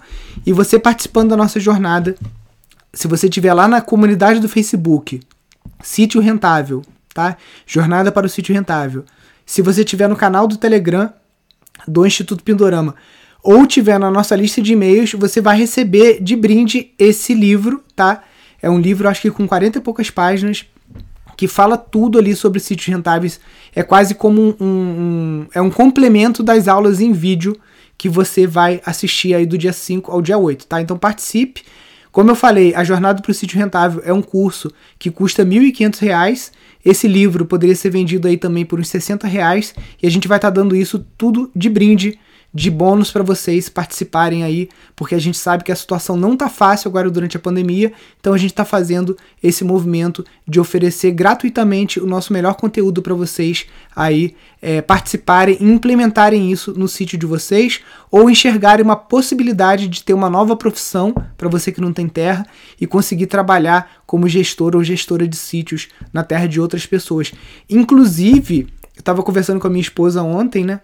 E 0.45 0.53
você 0.53 0.77
participando 0.77 1.31
da 1.31 1.37
nossa 1.37 1.61
jornada, 1.61 2.17
se 2.93 3.07
você 3.07 3.29
estiver 3.29 3.55
lá 3.55 3.69
na 3.69 3.81
comunidade 3.81 4.41
do 4.41 4.49
Facebook, 4.49 5.21
sítio 5.81 6.21
rentável, 6.21 6.83
tá? 7.15 7.37
Jornada 7.65 8.11
para 8.11 8.27
o 8.27 8.31
sítio 8.31 8.53
rentável. 8.53 9.05
Se 9.51 9.63
você 9.63 9.83
tiver 9.83 10.09
no 10.09 10.15
canal 10.15 10.47
do 10.47 10.57
Telegram 10.57 11.13
do 11.89 12.07
Instituto 12.07 12.45
Pindorama 12.45 12.95
ou 13.43 13.67
tiver 13.67 13.99
na 13.99 14.09
nossa 14.09 14.37
lista 14.37 14.63
de 14.63 14.75
e-mails, 14.75 15.13
você 15.15 15.41
vai 15.41 15.59
receber 15.59 16.23
de 16.23 16.37
brinde 16.37 16.93
esse 16.97 17.35
livro, 17.35 17.83
tá? 17.97 18.23
É 18.63 18.71
um 18.71 18.79
livro, 18.79 19.09
acho 19.09 19.23
que 19.23 19.29
com 19.29 19.49
40 19.49 19.79
e 19.79 19.81
poucas 19.81 20.09
páginas, 20.09 20.67
que 21.37 21.49
fala 21.49 21.77
tudo 21.77 22.17
ali 22.17 22.37
sobre 22.37 22.61
sítios 22.61 22.95
rentáveis. 22.95 23.41
É 23.75 23.83
quase 23.83 24.15
como 24.15 24.55
um, 24.61 24.65
um, 24.65 25.47
é 25.53 25.61
um 25.61 25.69
complemento 25.69 26.45
das 26.45 26.69
aulas 26.69 27.01
em 27.01 27.11
vídeo 27.11 27.59
que 27.99 28.09
você 28.09 28.47
vai 28.47 28.81
assistir 28.87 29.35
aí 29.35 29.47
do 29.47 29.59
dia 29.59 29.73
5 29.73 30.13
ao 30.13 30.23
dia 30.23 30.39
8, 30.39 30.65
tá? 30.69 30.81
Então 30.81 30.97
participe. 30.97 31.65
Como 32.13 32.31
eu 32.31 32.35
falei, 32.35 32.75
a 32.75 32.83
Jornada 32.83 33.23
para 33.23 33.31
o 33.31 33.35
Sítio 33.35 33.59
Rentável 33.59 34.03
é 34.05 34.13
um 34.13 34.23
curso 34.23 34.73
que 34.99 35.11
custa 35.11 35.43
R$ 35.43 35.51
1.500 35.51 36.51
esse 36.85 37.07
livro 37.07 37.45
poderia 37.45 37.77
ser 37.77 37.91
vendido 37.91 38.27
aí 38.27 38.37
também 38.37 38.65
por 38.65 38.81
uns 38.81 38.89
60 38.89 39.27
reais 39.27 39.75
e 40.03 40.07
a 40.07 40.11
gente 40.11 40.27
vai 40.27 40.39
estar 40.39 40.51
tá 40.51 40.55
dando 40.55 40.75
isso 40.75 41.05
tudo 41.17 41.51
de 41.55 41.69
brinde 41.69 42.19
de 42.53 42.71
bônus 42.71 43.13
para 43.13 43.23
vocês 43.23 43.69
participarem 43.69 44.43
aí, 44.43 44.69
porque 44.97 45.15
a 45.15 45.19
gente 45.19 45.39
sabe 45.39 45.63
que 45.63 45.71
a 45.71 45.77
situação 45.77 46.17
não 46.17 46.37
tá 46.37 46.49
fácil 46.49 46.89
agora 46.89 47.09
durante 47.09 47.37
a 47.37 47.41
pandemia, 47.41 47.93
então 48.19 48.35
a 48.35 48.39
gente 48.39 48.51
está 48.51 48.65
fazendo 48.65 49.17
esse 49.43 49.63
movimento 49.63 50.25
de 50.47 50.59
oferecer 50.59 51.13
gratuitamente 51.13 52.01
o 52.01 52.07
nosso 52.07 52.33
melhor 52.33 52.55
conteúdo 52.55 53.01
para 53.03 53.15
vocês 53.15 53.67
aí 53.95 54.35
é, 54.61 54.83
participarem 54.83 55.57
e 55.61 55.65
implementarem 55.65 56.51
isso 56.51 56.75
no 56.77 56.89
sítio 56.89 57.17
de 57.17 57.25
vocês 57.25 57.81
ou 58.11 58.29
enxergarem 58.29 58.85
uma 58.85 58.97
possibilidade 58.97 59.87
de 59.87 60.03
ter 60.03 60.13
uma 60.13 60.29
nova 60.29 60.57
profissão 60.57 61.15
para 61.39 61.49
você 61.49 61.71
que 61.71 61.81
não 61.81 61.93
tem 61.93 62.09
terra 62.09 62.45
e 62.81 62.87
conseguir 62.87 63.27
trabalhar 63.27 64.03
como 64.07 64.29
gestor 64.29 64.75
ou 64.75 64.83
gestora 64.83 65.27
de 65.27 65.37
sítios 65.37 65.89
na 66.13 66.25
terra 66.25 66.47
de 66.47 66.61
outras 66.61 66.85
pessoas. 66.85 67.33
Inclusive, 67.69 68.67
eu 68.97 69.01
estava 69.01 69.23
conversando 69.23 69.61
com 69.61 69.69
a 69.69 69.71
minha 69.71 69.81
esposa 69.81 70.23
ontem, 70.23 70.65
né? 70.65 70.81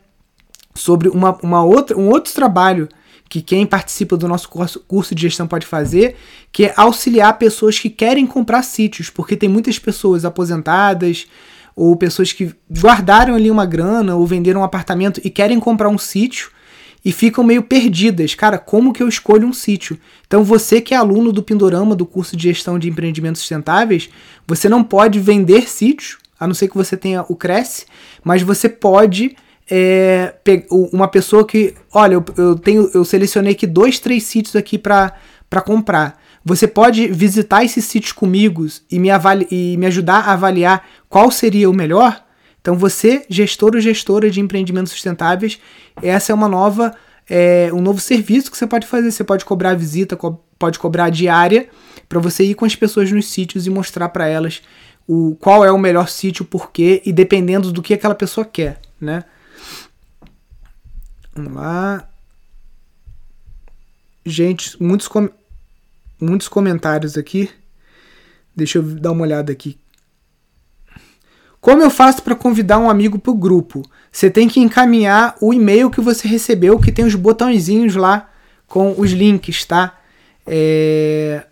Sobre 0.77 1.09
uma, 1.09 1.37
uma 1.43 1.65
outra, 1.65 1.97
um 1.97 2.09
outro 2.09 2.33
trabalho 2.33 2.89
que 3.29 3.43
quem 3.43 3.67
participa 3.67 4.17
do 4.17 4.29
nosso 4.29 4.49
curso, 4.49 4.81
curso 4.87 5.15
de 5.15 5.23
gestão 5.23 5.47
pode 5.47 5.67
fazer, 5.67 6.17
que 6.53 6.67
é 6.67 6.75
auxiliar 6.77 7.37
pessoas 7.39 7.79
que 7.79 7.91
querem 7.91 8.27
comprar 8.27 8.63
sítios, 8.63 9.11
porque 9.11 9.37
tem 9.37 9.49
muitas 9.49 9.79
pessoas 9.79 10.25
aposentadas 10.25 11.27
ou 11.75 11.97
pessoas 11.97 12.33
que 12.33 12.55
guardaram 12.71 13.35
ali 13.35 13.51
uma 13.51 13.67
grana 13.67 14.15
ou 14.15 14.27
venderam 14.27 14.61
um 14.61 14.65
apartamento 14.65 15.21
e 15.25 15.31
querem 15.31 15.59
comprar 15.59 15.89
um 15.89 15.99
sítio 15.99 16.51
e 17.05 17.13
ficam 17.13 17.45
meio 17.45 17.63
perdidas. 17.63 18.35
Cara, 18.35 18.59
como 18.59 18.93
que 18.93 19.03
eu 19.03 19.09
escolho 19.09 19.47
um 19.47 19.53
sítio? 19.53 19.99
Então 20.27 20.43
você 20.43 20.81
que 20.81 20.95
é 20.95 20.97
aluno 20.97 21.33
do 21.33 21.43
Pindorama, 21.43 21.95
do 21.95 22.07
curso 22.07 22.37
de 22.37 22.45
gestão 22.45 22.79
de 22.79 22.89
empreendimentos 22.89 23.41
sustentáveis, 23.41 24.09
você 24.47 24.69
não 24.69 24.83
pode 24.83 25.21
vender 25.21 25.69
sítios, 25.69 26.19
a 26.39 26.47
não 26.47 26.55
ser 26.55 26.69
que 26.69 26.77
você 26.77 26.97
tenha 26.97 27.25
o 27.29 27.37
Cresce, 27.37 27.87
mas 28.25 28.43
você 28.43 28.69
pode 28.69 29.37
é, 29.71 30.35
uma 30.93 31.09
pessoa 31.09 31.45
que, 31.45 31.75
olha, 31.93 32.15
eu, 32.15 32.25
eu, 32.37 32.59
tenho, 32.59 32.91
eu 32.95 33.05
selecionei 33.05 33.53
aqui 33.53 33.67
dois, 33.67 33.99
três 33.99 34.25
sítios 34.25 34.55
aqui 34.55 34.79
para 34.79 35.13
comprar. 35.65 36.21
Você 36.45 36.69
pode 36.69 37.09
visitar 37.09 37.65
esses 37.65 37.85
sítios 37.85 38.13
comigo 38.13 38.65
e 38.91 39.01
me, 39.01 39.11
avali 39.11 39.49
e 39.51 39.77
me 39.77 39.87
ajudar 39.87 40.21
a 40.21 40.33
avaliar 40.33 40.87
qual 41.09 41.31
seria 41.31 41.69
o 41.69 41.75
melhor? 41.75 42.25
Então, 42.61 42.77
você, 42.77 43.25
gestor 43.29 43.75
ou 43.75 43.81
gestora 43.81 44.31
de 44.31 44.41
empreendimentos 44.41 44.93
sustentáveis, 44.93 45.59
essa 46.03 46.33
é 46.33 46.35
uma 46.35 46.49
nova, 46.49 46.95
é, 47.29 47.71
um 47.73 47.81
novo 47.81 48.01
serviço 48.01 48.51
que 48.51 48.57
você 48.57 48.67
pode 48.67 48.87
fazer. 48.87 49.11
Você 49.11 49.25
pode 49.25 49.45
cobrar 49.45 49.75
visita, 49.75 50.17
co 50.17 50.41
pode 50.59 50.79
cobrar 50.79 51.11
diária 51.11 51.69
para 52.09 52.19
você 52.19 52.43
ir 52.43 52.55
com 52.55 52.65
as 52.65 52.75
pessoas 52.75 53.13
nos 53.13 53.27
sítios 53.27 53.67
e 53.67 53.71
mostrar 53.71 54.09
para 54.09 54.27
elas 54.27 54.63
o 55.07 55.37
qual 55.39 55.65
é 55.65 55.71
o 55.71 55.79
melhor 55.79 56.09
sítio, 56.09 56.47
por 56.47 56.71
quê 56.71 57.03
e 57.05 57.13
dependendo 57.13 57.71
do 57.71 57.83
que 57.83 57.93
aquela 57.93 58.15
pessoa 58.15 58.45
quer, 58.45 58.81
né? 58.99 59.25
Vamos 61.37 61.53
lá. 61.53 62.09
Gente, 64.25 64.83
muitos, 64.83 65.07
com... 65.07 65.29
muitos 66.19 66.49
comentários 66.49 67.19
aqui. 67.19 67.51
Deixa 68.55 68.79
eu 68.79 68.83
dar 68.83 69.13
uma 69.13 69.23
olhada 69.23 69.53
aqui. 69.53 69.79
Como 71.61 71.83
eu 71.83 71.91
faço 71.91 72.23
para 72.23 72.35
convidar 72.35 72.79
um 72.79 72.89
amigo 72.89 73.19
para 73.19 73.31
o 73.31 73.37
grupo? 73.37 73.83
Você 74.11 74.31
tem 74.31 74.49
que 74.49 74.61
encaminhar 74.61 75.37
o 75.41 75.53
e-mail 75.53 75.91
que 75.91 76.01
você 76.01 76.27
recebeu, 76.27 76.79
que 76.79 76.91
tem 76.91 77.05
os 77.05 77.15
botõezinhos 77.15 77.97
lá 77.97 78.31
com 78.67 78.95
os 78.99 79.13
links, 79.13 79.65
tá? 79.67 79.99
É... 80.47 81.45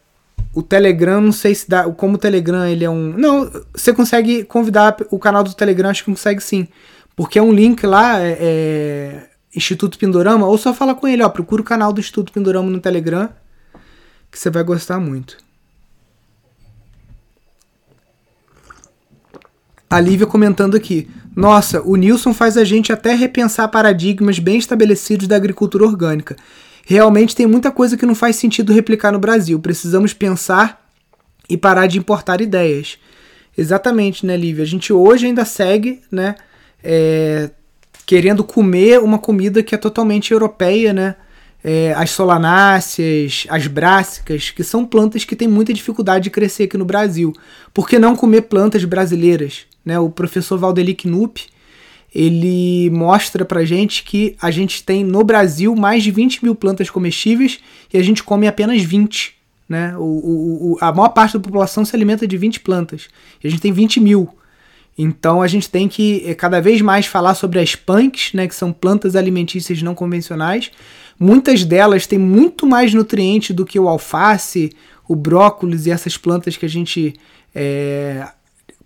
O 0.55 0.63
Telegram, 0.63 1.21
não 1.21 1.33
sei 1.33 1.55
se 1.55 1.69
dá. 1.69 1.85
Como 1.91 2.15
o 2.15 2.19
Telegram 2.19 2.65
ele 2.65 2.85
é 2.85 2.91
um. 2.91 3.13
Não, 3.19 3.51
você 3.75 3.93
consegue 3.93 4.45
convidar 4.45 4.97
o 5.11 5.19
canal 5.19 5.43
do 5.43 5.53
Telegram, 5.53 5.91
acho 5.91 6.05
que 6.05 6.11
consegue 6.11 6.41
sim. 6.41 6.69
Porque 7.17 7.39
é 7.39 7.43
um 7.43 7.53
link 7.53 7.85
lá, 7.85 8.21
é, 8.21 8.39
é 8.41 9.34
Instituto 9.55 9.99
Pindorama, 9.99 10.47
ou 10.47 10.59
só 10.59 10.75
fala 10.75 10.95
com 10.95 11.07
ele, 11.07 11.23
ó, 11.23 11.29
procura 11.29 11.63
o 11.63 11.65
canal 11.65 11.93
do 11.93 12.01
Instituto 12.01 12.33
Pindorama 12.33 12.71
no 12.71 12.81
Telegram, 12.81 13.29
que 14.31 14.39
você 14.39 14.51
vai 14.51 14.65
gostar 14.65 14.99
muito. 14.99 15.39
A 19.89 20.01
Lívia 20.01 20.27
comentando 20.27 20.77
aqui. 20.77 21.09
Nossa, 21.37 21.81
o 21.83 21.95
Nilson 21.95 22.35
faz 22.35 22.57
a 22.57 22.65
gente 22.65 22.93
até 22.93 23.15
repensar 23.15 23.69
paradigmas 23.69 24.41
bem 24.41 24.59
estabelecidos 24.59 25.29
da 25.29 25.37
agricultura 25.37 25.85
orgânica. 25.85 26.37
Realmente 26.85 27.37
tem 27.37 27.47
muita 27.47 27.71
coisa 27.71 27.97
que 27.97 28.05
não 28.05 28.15
faz 28.15 28.37
sentido 28.37 28.73
replicar 28.73 29.13
no 29.13 29.19
Brasil. 29.19 29.59
Precisamos 29.61 30.13
pensar 30.13 30.91
e 31.49 31.57
parar 31.57 31.87
de 31.87 31.99
importar 31.99 32.41
ideias. 32.41 32.99
Exatamente, 33.57 34.27
né, 34.27 34.37
Lívia? 34.37 34.65
A 34.65 34.67
gente 34.67 34.93
hoje 34.93 35.27
ainda 35.27 35.45
segue, 35.45 36.03
né, 36.11 36.35
é, 36.83 37.51
querendo 38.07 38.45
comer 38.45 39.01
uma 39.01 39.19
comida 39.19 39.63
que 39.63 39.75
é 39.75 39.79
totalmente 39.79 40.33
europeia, 40.33 40.93
né? 40.93 41.17
É, 41.67 41.95
as 41.95 42.11
solanáceas, 42.11 43.47
as 43.49 43.67
brássicas, 43.67 44.51
que 44.51 44.63
são 44.63 44.85
plantas 44.85 45.25
que 45.25 45.35
têm 45.35 45.49
muita 45.49 45.73
dificuldade 45.73 46.25
de 46.25 46.31
crescer 46.31 46.65
aqui 46.65 46.77
no 46.77 46.85
Brasil. 46.85 47.33
Por 47.73 47.89
que 47.89 47.99
não 47.99 48.15
comer 48.15 48.43
plantas 48.43 48.85
brasileiras? 48.85 49.65
Né? 49.83 49.99
O 49.99 50.11
professor 50.11 50.59
Valdeli 50.59 50.95
Knupp, 50.95 51.47
ele 52.15 52.91
mostra 52.91 53.47
pra 53.47 53.65
gente 53.65 54.05
que 54.05 54.37
a 54.43 54.51
gente 54.51 54.83
tem 54.83 55.03
no 55.03 55.25
Brasil 55.25 55.75
mais 55.75 56.03
de 56.03 56.11
20 56.11 56.45
mil 56.45 56.55
plantas 56.55 56.91
comestíveis 56.91 57.59
e 57.93 57.97
a 57.97 58.03
gente 58.03 58.23
come 58.23 58.47
apenas 58.47 58.83
20. 58.83 59.35
Né? 59.67 59.97
O, 59.97 60.75
o, 60.75 60.79
a 60.83 60.93
maior 60.93 61.09
parte 61.09 61.33
da 61.33 61.41
população 61.41 61.83
se 61.83 61.97
alimenta 61.97 62.27
de 62.27 62.37
20 62.37 62.61
plantas. 62.61 63.09
E 63.43 63.49
a 63.49 63.51
gente 63.51 63.63
tem 63.63 63.73
20 63.73 64.01
mil. 64.01 64.29
Então 64.97 65.43
a 65.43 65.47
gente 65.49 65.69
tem 65.69 65.89
que 65.89 66.23
eh, 66.25 66.35
cada 66.35 66.61
vez 66.61 66.81
mais 66.81 67.07
falar 67.07 67.35
sobre 67.35 67.59
as 67.59 67.75
punks, 67.75 68.33
né, 68.33 68.47
que 68.47 68.55
são 68.55 68.73
plantas 68.73 69.17
alimentícias 69.17 69.83
não 69.83 69.95
convencionais. 69.95 70.71
Muitas 71.19 71.65
delas 71.65 72.07
têm 72.07 72.19
muito 72.19 72.67
mais 72.67 72.95
nutriente 72.95 73.53
do 73.53 73.65
que 73.65 73.79
o 73.79 73.89
alface, 73.89 74.73
o 75.09 75.17
brócolis 75.17 75.87
e 75.87 75.91
essas 75.91 76.17
plantas 76.17 76.57
que 76.57 76.65
a 76.65 76.69
gente 76.69 77.15
é, 77.55 78.27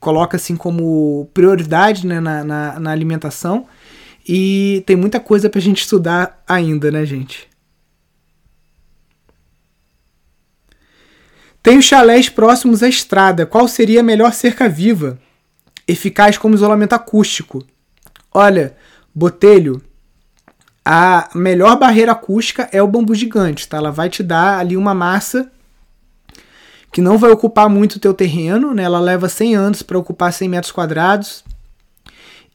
coloca 0.00 0.36
assim 0.36 0.56
como 0.56 1.28
prioridade 1.34 2.06
né, 2.06 2.20
na, 2.20 2.42
na, 2.42 2.80
na 2.80 2.90
alimentação. 2.90 3.66
E 4.26 4.82
tem 4.86 4.96
muita 4.96 5.20
coisa 5.20 5.48
para 5.48 5.58
a 5.58 5.62
gente 5.62 5.82
estudar 5.82 6.42
ainda, 6.46 6.90
né, 6.90 7.04
gente? 7.06 7.48
Tem 11.62 11.78
os 11.78 11.84
chalés 11.84 12.28
próximos 12.28 12.82
à 12.82 12.88
estrada. 12.88 13.44
Qual 13.44 13.66
seria 13.68 14.00
a 14.00 14.02
melhor 14.02 14.32
cerca 14.32 14.68
viva? 14.68 15.18
Eficaz 15.88 16.36
como 16.36 16.54
isolamento 16.54 16.92
acústico. 16.92 17.64
Olha, 18.32 18.76
Botelho, 19.14 19.82
a 20.84 21.30
melhor 21.34 21.78
barreira 21.78 22.12
acústica 22.12 22.68
é 22.70 22.82
o 22.82 22.86
bambu 22.86 23.14
gigante, 23.14 23.66
tá? 23.66 23.78
Ela 23.78 23.90
vai 23.90 24.08
te 24.10 24.22
dar 24.22 24.58
ali 24.58 24.76
uma 24.76 24.94
massa 24.94 25.50
que 26.92 27.00
não 27.00 27.18
vai 27.18 27.30
ocupar 27.30 27.68
muito 27.68 27.96
o 27.96 27.98
teu 27.98 28.14
terreno, 28.14 28.74
né? 28.74 28.82
Ela 28.82 29.00
leva 29.00 29.28
100 29.28 29.54
anos 29.54 29.82
para 29.82 29.98
ocupar 29.98 30.32
100 30.32 30.48
metros 30.48 30.72
quadrados. 30.72 31.42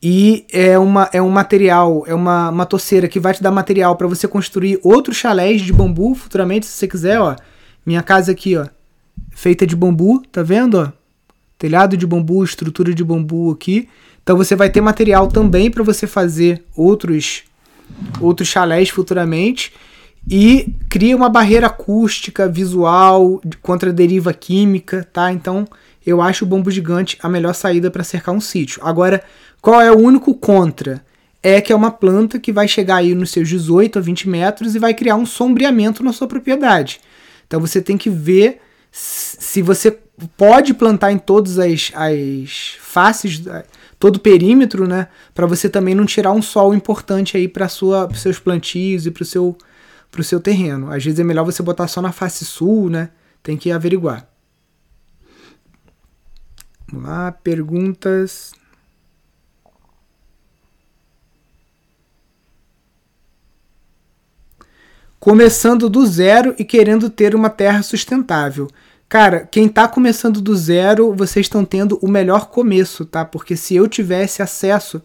E 0.02 0.46
é, 0.52 0.78
uma, 0.78 1.10
é 1.12 1.22
um 1.22 1.30
material, 1.30 2.04
é 2.06 2.14
uma, 2.14 2.50
uma 2.50 2.66
toceira 2.66 3.08
que 3.08 3.20
vai 3.20 3.34
te 3.34 3.42
dar 3.42 3.52
material 3.52 3.96
para 3.96 4.08
você 4.08 4.28
construir 4.28 4.80
outros 4.84 5.18
chalés 5.18 5.62
de 5.62 5.74
bambu 5.74 6.14
futuramente, 6.14 6.66
se 6.66 6.74
você 6.74 6.88
quiser, 6.88 7.20
ó. 7.20 7.36
Minha 7.86 8.04
casa 8.04 8.32
aqui, 8.32 8.56
ó 8.56 8.68
feita 9.32 9.66
de 9.66 9.76
bambu, 9.76 10.22
tá 10.32 10.44
vendo? 10.44 10.80
Ó? 10.80 10.92
Telhado 11.64 11.96
de 11.96 12.06
bambu, 12.06 12.44
estrutura 12.44 12.94
de 12.94 13.06
bambu 13.06 13.50
aqui. 13.50 13.88
Então 14.22 14.36
você 14.36 14.54
vai 14.54 14.70
ter 14.70 14.82
material 14.82 15.30
também 15.30 15.72
para 15.72 15.82
você 15.82 16.06
fazer 16.06 16.62
outros 16.76 17.44
outros 18.20 18.50
chalés 18.50 18.90
futuramente 18.90 19.72
e 20.30 20.76
cria 20.90 21.16
uma 21.16 21.30
barreira 21.30 21.68
acústica, 21.68 22.50
visual, 22.50 23.42
contra 23.62 23.94
deriva 23.94 24.34
química, 24.34 25.08
tá? 25.14 25.32
Então 25.32 25.66
eu 26.06 26.22
acho 26.22 26.44
o 26.44 26.48
bambu 26.50 26.70
gigante 26.70 27.18
a 27.24 27.30
melhor 27.30 27.56
saída 27.56 27.90
para 27.90 28.04
cercar 28.04 28.36
um 28.36 28.42
sítio. 28.42 28.82
Agora, 28.84 29.24
qual 29.62 29.80
é 29.80 29.90
o 29.90 29.98
único 29.98 30.34
contra? 30.34 31.02
É 31.42 31.62
que 31.62 31.72
é 31.72 31.76
uma 31.78 31.92
planta 31.92 32.40
que 32.40 32.52
vai 32.52 32.68
chegar 32.68 32.98
aí 32.98 33.16
nos 33.16 33.32
seus 33.32 33.48
18 33.48 34.00
a 34.00 34.02
20 34.02 34.28
metros 34.28 34.76
e 34.76 34.80
vai 34.80 34.94
criar 34.94 35.16
um 35.16 35.26
sombreamento 35.26 36.04
na 36.04 36.12
sua 36.12 36.28
propriedade. 36.28 37.00
Então 37.48 37.62
você 37.62 37.82
tem 37.82 37.98
que 37.98 38.10
ver 38.10 38.60
se 38.92 39.62
você 39.62 39.98
pode 40.38 40.74
plantar 40.74 41.12
em 41.12 41.18
todas 41.18 41.58
as, 41.60 41.92
as 41.96 42.78
faces, 42.80 43.42
todo 44.00 44.18
o 44.18 44.20
perímetro, 44.20 44.88
né, 44.88 45.08
para 45.34 45.46
você 45.46 45.70
também 45.70 45.96
não 45.96 46.06
tirar 46.06 46.32
um 46.32 46.42
sol 46.42 46.74
importante 46.74 47.38
aí 47.38 47.48
para 47.48 47.66
os 47.66 48.22
seus 48.22 48.40
plantios 48.40 49.06
e 49.06 49.12
para 49.12 49.24
o 49.24 49.26
seu, 49.26 49.58
seu 50.22 50.40
terreno. 50.40 50.92
Às 50.92 51.04
vezes 51.04 51.20
é 51.20 51.24
melhor 51.24 51.44
você 51.44 51.64
botar 51.64 51.88
só 51.88 52.02
na 52.02 52.12
face 52.12 52.46
sul, 52.46 52.90
né? 52.90 53.10
Tem 53.42 53.58
que 53.58 53.72
averiguar. 53.72 54.28
Vamos 56.88 57.10
lá, 57.10 57.32
perguntas. 57.32 58.54
Começando 65.20 65.90
do 65.90 66.06
zero 66.06 66.54
e 66.60 66.66
querendo 66.66 67.10
ter 67.10 67.34
uma 67.34 67.50
terra 67.50 67.82
sustentável. 67.82 68.70
Cara, 69.10 69.48
quem 69.52 69.68
tá 69.68 69.88
começando 69.88 70.42
do 70.42 70.56
zero, 70.56 71.14
vocês 71.14 71.46
estão 71.46 71.64
tendo 71.64 72.00
o 72.02 72.10
melhor 72.10 72.48
começo, 72.48 73.06
tá? 73.06 73.24
Porque 73.24 73.56
se 73.56 73.76
eu 73.76 73.88
tivesse 73.88 74.42
acesso 74.42 75.02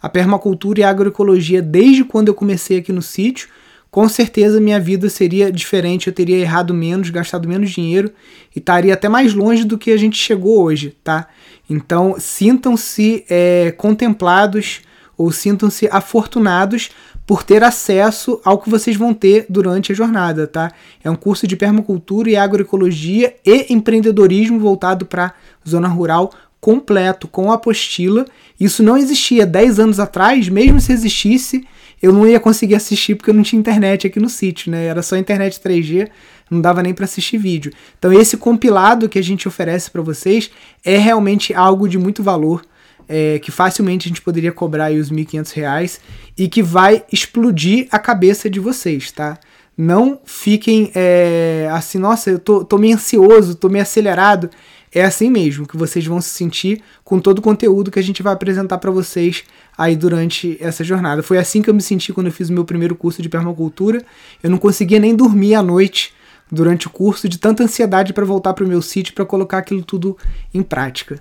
à 0.00 0.08
permacultura 0.08 0.80
e 0.80 0.84
agroecologia 0.84 1.60
desde 1.60 2.04
quando 2.04 2.28
eu 2.28 2.34
comecei 2.34 2.78
aqui 2.78 2.92
no 2.92 3.02
sítio, 3.02 3.48
com 3.90 4.08
certeza 4.08 4.60
minha 4.60 4.78
vida 4.78 5.08
seria 5.08 5.50
diferente, 5.50 6.06
eu 6.06 6.12
teria 6.12 6.36
errado 6.36 6.74
menos, 6.74 7.10
gastado 7.10 7.48
menos 7.48 7.70
dinheiro 7.70 8.12
e 8.54 8.58
estaria 8.58 8.92
até 8.94 9.08
mais 9.08 9.34
longe 9.34 9.64
do 9.64 9.78
que 9.78 9.90
a 9.90 9.96
gente 9.96 10.16
chegou 10.16 10.62
hoje, 10.62 10.94
tá? 11.02 11.26
Então 11.68 12.16
sintam-se 12.18 13.24
é, 13.28 13.72
contemplados 13.76 14.82
ou 15.16 15.32
sintam-se 15.32 15.88
afortunados 15.90 16.90
por 17.28 17.42
ter 17.42 17.62
acesso 17.62 18.40
ao 18.42 18.56
que 18.56 18.70
vocês 18.70 18.96
vão 18.96 19.12
ter 19.12 19.44
durante 19.50 19.92
a 19.92 19.94
jornada, 19.94 20.46
tá? 20.46 20.72
É 21.04 21.10
um 21.10 21.14
curso 21.14 21.46
de 21.46 21.56
permacultura 21.56 22.30
e 22.30 22.36
agroecologia 22.36 23.36
e 23.44 23.66
empreendedorismo 23.70 24.58
voltado 24.58 25.04
para 25.04 25.34
zona 25.68 25.88
rural 25.88 26.32
completo, 26.58 27.28
com 27.28 27.52
apostila. 27.52 28.24
Isso 28.58 28.82
não 28.82 28.96
existia 28.96 29.44
10 29.44 29.78
anos 29.78 30.00
atrás, 30.00 30.48
mesmo 30.48 30.80
se 30.80 30.90
existisse, 30.90 31.66
eu 32.00 32.14
não 32.14 32.26
ia 32.26 32.40
conseguir 32.40 32.76
assistir 32.76 33.14
porque 33.14 33.28
eu 33.28 33.34
não 33.34 33.42
tinha 33.42 33.60
internet 33.60 34.06
aqui 34.06 34.18
no 34.18 34.30
sítio, 34.30 34.72
né? 34.72 34.86
Era 34.86 35.02
só 35.02 35.14
internet 35.14 35.60
3G, 35.60 36.08
não 36.50 36.62
dava 36.62 36.82
nem 36.82 36.94
para 36.94 37.04
assistir 37.04 37.36
vídeo. 37.36 37.70
Então 37.98 38.10
esse 38.10 38.38
compilado 38.38 39.06
que 39.06 39.18
a 39.18 39.22
gente 39.22 39.46
oferece 39.46 39.90
para 39.90 40.00
vocês 40.00 40.50
é 40.82 40.96
realmente 40.96 41.52
algo 41.52 41.86
de 41.86 41.98
muito 41.98 42.22
valor 42.22 42.62
é, 43.08 43.38
que 43.38 43.50
facilmente 43.50 44.06
a 44.06 44.10
gente 44.10 44.20
poderia 44.20 44.52
cobrar 44.52 44.86
aí 44.86 44.98
os 44.98 45.08
R$ 45.08 45.16
1.500 45.16 45.98
e 46.36 46.48
que 46.48 46.62
vai 46.62 47.04
explodir 47.12 47.88
a 47.90 47.98
cabeça 47.98 48.50
de 48.50 48.60
vocês, 48.60 49.10
tá? 49.10 49.38
Não 49.76 50.20
fiquem 50.24 50.90
é, 50.94 51.68
assim, 51.72 51.98
nossa, 51.98 52.30
eu 52.30 52.38
tô, 52.38 52.64
tô 52.64 52.76
meio 52.76 52.96
ansioso, 52.96 53.54
tô 53.54 53.68
meio 53.68 53.82
acelerado. 53.82 54.50
É 54.92 55.04
assim 55.04 55.30
mesmo 55.30 55.66
que 55.66 55.76
vocês 55.76 56.04
vão 56.06 56.20
se 56.20 56.30
sentir 56.30 56.82
com 57.04 57.20
todo 57.20 57.38
o 57.38 57.42
conteúdo 57.42 57.90
que 57.90 57.98
a 57.98 58.02
gente 58.02 58.22
vai 58.22 58.32
apresentar 58.32 58.78
para 58.78 58.90
vocês 58.90 59.44
aí 59.76 59.94
durante 59.94 60.56
essa 60.60 60.82
jornada. 60.82 61.22
Foi 61.22 61.38
assim 61.38 61.62
que 61.62 61.70
eu 61.70 61.74
me 61.74 61.82
senti 61.82 62.12
quando 62.12 62.26
eu 62.26 62.32
fiz 62.32 62.48
o 62.48 62.52
meu 62.52 62.64
primeiro 62.64 62.96
curso 62.96 63.22
de 63.22 63.28
permacultura. 63.28 64.02
Eu 64.42 64.50
não 64.50 64.58
conseguia 64.58 64.98
nem 64.98 65.14
dormir 65.14 65.54
à 65.54 65.62
noite 65.62 66.12
durante 66.50 66.86
o 66.86 66.90
curso 66.90 67.28
de 67.28 67.38
tanta 67.38 67.62
ansiedade 67.62 68.12
para 68.12 68.24
voltar 68.24 68.54
para 68.54 68.64
o 68.64 68.68
meu 68.68 68.80
sítio 68.80 69.14
para 69.14 69.26
colocar 69.26 69.58
aquilo 69.58 69.84
tudo 69.84 70.16
em 70.52 70.62
prática. 70.62 71.18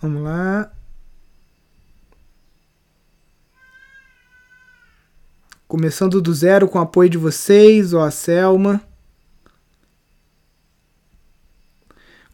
Vamos 0.00 0.22
lá. 0.22 0.72
Começando 5.68 6.20
do 6.20 6.32
zero 6.32 6.66
com 6.66 6.78
o 6.78 6.82
apoio 6.82 7.10
de 7.10 7.18
vocês, 7.18 7.92
ó, 7.92 8.04
a 8.04 8.10
Selma. 8.10 8.80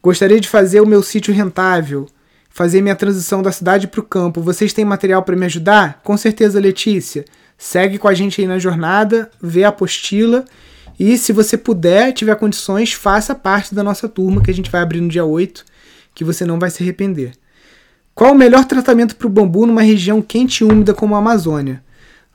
Gostaria 0.01 0.39
de 0.39 0.47
fazer 0.47 0.79
o 0.79 0.87
meu 0.87 1.03
sítio 1.03 1.33
rentável, 1.33 2.07
fazer 2.49 2.81
minha 2.81 2.95
transição 2.95 3.41
da 3.41 3.51
cidade 3.51 3.87
para 3.87 3.99
o 3.99 4.03
campo. 4.03 4.41
Vocês 4.41 4.71
têm 4.71 4.85
material 4.85 5.21
para 5.23 5.35
me 5.35 5.45
ajudar? 5.45 6.01
Com 6.03 6.15
certeza, 6.15 6.59
Letícia. 6.59 7.25
Segue 7.57 7.97
com 7.97 8.07
a 8.07 8.13
gente 8.13 8.39
aí 8.39 8.47
na 8.47 8.59
jornada, 8.59 9.29
vê 9.41 9.65
a 9.65 9.69
apostila 9.69 10.45
e 10.99 11.17
se 11.17 11.33
você 11.33 11.57
puder, 11.57 12.13
tiver 12.13 12.35
condições, 12.35 12.93
faça 12.93 13.35
parte 13.35 13.75
da 13.75 13.83
nossa 13.83 14.07
turma 14.07 14.41
que 14.41 14.49
a 14.49 14.53
gente 14.53 14.71
vai 14.71 14.81
abrir 14.81 15.01
no 15.01 15.09
dia 15.09 15.25
8, 15.25 15.65
que 16.15 16.23
você 16.23 16.45
não 16.45 16.57
vai 16.57 16.71
se 16.71 16.81
arrepender. 16.81 17.33
Qual 18.17 18.31
o 18.31 18.35
melhor 18.35 18.65
tratamento 18.65 19.15
para 19.15 19.27
o 19.27 19.29
bambu 19.29 19.67
numa 19.67 19.83
região 19.83 20.23
quente 20.23 20.61
e 20.61 20.63
úmida 20.63 20.91
como 20.91 21.13
a 21.13 21.19
Amazônia? 21.19 21.83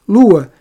Lua, 0.09 0.53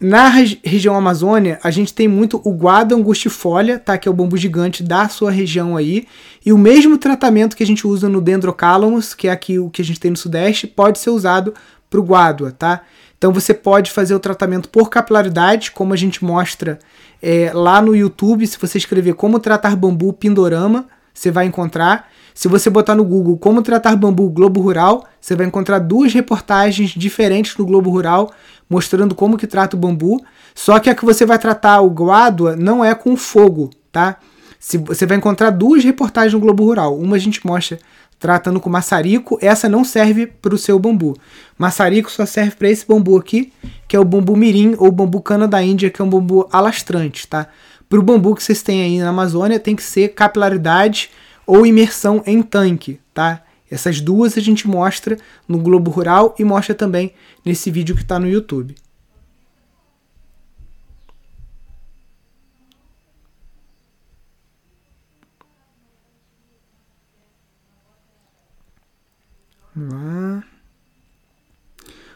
na 0.00 0.28
regi 0.28 0.60
região 0.64 0.96
Amazônia, 0.96 1.60
a 1.62 1.70
gente 1.70 1.94
tem 1.94 2.08
muito 2.08 2.40
o 2.42 2.50
guada 2.52 2.92
angustifolia, 2.92 3.78
tá? 3.78 3.96
que 3.96 4.08
é 4.08 4.10
o 4.10 4.14
bambu 4.14 4.36
gigante 4.36 4.82
da 4.82 5.08
sua 5.08 5.30
região 5.30 5.76
aí, 5.76 6.08
e 6.44 6.52
o 6.52 6.58
mesmo 6.58 6.98
tratamento 6.98 7.54
que 7.54 7.62
a 7.62 7.66
gente 7.66 7.86
usa 7.86 8.08
no 8.08 8.20
Dendrocalamus, 8.20 9.14
que 9.14 9.28
é 9.28 9.30
aqui 9.30 9.56
o 9.56 9.70
que 9.70 9.82
a 9.82 9.84
gente 9.84 10.00
tem 10.00 10.10
no 10.10 10.16
Sudeste, 10.16 10.66
pode 10.66 10.98
ser 10.98 11.10
usado 11.10 11.54
para 11.88 12.00
o 12.00 12.02
guádua, 12.02 12.50
tá? 12.50 12.82
Então 13.16 13.32
você 13.32 13.54
pode 13.54 13.92
fazer 13.92 14.16
o 14.16 14.20
tratamento 14.20 14.68
por 14.68 14.90
capilaridade, 14.90 15.70
como 15.70 15.94
a 15.94 15.96
gente 15.96 16.24
mostra 16.24 16.80
é, 17.22 17.52
lá 17.54 17.80
no 17.80 17.94
YouTube, 17.94 18.44
se 18.44 18.58
você 18.58 18.78
escrever 18.78 19.14
como 19.14 19.38
tratar 19.38 19.76
bambu 19.76 20.12
Pindorama, 20.12 20.88
você 21.14 21.30
vai 21.30 21.46
encontrar. 21.46 22.10
Se 22.36 22.48
você 22.48 22.68
botar 22.68 22.94
no 22.94 23.02
Google 23.02 23.38
como 23.38 23.62
tratar 23.62 23.96
bambu 23.96 24.28
Globo 24.28 24.60
Rural, 24.60 25.06
você 25.18 25.34
vai 25.34 25.46
encontrar 25.46 25.78
duas 25.78 26.12
reportagens 26.12 26.90
diferentes 26.90 27.56
no 27.56 27.64
Globo 27.64 27.88
Rural 27.88 28.30
mostrando 28.68 29.14
como 29.14 29.38
que 29.38 29.46
trata 29.46 29.74
o 29.74 29.80
bambu. 29.80 30.22
Só 30.54 30.78
que 30.78 30.90
a 30.90 30.94
que 30.94 31.02
você 31.02 31.24
vai 31.24 31.38
tratar 31.38 31.80
o 31.80 31.88
guádua 31.88 32.54
não 32.54 32.84
é 32.84 32.94
com 32.94 33.16
fogo, 33.16 33.70
tá? 33.90 34.18
Se, 34.60 34.76
você 34.76 35.06
vai 35.06 35.16
encontrar 35.16 35.48
duas 35.48 35.82
reportagens 35.82 36.34
no 36.34 36.40
Globo 36.40 36.62
Rural. 36.62 36.98
Uma 36.98 37.16
a 37.16 37.18
gente 37.18 37.44
mostra 37.46 37.78
tratando 38.18 38.60
com 38.60 38.68
maçarico, 38.68 39.38
essa 39.40 39.66
não 39.66 39.82
serve 39.82 40.26
para 40.26 40.54
o 40.54 40.58
seu 40.58 40.78
bambu. 40.78 41.16
Maçarico 41.56 42.10
só 42.10 42.26
serve 42.26 42.54
para 42.54 42.68
esse 42.68 42.86
bambu 42.86 43.16
aqui, 43.16 43.50
que 43.88 43.96
é 43.96 43.98
o 43.98 44.04
bambu 44.04 44.36
mirim 44.36 44.74
ou 44.76 44.92
bambu 44.92 45.22
cana 45.22 45.48
da 45.48 45.62
Índia, 45.62 45.88
que 45.88 46.02
é 46.02 46.04
um 46.04 46.10
bambu 46.10 46.46
alastrante, 46.52 47.26
tá? 47.26 47.46
Para 47.88 47.98
o 47.98 48.02
bambu 48.02 48.34
que 48.34 48.42
vocês 48.42 48.60
têm 48.60 48.82
aí 48.82 48.98
na 48.98 49.08
Amazônia, 49.08 49.58
tem 49.58 49.74
que 49.74 49.82
ser 49.82 50.08
capilaridade 50.08 51.08
ou 51.46 51.64
imersão 51.64 52.22
em 52.26 52.42
tanque, 52.42 53.00
tá? 53.14 53.42
Essas 53.70 54.00
duas 54.00 54.36
a 54.36 54.40
gente 54.40 54.66
mostra 54.66 55.16
no 55.48 55.58
Globo 55.58 55.90
Rural 55.90 56.34
e 56.38 56.44
mostra 56.44 56.74
também 56.74 57.14
nesse 57.44 57.70
vídeo 57.70 57.94
que 57.94 58.02
está 58.02 58.18
no 58.18 58.28
YouTube. 58.28 58.74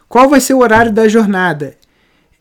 Qual 0.09 0.27
vai 0.27 0.41
ser 0.41 0.55
o 0.55 0.59
horário 0.59 0.91
da 0.91 1.07
jornada? 1.07 1.77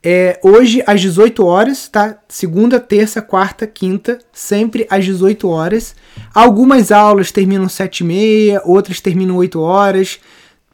É 0.03 0.41
hoje 0.43 0.83
às 0.87 1.01
18 1.01 1.45
horas, 1.45 1.87
tá? 1.87 2.19
Segunda, 2.27 2.81
terça, 2.81 3.21
quarta, 3.21 3.67
quinta, 3.67 4.19
sempre 4.33 4.87
às 4.89 5.05
18 5.05 5.47
horas. 5.47 5.95
Algumas 6.35 6.91
aulas 6.91 7.31
terminam 7.31 7.69
7 7.69 8.01
e 8.01 8.05
meia, 8.05 8.63
outras 8.65 9.01
terminam 9.01 9.37
8 9.37 9.61
horas. 9.61 10.19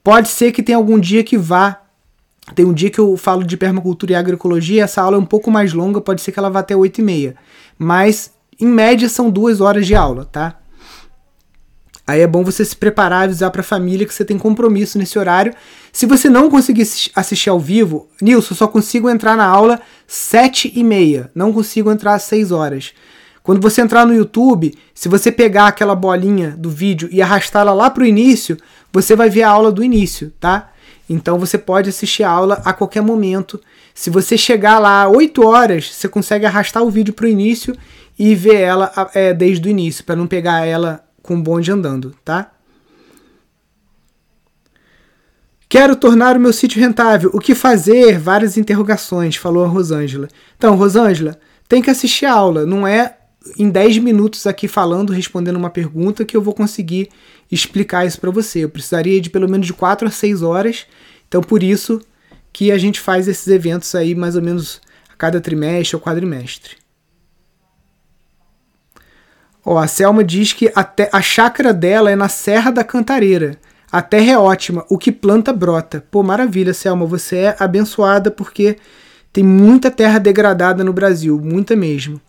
Pode 0.05 0.29
ser 0.29 0.53
que 0.53 0.63
tenha 0.63 0.79
algum 0.79 0.99
dia 0.99 1.25
que 1.25 1.37
vá. 1.37 1.83
Tem 2.55 2.65
um 2.65 2.73
dia 2.73 2.91
que 2.91 3.01
eu 3.01 3.17
falo 3.17 3.43
de 3.43 3.57
permacultura 3.57 4.13
e 4.13 4.15
agroecologia, 4.15 4.85
essa 4.85 5.03
aula 5.03 5.17
é 5.17 5.21
um 5.21 5.27
pouco 5.27 5.51
mais 5.51 5.73
longa, 5.73 6.01
pode 6.01 6.23
ser 6.23 6.31
que 6.31 6.39
ela 6.39 6.49
vá 6.49 6.61
até 6.61 6.77
8 6.77 7.01
e 7.01 7.03
meia. 7.03 7.37
Mas, 7.77 8.31
em 8.61 8.67
média, 8.67 9.09
são 9.09 9.29
duas 9.29 9.61
horas 9.61 9.85
de 9.85 9.97
aula, 9.97 10.25
tá? 10.25 10.57
Aí 12.07 12.21
é 12.21 12.27
bom 12.27 12.45
você 12.45 12.65
se 12.65 12.77
preparar, 12.77 13.25
avisar 13.25 13.51
para 13.51 13.63
a 13.63 13.65
família 13.65 14.07
que 14.07 14.15
você 14.15 14.25
tem 14.25 14.39
compromisso 14.39 14.97
nesse 14.97 15.19
horário. 15.19 15.53
Se 15.93 16.07
você 16.07 16.31
não 16.31 16.49
conseguir 16.49 16.89
assistir 17.15 17.51
ao 17.51 17.59
vivo, 17.59 18.09
Nilson, 18.23 18.55
só 18.55 18.69
consigo 18.69 19.11
entrar 19.11 19.37
na 19.37 19.45
aula 19.45 19.81
sete 20.07 20.73
e 20.77 20.85
meia, 20.85 21.31
não 21.35 21.53
consigo 21.53 21.91
entrar 21.91 22.15
às 22.15 22.23
6 22.23 22.53
horas. 22.53 22.93
Quando 23.43 23.61
você 23.61 23.81
entrar 23.81 24.07
no 24.07 24.15
YouTube, 24.15 24.77
se 24.95 25.09
você 25.09 25.33
pegar 25.33 25.69
aquela 25.69 25.95
bolinha 25.95 26.51
do 26.57 26.71
vídeo 26.71 27.09
e 27.13 27.23
arrastá-la 27.23 27.73
lá 27.73 27.91
para 27.91 28.03
o 28.03 28.07
início, 28.07 28.57
você 28.93 29.17
vai 29.17 29.29
ver 29.29 29.43
a 29.43 29.51
aula 29.51 29.73
do 29.73 29.83
início, 29.83 30.33
tá? 30.41 30.73
Então 31.09 31.39
você 31.39 31.57
pode 31.57 31.89
assistir 31.89 32.25
a 32.25 32.31
aula 32.31 32.61
a 32.65 32.73
qualquer 32.73 33.03
momento. 33.03 33.61
Se 33.95 34.11
você 34.11 34.37
chegar 34.37 34.79
lá 34.79 35.09
8 35.09 35.47
horas, 35.47 35.93
você 35.93 36.09
consegue 36.09 36.45
arrastar 36.45 36.83
o 36.83 36.91
vídeo 36.91 37.15
para 37.15 37.27
o 37.27 37.29
início 37.29 37.77
e 38.19 38.35
ver 38.35 38.61
ela 38.61 38.93
é, 39.15 39.33
desde 39.33 39.69
o 39.69 39.71
início, 39.71 40.05
para 40.05 40.17
não 40.17 40.27
pegar 40.27 40.67
ela 40.67 41.06
com 41.27 41.41
bonde 41.41 41.71
andando, 41.71 42.15
tá? 42.25 42.53
Quero 45.69 45.97
tornar 45.97 46.37
o 46.37 46.41
meu 46.41 46.53
sítio 46.53 46.81
rentável. 46.81 47.31
O 47.35 47.41
que 47.41 47.55
fazer? 47.55 48.19
Várias 48.19 48.57
interrogações, 48.57 49.35
falou 49.35 49.65
a 49.65 49.69
Rosângela. 49.69 50.29
Então, 50.57 50.77
Rosângela, 50.77 51.39
tem 51.69 51.83
que 51.83 51.91
assistir 51.91 52.25
a 52.25 52.33
aula. 52.33 52.65
Não 52.65 52.87
é 52.87 53.17
em 53.59 53.69
10 53.69 53.99
minutos 53.99 54.47
aqui 54.47 54.69
falando, 54.69 55.13
respondendo 55.13 55.57
uma 55.57 55.69
pergunta, 55.69 56.25
que 56.25 56.37
eu 56.37 56.41
vou 56.41 56.55
conseguir 56.55 57.09
explicar 57.51 58.07
isso 58.07 58.21
para 58.21 58.31
você. 58.31 58.61
Eu 58.61 58.71
precisaria 58.71 59.21
de 59.21 59.29
pelo 59.29 59.49
menos 59.49 59.67
de 59.67 59.73
4 59.73 60.07
a 60.07 60.11
6 60.11 60.43
horas. 60.43 60.87
Então, 61.27 61.43
por 61.43 61.63
isso 61.63 62.01
que 62.53 62.71
a 62.71 62.79
gente 62.79 63.01
faz 63.01 63.27
esses 63.27 63.49
eventos 63.49 63.93
aí 63.95 64.15
mais 64.15 64.37
ou 64.37 64.43
menos 64.43 64.81
a 65.13 65.17
cada 65.17 65.41
trimestre 65.41 65.97
ou 65.97 66.01
quadrimestre. 66.01 66.77
Ó, 69.69 69.79
a 69.79 69.89
Selma 69.89 70.23
diz 70.23 70.53
que 70.53 70.71
até 70.77 71.11
a 71.13 71.21
chácara 71.21 71.75
dela 71.75 72.09
é 72.09 72.15
na 72.15 72.29
Serra 72.29 72.71
da 72.71 72.85
Cantareira. 72.85 73.59
A 73.91 74.01
terra 74.01 74.31
é 74.31 74.39
ótima, 74.39 74.85
o 74.89 74.97
que 74.97 75.11
planta 75.11 75.53
brota. 75.53 76.05
Pô, 76.09 76.23
maravilha, 76.23 76.73
Selma, 76.73 77.05
você 77.05 77.37
é 77.39 77.57
abençoada 77.59 78.31
porque 78.31 78.77
tem 79.33 79.43
muita 79.43 79.91
terra 79.91 80.21
degradada 80.21 80.85
no 80.85 80.93
Brasil, 80.93 81.41
muita 81.43 81.75
mesmo. 81.75 82.21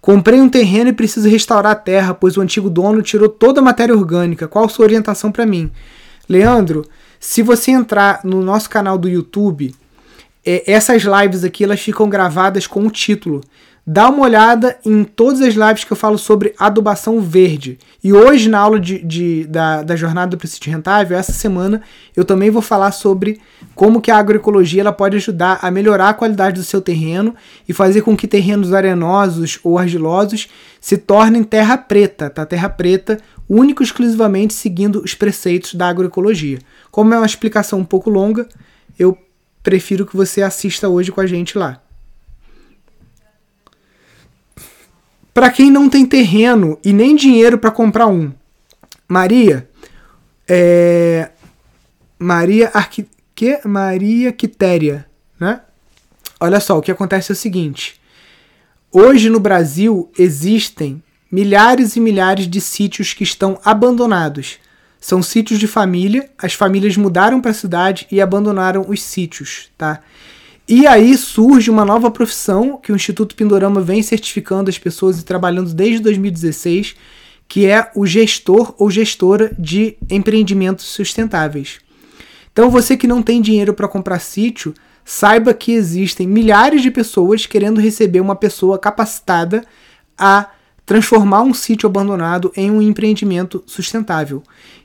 Comprei 0.00 0.40
um 0.40 0.48
terreno 0.48 0.90
e 0.90 0.92
preciso 0.92 1.28
restaurar 1.28 1.70
a 1.70 1.76
terra, 1.76 2.12
pois 2.12 2.36
o 2.36 2.40
antigo 2.40 2.68
dono 2.68 3.00
tirou 3.00 3.28
toda 3.28 3.60
a 3.60 3.64
matéria 3.64 3.94
orgânica. 3.94 4.48
Qual 4.48 4.64
a 4.64 4.68
sua 4.68 4.86
orientação 4.86 5.30
para 5.30 5.46
mim? 5.46 5.70
Leandro, 6.28 6.84
se 7.20 7.42
você 7.42 7.70
entrar 7.70 8.20
no 8.24 8.42
nosso 8.42 8.68
canal 8.68 8.98
do 8.98 9.08
YouTube, 9.08 9.72
é, 10.44 10.64
essas 10.66 11.02
lives 11.02 11.44
aqui 11.44 11.62
elas 11.62 11.80
ficam 11.80 12.08
gravadas 12.08 12.66
com 12.66 12.84
o 12.84 12.90
título. 12.90 13.40
Dá 13.88 14.08
uma 14.08 14.24
olhada 14.24 14.76
em 14.84 15.04
todas 15.04 15.40
as 15.40 15.54
lives 15.54 15.84
que 15.84 15.92
eu 15.92 15.96
falo 15.96 16.18
sobre 16.18 16.52
adubação 16.58 17.20
verde. 17.20 17.78
E 18.02 18.12
hoje, 18.12 18.48
na 18.48 18.58
aula 18.58 18.80
de, 18.80 18.98
de 18.98 19.46
da, 19.46 19.80
da 19.84 19.94
jornada 19.94 20.36
do 20.36 20.46
sítio 20.48 20.72
rentável, 20.72 21.16
essa 21.16 21.32
semana, 21.32 21.80
eu 22.16 22.24
também 22.24 22.50
vou 22.50 22.60
falar 22.60 22.90
sobre 22.90 23.40
como 23.76 24.00
que 24.00 24.10
a 24.10 24.16
agroecologia 24.16 24.80
ela 24.80 24.92
pode 24.92 25.16
ajudar 25.16 25.60
a 25.62 25.70
melhorar 25.70 26.08
a 26.08 26.14
qualidade 26.14 26.56
do 26.56 26.64
seu 26.64 26.80
terreno 26.80 27.32
e 27.68 27.72
fazer 27.72 28.02
com 28.02 28.16
que 28.16 28.26
terrenos 28.26 28.72
arenosos 28.72 29.60
ou 29.62 29.78
argilosos 29.78 30.48
se 30.80 30.98
tornem 30.98 31.44
terra 31.44 31.78
preta, 31.78 32.28
tá? 32.28 32.44
Terra 32.44 32.68
preta, 32.68 33.20
único 33.48 33.84
e 33.84 33.86
exclusivamente 33.86 34.52
seguindo 34.52 35.00
os 35.00 35.14
preceitos 35.14 35.76
da 35.76 35.86
agroecologia. 35.86 36.58
Como 36.90 37.14
é 37.14 37.16
uma 37.16 37.24
explicação 37.24 37.78
um 37.78 37.84
pouco 37.84 38.10
longa, 38.10 38.48
eu 38.98 39.16
prefiro 39.62 40.04
que 40.04 40.16
você 40.16 40.42
assista 40.42 40.88
hoje 40.88 41.12
com 41.12 41.20
a 41.20 41.26
gente 41.26 41.56
lá. 41.56 41.85
Para 45.36 45.50
quem 45.50 45.70
não 45.70 45.86
tem 45.86 46.06
terreno 46.06 46.78
e 46.82 46.94
nem 46.94 47.14
dinheiro 47.14 47.58
para 47.58 47.70
comprar 47.70 48.06
um, 48.06 48.32
Maria, 49.06 49.68
é, 50.48 51.28
Maria 52.18 52.70
Arqui, 52.72 53.06
que 53.34 53.60
Maria 53.66 54.32
Quitéria, 54.32 55.06
né? 55.38 55.60
Olha 56.40 56.58
só, 56.58 56.78
o 56.78 56.80
que 56.80 56.90
acontece 56.90 57.32
é 57.32 57.34
o 57.34 57.36
seguinte: 57.36 58.00
hoje 58.90 59.28
no 59.28 59.38
Brasil 59.38 60.10
existem 60.18 61.02
milhares 61.30 61.96
e 61.96 62.00
milhares 62.00 62.48
de 62.48 62.58
sítios 62.58 63.12
que 63.12 63.22
estão 63.22 63.60
abandonados. 63.62 64.56
São 64.98 65.22
sítios 65.22 65.60
de 65.60 65.66
família, 65.66 66.30
as 66.38 66.54
famílias 66.54 66.96
mudaram 66.96 67.42
para 67.42 67.50
a 67.50 67.54
cidade 67.54 68.06
e 68.10 68.22
abandonaram 68.22 68.86
os 68.88 69.02
sítios, 69.02 69.68
tá? 69.76 70.00
E 70.68 70.84
aí 70.84 71.16
surge 71.16 71.70
uma 71.70 71.84
nova 71.84 72.10
profissão 72.10 72.76
que 72.76 72.90
o 72.90 72.96
Instituto 72.96 73.36
Pindorama 73.36 73.80
vem 73.80 74.02
certificando 74.02 74.68
as 74.68 74.76
pessoas 74.76 75.20
e 75.20 75.24
trabalhando 75.24 75.72
desde 75.72 76.00
2016, 76.00 76.96
que 77.46 77.66
é 77.66 77.88
o 77.94 78.04
gestor 78.04 78.74
ou 78.76 78.90
gestora 78.90 79.54
de 79.56 79.96
empreendimentos 80.10 80.86
sustentáveis. 80.86 81.78
Então 82.52 82.68
você 82.68 82.96
que 82.96 83.06
não 83.06 83.22
tem 83.22 83.40
dinheiro 83.40 83.74
para 83.74 83.86
comprar 83.86 84.18
sítio, 84.18 84.74
saiba 85.04 85.54
que 85.54 85.70
existem 85.70 86.26
milhares 86.26 86.82
de 86.82 86.90
pessoas 86.90 87.46
querendo 87.46 87.80
receber 87.80 88.20
uma 88.20 88.34
pessoa 88.34 88.76
capacitada 88.76 89.64
a 90.18 90.50
transformar 90.84 91.42
um 91.42 91.54
sítio 91.54 91.86
abandonado 91.88 92.52
em 92.56 92.70
um 92.70 92.82
empreendimento 92.82 93.62
sustentável. 93.66 94.42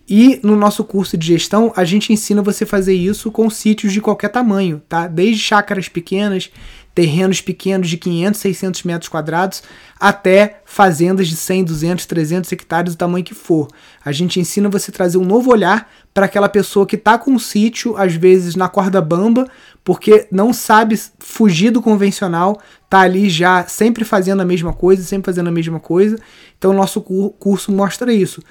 E 0.07 0.39
no 0.43 0.55
nosso 0.55 0.83
curso 0.83 1.17
de 1.17 1.27
gestão, 1.27 1.71
a 1.75 1.83
gente 1.83 2.11
ensina 2.11 2.41
você 2.41 2.65
fazer 2.65 2.93
isso 2.93 3.31
com 3.31 3.49
sítios 3.49 3.93
de 3.93 4.01
qualquer 4.01 4.29
tamanho, 4.29 4.81
tá? 4.89 5.07
Desde 5.07 5.41
chácaras 5.41 5.87
pequenas, 5.87 6.51
terrenos 6.93 7.39
pequenos 7.39 7.87
de 7.87 7.97
500, 7.97 8.41
600 8.41 8.83
metros 8.83 9.09
quadrados, 9.09 9.63
até 9.99 10.61
fazendas 10.65 11.27
de 11.27 11.37
100, 11.37 11.63
200, 11.63 12.05
300 12.05 12.51
hectares, 12.51 12.93
o 12.93 12.97
tamanho 12.97 13.23
que 13.23 13.33
for. 13.33 13.67
A 14.03 14.11
gente 14.11 14.39
ensina 14.39 14.67
você 14.67 14.91
trazer 14.91 15.17
um 15.17 15.23
novo 15.23 15.51
olhar 15.51 15.89
para 16.13 16.25
aquela 16.25 16.49
pessoa 16.49 16.85
que 16.85 16.97
está 16.97 17.17
com 17.17 17.31
um 17.31 17.39
sítio, 17.39 17.95
às 17.95 18.13
vezes 18.13 18.55
na 18.55 18.67
corda 18.67 19.01
bamba, 19.01 19.47
porque 19.83 20.27
não 20.31 20.51
sabe 20.51 20.99
fugir 21.19 21.71
do 21.71 21.81
convencional, 21.81 22.59
tá 22.89 22.99
ali 22.99 23.29
já 23.29 23.65
sempre 23.65 24.03
fazendo 24.03 24.41
a 24.41 24.45
mesma 24.45 24.73
coisa, 24.73 25.03
sempre 25.03 25.31
fazendo 25.31 25.47
a 25.47 25.51
mesma 25.51 25.79
coisa. 25.79 26.17
Então, 26.57 26.71
o 26.71 26.75
nosso 26.75 27.01
curso 27.01 27.71
mostra 27.71 28.13
isso. 28.13 28.43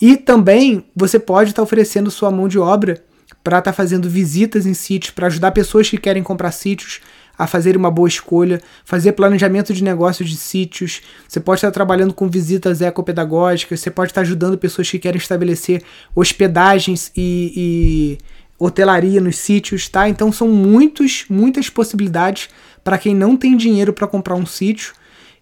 E 0.00 0.16
também 0.16 0.84
você 0.94 1.18
pode 1.18 1.50
estar 1.50 1.60
tá 1.60 1.64
oferecendo 1.64 2.10
sua 2.10 2.30
mão 2.30 2.48
de 2.48 2.58
obra 2.58 3.02
para 3.42 3.58
estar 3.58 3.70
tá 3.70 3.76
fazendo 3.76 4.08
visitas 4.08 4.66
em 4.66 4.74
sítios, 4.74 5.12
para 5.12 5.26
ajudar 5.26 5.52
pessoas 5.52 5.88
que 5.88 5.98
querem 5.98 6.22
comprar 6.22 6.52
sítios 6.52 7.00
a 7.38 7.46
fazer 7.46 7.76
uma 7.76 7.90
boa 7.90 8.08
escolha, 8.08 8.62
fazer 8.84 9.12
planejamento 9.12 9.72
de 9.74 9.84
negócios 9.84 10.28
de 10.28 10.36
sítios. 10.36 11.02
Você 11.28 11.38
pode 11.38 11.58
estar 11.58 11.68
tá 11.68 11.74
trabalhando 11.74 12.14
com 12.14 12.28
visitas 12.28 12.80
ecopedagógicas, 12.80 13.80
você 13.80 13.90
pode 13.90 14.10
estar 14.10 14.22
ajudando 14.22 14.56
pessoas 14.56 14.90
que 14.90 14.98
querem 14.98 15.18
estabelecer 15.18 15.82
hospedagens 16.14 17.12
e, 17.16 17.52
e 17.56 18.18
hotelaria 18.58 19.20
nos 19.20 19.36
sítios, 19.36 19.88
tá? 19.88 20.08
Então 20.08 20.32
são 20.32 20.48
muitos, 20.48 21.26
muitas 21.28 21.68
possibilidades 21.68 22.48
para 22.82 22.98
quem 22.98 23.14
não 23.14 23.36
tem 23.36 23.56
dinheiro 23.56 23.92
para 23.92 24.06
comprar 24.06 24.34
um 24.34 24.46
sítio 24.46 24.94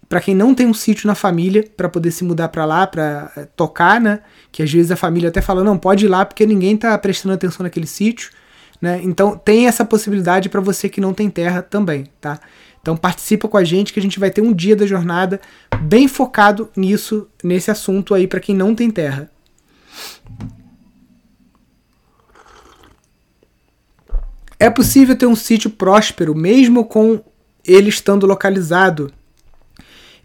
para 0.08 0.20
quem 0.20 0.34
não 0.34 0.54
tem 0.54 0.66
um 0.66 0.74
sítio 0.74 1.06
na 1.06 1.14
família 1.14 1.64
para 1.76 1.88
poder 1.88 2.10
se 2.10 2.24
mudar 2.24 2.48
para 2.48 2.64
lá 2.64 2.86
para 2.86 3.32
eh, 3.36 3.46
tocar, 3.56 4.00
né? 4.00 4.20
Que 4.52 4.62
às 4.62 4.72
vezes 4.72 4.90
a 4.90 4.96
família 4.96 5.28
até 5.28 5.40
fala 5.40 5.64
não 5.64 5.78
pode 5.78 6.04
ir 6.04 6.08
lá 6.08 6.24
porque 6.24 6.46
ninguém 6.46 6.74
está 6.74 6.96
prestando 6.98 7.34
atenção 7.34 7.64
naquele 7.64 7.86
sítio, 7.86 8.30
né? 8.80 9.00
Então 9.02 9.36
tem 9.36 9.66
essa 9.66 9.84
possibilidade 9.84 10.48
para 10.48 10.60
você 10.60 10.88
que 10.88 11.00
não 11.00 11.14
tem 11.14 11.30
terra 11.30 11.62
também, 11.62 12.06
tá? 12.20 12.38
Então 12.80 12.96
participa 12.96 13.48
com 13.48 13.56
a 13.56 13.64
gente 13.64 13.92
que 13.92 13.98
a 13.98 14.02
gente 14.02 14.20
vai 14.20 14.30
ter 14.30 14.42
um 14.42 14.52
dia 14.52 14.76
da 14.76 14.86
jornada 14.86 15.40
bem 15.82 16.06
focado 16.06 16.68
nisso, 16.76 17.26
nesse 17.42 17.70
assunto 17.70 18.14
aí 18.14 18.26
para 18.26 18.40
quem 18.40 18.54
não 18.54 18.74
tem 18.74 18.90
terra. 18.90 19.30
É 24.58 24.68
possível 24.68 25.16
ter 25.16 25.26
um 25.26 25.36
sítio 25.36 25.70
próspero 25.70 26.34
mesmo 26.34 26.84
com 26.84 27.22
ele 27.66 27.88
estando 27.88 28.26
localizado 28.26 29.10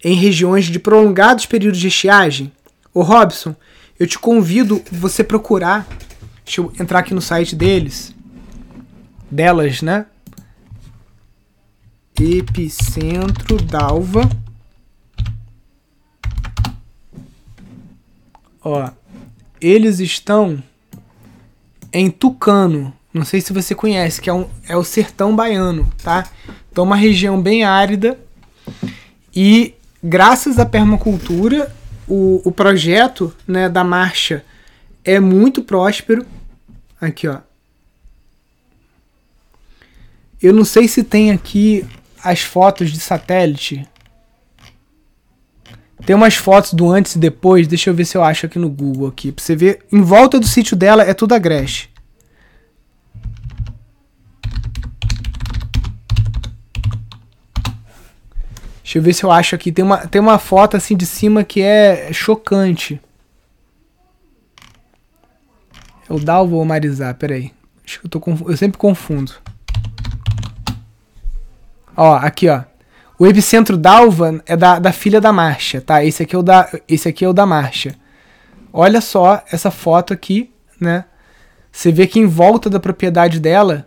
em 0.04 0.14
regiões 0.16 0.66
de 0.66 0.80
prolongados 0.80 1.45
períodos 1.45 1.80
de 1.80 1.88
estiagem? 1.88 2.52
Ô 2.93 3.02
Robson, 3.02 3.56
eu 4.00 4.08
te 4.08 4.18
convido 4.18 4.82
você 4.91 5.24
procurar. 5.24 5.88
Deixa 6.43 6.62
eu 6.62 6.72
entrar 6.80 7.00
aqui 7.00 7.14
no 7.14 7.22
site 7.22 7.56
deles. 7.56 8.16
Delas, 9.30 9.82
né? 9.82 10.06
Epicentro 12.20 13.58
Dalva. 13.58 14.30
Ó, 18.62 18.89
eles 19.62 20.00
estão 20.00 20.62
em 21.93 22.10
Tucano. 22.10 22.93
Não 23.14 23.26
sei 23.26 23.41
se 23.41 23.54
você 23.54 23.74
conhece, 23.74 24.22
que 24.22 24.30
é, 24.30 24.34
um, 24.34 24.47
é 24.68 24.76
o 24.76 24.84
sertão 24.84 25.36
baiano, 25.36 25.91
tá? 26.04 26.28
Então, 26.72 26.84
uma 26.84 26.95
região 26.95 27.41
bem 27.41 27.64
árida. 27.64 28.20
E 29.36 29.74
graças 30.04 30.58
à 30.60 30.66
permacultura, 30.66 31.74
o, 32.08 32.41
o 32.43 32.52
projeto 32.52 33.34
né, 33.47 33.70
da 33.70 33.84
marcha 33.84 34.43
é 35.04 35.20
muito 35.20 35.62
próspero. 35.62 36.26
Aqui, 37.00 37.28
ó. 37.28 37.39
Eu 40.41 40.54
não 40.54 40.64
sei 40.64 40.88
se 40.88 41.04
tem 41.04 41.32
aqui 41.32 41.86
as 42.24 42.41
fotos 42.41 42.91
de 42.91 43.00
satélite. 43.00 43.88
Tem 46.06 46.16
umas 46.16 46.36
fotos 46.36 46.74
do 46.74 46.89
antes 46.89 47.16
e 47.16 47.20
depois. 47.20 47.68
Deixa 47.68 47.89
eu 47.89 47.93
ver 47.93 48.06
se 48.06 48.18
eu 48.18 48.24
acho 48.24 48.45
aqui 48.45 48.58
no 48.58 48.70
Google 48.70 49.08
aqui. 49.08 49.32
Pra 49.32 49.43
você 49.43 49.56
ver. 49.56 49.86
Em 49.91 50.02
volta 50.02 50.39
do 50.39 50.47
sítio 50.47 50.78
dela 50.78 51.04
é 51.04 51.14
tudo 51.14 51.36
agreste. 51.36 51.89
Deixa 58.90 58.98
eu 58.98 59.04
ver 59.04 59.14
se 59.14 59.24
eu 59.24 59.32
acho 59.32 59.54
aqui. 59.54 59.72
Tem 59.72 59.86
uma, 59.86 60.08
tem 60.08 60.20
uma 60.20 60.40
foto 60.40 60.76
assim 60.76 60.98
de 60.98 61.06
cima 61.06 61.44
que 61.44 61.62
é 61.62 62.12
chocante. 62.12 63.00
É 66.10 66.12
o 66.12 66.18
Dalvo 66.18 66.56
ou 66.56 66.66
Marizar? 66.66 67.14
Peraí. 67.14 67.54
Acho 67.86 68.00
que 68.00 68.08
eu, 68.08 68.10
tô 68.10 68.20
conf... 68.20 68.42
eu 68.42 68.58
sempre 68.58 68.80
confundo. 68.80 69.32
Ó, 71.96 72.16
aqui 72.16 72.50
ó. 72.50 72.64
O 73.20 73.28
epicentro 73.28 73.78
Dalva 73.78 74.42
é 74.48 74.58
da, 74.58 74.80
da 74.80 74.92
filha 74.92 75.22
da 75.22 75.32
Marcha, 75.32 75.80
tá? 75.80 76.04
Esse 76.04 76.24
aqui, 76.24 76.36
é 76.36 76.40
o 76.40 76.42
da, 76.42 76.68
esse 76.88 77.08
aqui 77.08 77.24
é 77.24 77.30
o 77.30 77.34
da 77.34 77.46
Marcha. 77.46 77.94
Olha 78.74 79.02
só 79.02 79.44
essa 79.52 79.70
foto 79.70 80.14
aqui, 80.16 80.52
né? 80.82 81.06
Você 81.72 81.92
vê 81.92 82.08
que 82.08 82.18
em 82.18 82.26
volta 82.26 82.72
da 82.72 82.80
propriedade 82.80 83.40
dela. 83.40 83.86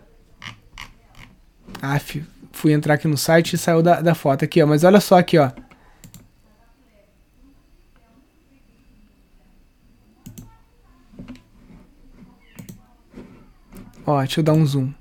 Aff, 1.81 2.23
fui 2.53 2.71
entrar 2.71 2.93
aqui 2.93 3.07
no 3.07 3.17
site 3.17 3.53
e 3.53 3.57
saiu 3.57 3.81
da, 3.81 3.99
da 3.99 4.15
foto 4.15 4.45
aqui, 4.45 4.63
ó. 4.63 4.65
Mas 4.65 4.85
olha 4.85 5.01
só 5.01 5.17
aqui, 5.17 5.37
ó. 5.37 5.51
Ó, 14.05 14.19
deixa 14.19 14.39
eu 14.39 14.43
dar 14.43 14.53
um 14.53 14.65
zoom. 14.65 14.93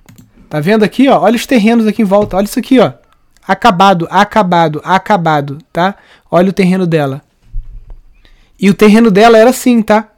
Tá 0.48 0.58
vendo 0.58 0.82
aqui, 0.82 1.08
ó? 1.08 1.20
Olha 1.20 1.36
os 1.36 1.46
terrenos 1.46 1.86
aqui 1.86 2.02
em 2.02 2.06
volta. 2.06 2.36
Olha 2.36 2.44
isso 2.44 2.58
aqui, 2.58 2.80
ó. 2.80 2.92
Acabado, 3.46 4.06
acabado, 4.10 4.80
acabado, 4.84 5.58
tá? 5.72 5.96
Olha 6.30 6.50
o 6.50 6.52
terreno 6.52 6.86
dela. 6.86 7.22
E 8.58 8.70
o 8.70 8.74
terreno 8.74 9.10
dela 9.10 9.36
era 9.36 9.50
assim, 9.50 9.82
tá? 9.82 10.08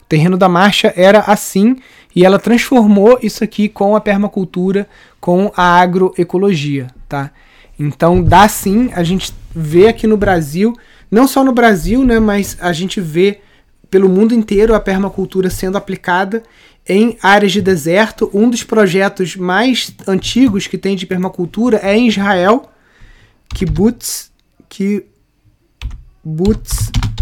O 0.00 0.04
terreno 0.04 0.36
da 0.36 0.48
marcha 0.48 0.92
era 0.96 1.20
assim 1.20 1.76
e 2.16 2.24
ela 2.24 2.38
transformou 2.38 3.18
isso 3.22 3.44
aqui 3.44 3.68
com 3.68 3.94
a 3.94 4.00
permacultura, 4.00 4.88
com 5.20 5.52
a 5.54 5.78
agroecologia, 5.78 6.86
tá? 7.06 7.30
Então 7.78 8.22
dá 8.24 8.48
sim, 8.48 8.90
a 8.94 9.02
gente 9.02 9.34
vê 9.54 9.88
aqui 9.88 10.06
no 10.06 10.16
Brasil, 10.16 10.72
não 11.10 11.28
só 11.28 11.44
no 11.44 11.52
Brasil, 11.52 12.02
né, 12.02 12.18
mas 12.18 12.56
a 12.58 12.72
gente 12.72 13.02
vê 13.02 13.40
pelo 13.90 14.08
mundo 14.08 14.34
inteiro 14.34 14.74
a 14.74 14.80
permacultura 14.80 15.50
sendo 15.50 15.76
aplicada 15.76 16.42
em 16.88 17.18
áreas 17.22 17.52
de 17.52 17.60
deserto. 17.60 18.30
Um 18.32 18.48
dos 18.48 18.62
projetos 18.64 19.36
mais 19.36 19.92
antigos 20.08 20.66
que 20.66 20.78
tem 20.78 20.96
de 20.96 21.04
permacultura 21.04 21.80
é 21.82 21.94
em 21.94 22.08
Israel, 22.08 22.70
Kibbutz, 23.50 24.32
Kibbutz 24.70 25.10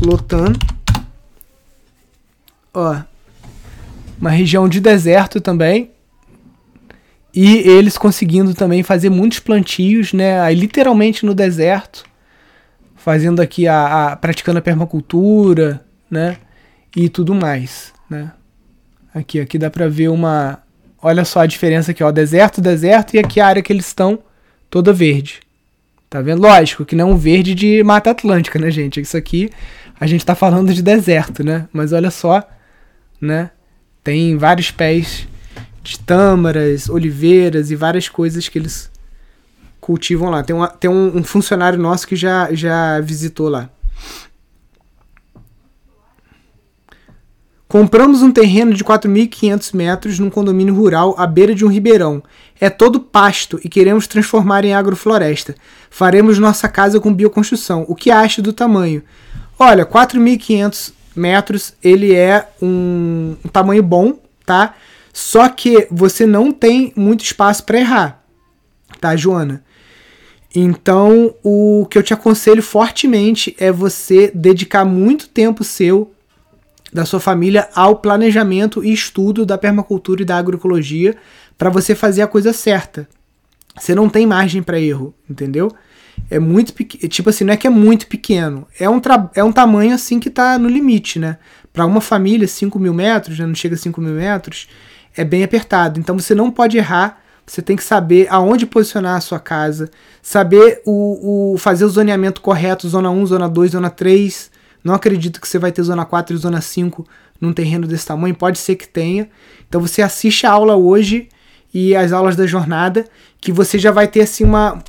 Lotan. 0.01 0.53
Ó, 2.73 3.03
uma 4.21 4.31
região 4.31 4.69
de 4.69 4.81
deserto 4.81 5.41
também. 5.41 5.91
E 7.35 7.59
eles 7.69 7.99
conseguindo 7.99 8.55
também 8.55 8.83
fazer 8.83 9.11
muitos 9.11 9.41
plantios, 9.41 10.13
né? 10.13 10.41
Aí, 10.41 10.55
literalmente 10.55 11.27
no 11.27 11.35
deserto, 11.35 12.05
fazendo 12.95 13.43
aqui 13.43 13.67
a, 13.67 14.13
a 14.13 14.17
praticando 14.17 14.59
a 14.59 14.63
permacultura, 14.63 15.85
né? 16.09 16.37
E 16.95 17.09
tudo 17.09 17.35
mais, 17.35 17.93
né? 18.09 18.33
Aqui, 19.13 19.41
aqui 19.41 19.59
dá 19.59 19.69
para 19.69 19.89
ver 19.89 20.09
uma, 20.09 20.61
olha 21.03 21.25
só 21.25 21.41
a 21.41 21.47
diferença 21.47 21.91
aqui, 21.91 22.03
ó, 22.03 22.11
deserto, 22.11 22.61
deserto 22.61 23.15
e 23.15 23.19
aqui 23.19 23.41
a 23.41 23.47
área 23.47 23.63
que 23.63 23.73
eles 23.73 23.87
estão 23.87 24.21
toda 24.71 24.93
verde. 24.93 25.41
Tá 26.09 26.23
vendo? 26.23 26.43
Lógico 26.43 26.85
que 26.85 26.95
não 26.95 27.11
é 27.11 27.13
um 27.13 27.17
verde 27.17 27.55
de 27.55 27.83
Mata 27.83 28.11
Atlântica, 28.11 28.59
né, 28.59 28.71
gente? 28.71 29.01
Isso 29.01 29.17
aqui 29.17 29.51
a 29.99 30.07
gente 30.07 30.25
tá 30.25 30.35
falando 30.35 30.73
de 30.73 30.83
deserto, 30.83 31.45
né? 31.45 31.69
Mas 31.73 31.93
olha 31.93 32.11
só, 32.11 32.43
né? 33.21 33.51
Tem 34.05 34.37
vários 34.37 34.71
pés 34.71 35.27
de 35.83 35.99
tâmaras, 35.99 36.89
oliveiras 36.89 37.71
e 37.71 37.77
várias 37.77 38.09
coisas 38.09 38.49
que 38.49 38.59
eles 38.59 38.91
cultivam 39.81 40.31
lá. 40.31 40.43
Tem, 40.43 40.55
uma, 40.55 40.69
tem 40.69 40.91
um, 40.91 41.19
um 41.19 41.25
funcionário 41.25 41.79
nosso 41.79 42.07
que 42.07 42.15
já, 42.15 42.53
já 42.55 43.01
visitou 43.01 43.49
lá. 43.49 43.69
Compramos 47.75 48.23
um 48.23 48.31
terreno 48.31 48.73
de 48.73 48.85
4.500 48.85 49.75
metros 49.75 50.19
num 50.19 50.31
condomínio 50.31 50.75
rural 50.75 51.15
à 51.19 51.27
beira 51.27 51.55
de 51.55 51.65
um 51.65 51.69
ribeirão. 51.69 52.23
É 52.61 52.71
todo 52.71 53.01
pasto 53.01 53.59
e 53.65 53.69
queremos 53.69 54.07
transformar 54.07 54.65
em 54.65 54.73
agrofloresta. 54.73 55.55
Faremos 55.91 56.39
nossa 56.39 56.69
casa 56.69 57.01
com 57.01 57.13
bioconstrução. 57.13 57.85
O 57.89 57.95
que 57.95 58.11
acha 58.11 58.41
do 58.41 58.53
tamanho? 58.53 59.03
Olha, 59.59 59.85
4.500 59.85 60.94
metros, 61.15 61.75
ele 61.83 62.15
é 62.15 62.49
um, 62.61 63.37
um 63.45 63.49
tamanho 63.49 63.83
bom, 63.83 64.19
tá? 64.45 64.75
Só 65.13 65.49
que 65.49 65.87
você 65.91 66.27
não 66.27 66.51
tem 66.51 66.93
muito 66.97 67.25
espaço 67.25 67.65
para 67.65 67.79
errar, 67.79 68.25
tá, 69.01 69.15
Joana? 69.15 69.65
Então, 70.55 71.35
o 71.43 71.87
que 71.91 71.99
eu 71.99 72.03
te 72.03 72.15
aconselho 72.15 72.63
fortemente 72.63 73.57
é 73.59 73.73
você 73.73 74.31
dedicar 74.35 74.85
muito 74.85 75.29
tempo 75.29 75.65
seu, 75.65 76.13
da 76.93 77.05
sua 77.05 77.19
família, 77.19 77.69
ao 77.75 77.97
planejamento 77.97 78.85
e 78.85 78.93
estudo 78.93 79.45
da 79.45 79.59
permacultura 79.59 80.23
e 80.23 80.25
da 80.25 80.37
agroecologia 80.37 81.17
para 81.59 81.71
você 81.71 81.93
fazer 81.93 82.23
a 82.23 82.29
coisa 82.29 82.53
certa. 82.53 83.09
Você 83.77 83.97
não 83.97 84.09
tem 84.09 84.27
margem 84.27 84.63
para 84.63 84.81
erro, 84.81 85.13
entendeu? 85.29 85.73
É 86.31 86.39
muito 86.39 86.73
pequeno. 86.73 87.09
Tipo 87.09 87.31
assim, 87.31 87.45
não 87.45 87.53
é 87.53 87.57
que 87.57 87.67
é 87.67 87.71
muito 87.71 88.07
pequeno. 88.07 88.67
É 88.79 88.89
um, 88.89 89.01
é 89.35 89.45
um 89.45 89.53
tamanho 89.53 89.95
assim 89.95 90.19
que 90.19 90.31
tá 90.31 90.59
no 90.59 90.69
limite, 90.69 91.19
né? 91.19 91.39
Para 91.73 91.87
uma 91.87 92.01
família, 92.01 92.47
5 92.47 92.79
mil 92.79 92.95
metros, 92.95 93.37
já 93.37 93.47
não 93.47 93.55
chega 93.55 93.75
a 93.75 93.79
5 93.79 94.01
mil 94.01 94.15
metros, 94.15 94.69
é 95.17 95.25
bem 95.25 95.43
apertado. 95.43 95.99
Então 95.99 96.19
você 96.19 96.35
não 96.35 96.51
pode 96.51 96.77
errar. 96.77 97.21
Você 97.47 97.61
tem 97.61 97.77
que 97.77 97.85
saber 97.85 98.27
aonde 98.31 98.65
posicionar 98.65 99.17
a 99.17 99.21
sua 99.21 99.39
casa, 99.39 99.91
saber 100.23 100.81
o, 100.87 101.53
o 101.53 101.59
fazer 101.59 101.85
o 101.85 101.89
zoneamento 101.91 102.41
correto, 102.41 102.89
zona 102.89 103.11
1, 103.11 103.27
zona 103.27 103.49
2, 103.49 103.73
zona 103.73 103.91
3. 103.91 104.51
Não 104.83 104.95
acredito 104.95 105.41
que 105.41 105.47
você 105.47 105.59
vai 105.59 105.71
ter 105.71 105.83
zona 105.83 106.07
4 106.07 106.35
e 106.35 106.39
zona 106.39 106.63
5 106.63 107.07
num 107.39 107.53
terreno 107.53 107.87
desse 107.87 108.07
tamanho, 108.07 108.35
pode 108.35 108.59
ser 108.59 108.77
que 108.77 108.89
tenha. 108.89 109.29
Então 109.69 109.81
você 109.81 110.01
assiste 110.01 110.47
a 110.47 110.53
aula 110.53 110.75
hoje 110.77 111.29
e 111.73 111.95
as 111.95 112.13
aulas 112.13 112.37
da 112.37 112.47
jornada, 112.47 113.05
que 113.41 113.53
você 113.53 113.79
já 113.79 113.91
vai 113.91 114.09
ter 114.09 114.23
assim 114.23 114.45
uma 114.45 114.83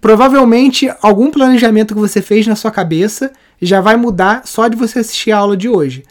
provavelmente 0.00 0.92
algum 1.00 1.30
planejamento 1.30 1.94
que 1.94 2.00
você 2.00 2.20
fez 2.20 2.46
na 2.46 2.56
sua 2.56 2.70
cabeça 2.70 3.32
já 3.60 3.80
vai 3.80 3.96
mudar 3.96 4.42
só 4.44 4.68
de 4.68 4.76
você 4.76 4.98
assistir 4.98 5.32
a 5.32 5.38
aula 5.38 5.56
de 5.56 5.68
hoje. 5.68 6.04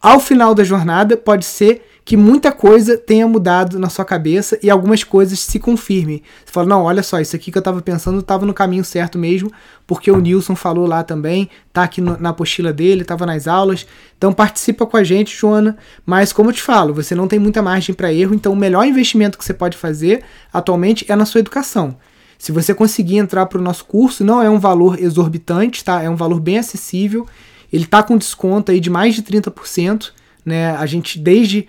Ao 0.00 0.18
final 0.18 0.54
da 0.54 0.64
jornada, 0.64 1.16
pode 1.16 1.44
ser 1.44 1.82
que 2.04 2.16
muita 2.16 2.50
coisa 2.50 2.96
tenha 2.96 3.28
mudado 3.28 3.78
na 3.78 3.88
sua 3.88 4.04
cabeça 4.04 4.58
e 4.62 4.70
algumas 4.70 5.04
coisas 5.04 5.38
se 5.38 5.58
confirmem. 5.58 6.22
Você 6.44 6.52
fala, 6.52 6.66
não, 6.66 6.82
olha 6.82 7.02
só, 7.02 7.20
isso 7.20 7.36
aqui 7.36 7.52
que 7.52 7.58
eu 7.58 7.60
estava 7.60 7.80
pensando 7.82 8.18
estava 8.18 8.46
no 8.46 8.54
caminho 8.54 8.82
certo 8.82 9.18
mesmo, 9.18 9.52
porque 9.86 10.10
o 10.10 10.18
Nilson 10.18 10.56
falou 10.56 10.86
lá 10.86 11.04
também, 11.04 11.48
tá 11.72 11.82
aqui 11.82 12.00
no, 12.00 12.18
na 12.18 12.30
apostila 12.30 12.72
dele, 12.72 13.02
estava 13.02 13.26
nas 13.26 13.46
aulas. 13.46 13.86
Então 14.16 14.32
participa 14.32 14.86
com 14.86 14.96
a 14.96 15.04
gente, 15.04 15.36
Joana. 15.36 15.76
Mas 16.04 16.32
como 16.32 16.48
eu 16.48 16.54
te 16.54 16.62
falo, 16.62 16.94
você 16.94 17.14
não 17.14 17.28
tem 17.28 17.38
muita 17.38 17.62
margem 17.62 17.94
para 17.94 18.12
erro, 18.12 18.34
então 18.34 18.52
o 18.52 18.56
melhor 18.56 18.84
investimento 18.86 19.38
que 19.38 19.44
você 19.44 19.54
pode 19.54 19.76
fazer 19.76 20.24
atualmente 20.52 21.04
é 21.08 21.14
na 21.14 21.26
sua 21.26 21.40
educação. 21.40 21.96
Se 22.40 22.52
você 22.52 22.72
conseguir 22.72 23.18
entrar 23.18 23.44
para 23.44 23.58
o 23.58 23.62
nosso 23.62 23.84
curso, 23.84 24.24
não 24.24 24.40
é 24.40 24.48
um 24.48 24.58
valor 24.58 24.98
exorbitante, 24.98 25.84
tá? 25.84 26.02
É 26.02 26.08
um 26.08 26.16
valor 26.16 26.40
bem 26.40 26.56
acessível. 26.56 27.26
Ele 27.70 27.84
tá 27.84 28.02
com 28.02 28.16
desconto 28.16 28.72
aí 28.72 28.80
de 28.80 28.88
mais 28.88 29.14
de 29.14 29.22
30%, 29.22 30.10
né? 30.42 30.70
A 30.70 30.86
gente 30.86 31.18
desde 31.18 31.66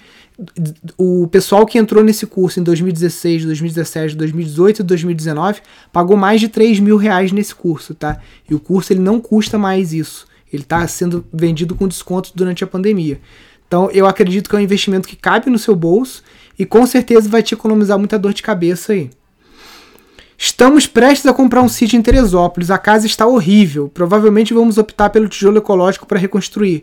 o 0.97 1.27
pessoal 1.27 1.65
que 1.65 1.77
entrou 1.77 2.01
nesse 2.05 2.25
curso 2.25 2.61
em 2.61 2.63
2016, 2.63 3.43
2017, 3.43 4.15
2018 4.15 4.79
e 4.79 4.83
2019 4.83 5.59
pagou 5.91 6.15
mais 6.15 6.39
de 6.39 6.47
3 6.47 6.79
mil 6.79 6.95
reais 6.95 7.33
nesse 7.33 7.53
curso, 7.53 7.93
tá? 7.93 8.21
E 8.49 8.55
o 8.55 8.59
curso 8.59 8.93
ele 8.93 9.01
não 9.01 9.19
custa 9.19 9.57
mais 9.57 9.91
isso. 9.91 10.25
Ele 10.53 10.63
está 10.63 10.87
sendo 10.87 11.25
vendido 11.33 11.75
com 11.75 11.85
desconto 11.85 12.31
durante 12.33 12.63
a 12.63 12.67
pandemia. 12.67 13.19
Então 13.67 13.91
eu 13.91 14.05
acredito 14.07 14.49
que 14.49 14.55
é 14.55 14.59
um 14.59 14.63
investimento 14.63 15.05
que 15.05 15.17
cabe 15.17 15.49
no 15.49 15.59
seu 15.59 15.75
bolso 15.75 16.23
e 16.57 16.65
com 16.65 16.87
certeza 16.87 17.27
vai 17.27 17.43
te 17.43 17.53
economizar 17.53 17.99
muita 17.99 18.17
dor 18.17 18.33
de 18.33 18.41
cabeça 18.41 18.93
aí. 18.93 19.09
Estamos 20.43 20.87
prestes 20.87 21.27
a 21.27 21.33
comprar 21.35 21.61
um 21.61 21.69
sítio 21.69 21.99
em 21.99 22.01
Teresópolis. 22.01 22.71
A 22.71 22.77
casa 22.79 23.05
está 23.05 23.27
horrível. 23.27 23.87
Provavelmente 23.89 24.55
vamos 24.55 24.79
optar 24.79 25.11
pelo 25.11 25.27
tijolo 25.27 25.59
ecológico 25.59 26.07
para 26.07 26.17
reconstruir. 26.17 26.81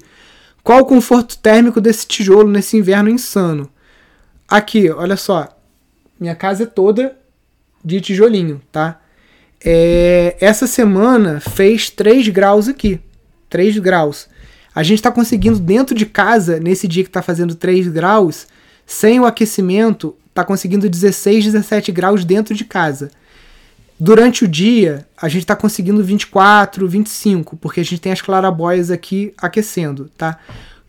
Qual 0.63 0.79
o 0.79 0.85
conforto 0.85 1.37
térmico 1.37 1.81
desse 1.81 2.07
tijolo 2.07 2.49
nesse 2.49 2.77
inverno 2.77 3.11
insano? 3.11 3.69
Aqui, 4.47 4.89
olha 4.89 5.17
só. 5.17 5.59
Minha 6.21 6.37
casa 6.37 6.63
é 6.63 6.67
toda 6.67 7.19
de 7.85 8.01
tijolinho, 8.01 8.63
tá? 8.71 9.01
É, 9.65 10.37
essa 10.41 10.69
semana 10.69 11.41
fez 11.41 11.91
3 11.91 12.29
graus 12.29 12.69
aqui. 12.69 13.01
3 13.51 13.77
graus. 13.79 14.29
A 14.73 14.85
gente 14.85 15.01
está 15.01 15.11
conseguindo 15.11 15.59
dentro 15.59 15.97
de 15.97 16.07
casa, 16.07 16.61
nesse 16.61 16.87
dia 16.87 17.03
que 17.03 17.11
está 17.11 17.23
fazendo 17.23 17.57
3 17.57 17.89
graus, 17.89 18.47
sem 18.87 19.19
o 19.19 19.27
aquecimento, 19.27 20.15
está 20.29 20.45
conseguindo 20.45 20.89
16, 20.89 21.47
17 21.47 21.91
graus 21.91 22.25
dentro 22.25 22.55
de 22.55 22.65
casa. 22.65 23.11
Durante 24.01 24.45
o 24.45 24.49
dia, 24.49 25.07
a 25.21 25.29
gente 25.29 25.43
está 25.43 25.57
conseguindo 25.57 26.03
24, 26.05 26.87
25, 26.87 27.57
porque 27.57 27.81
a 27.81 27.85
gente 27.85 28.01
tem 28.01 28.13
as 28.13 28.21
clarabóias 28.23 28.91
aqui 28.91 29.35
aquecendo, 29.37 30.09
tá? 30.17 30.39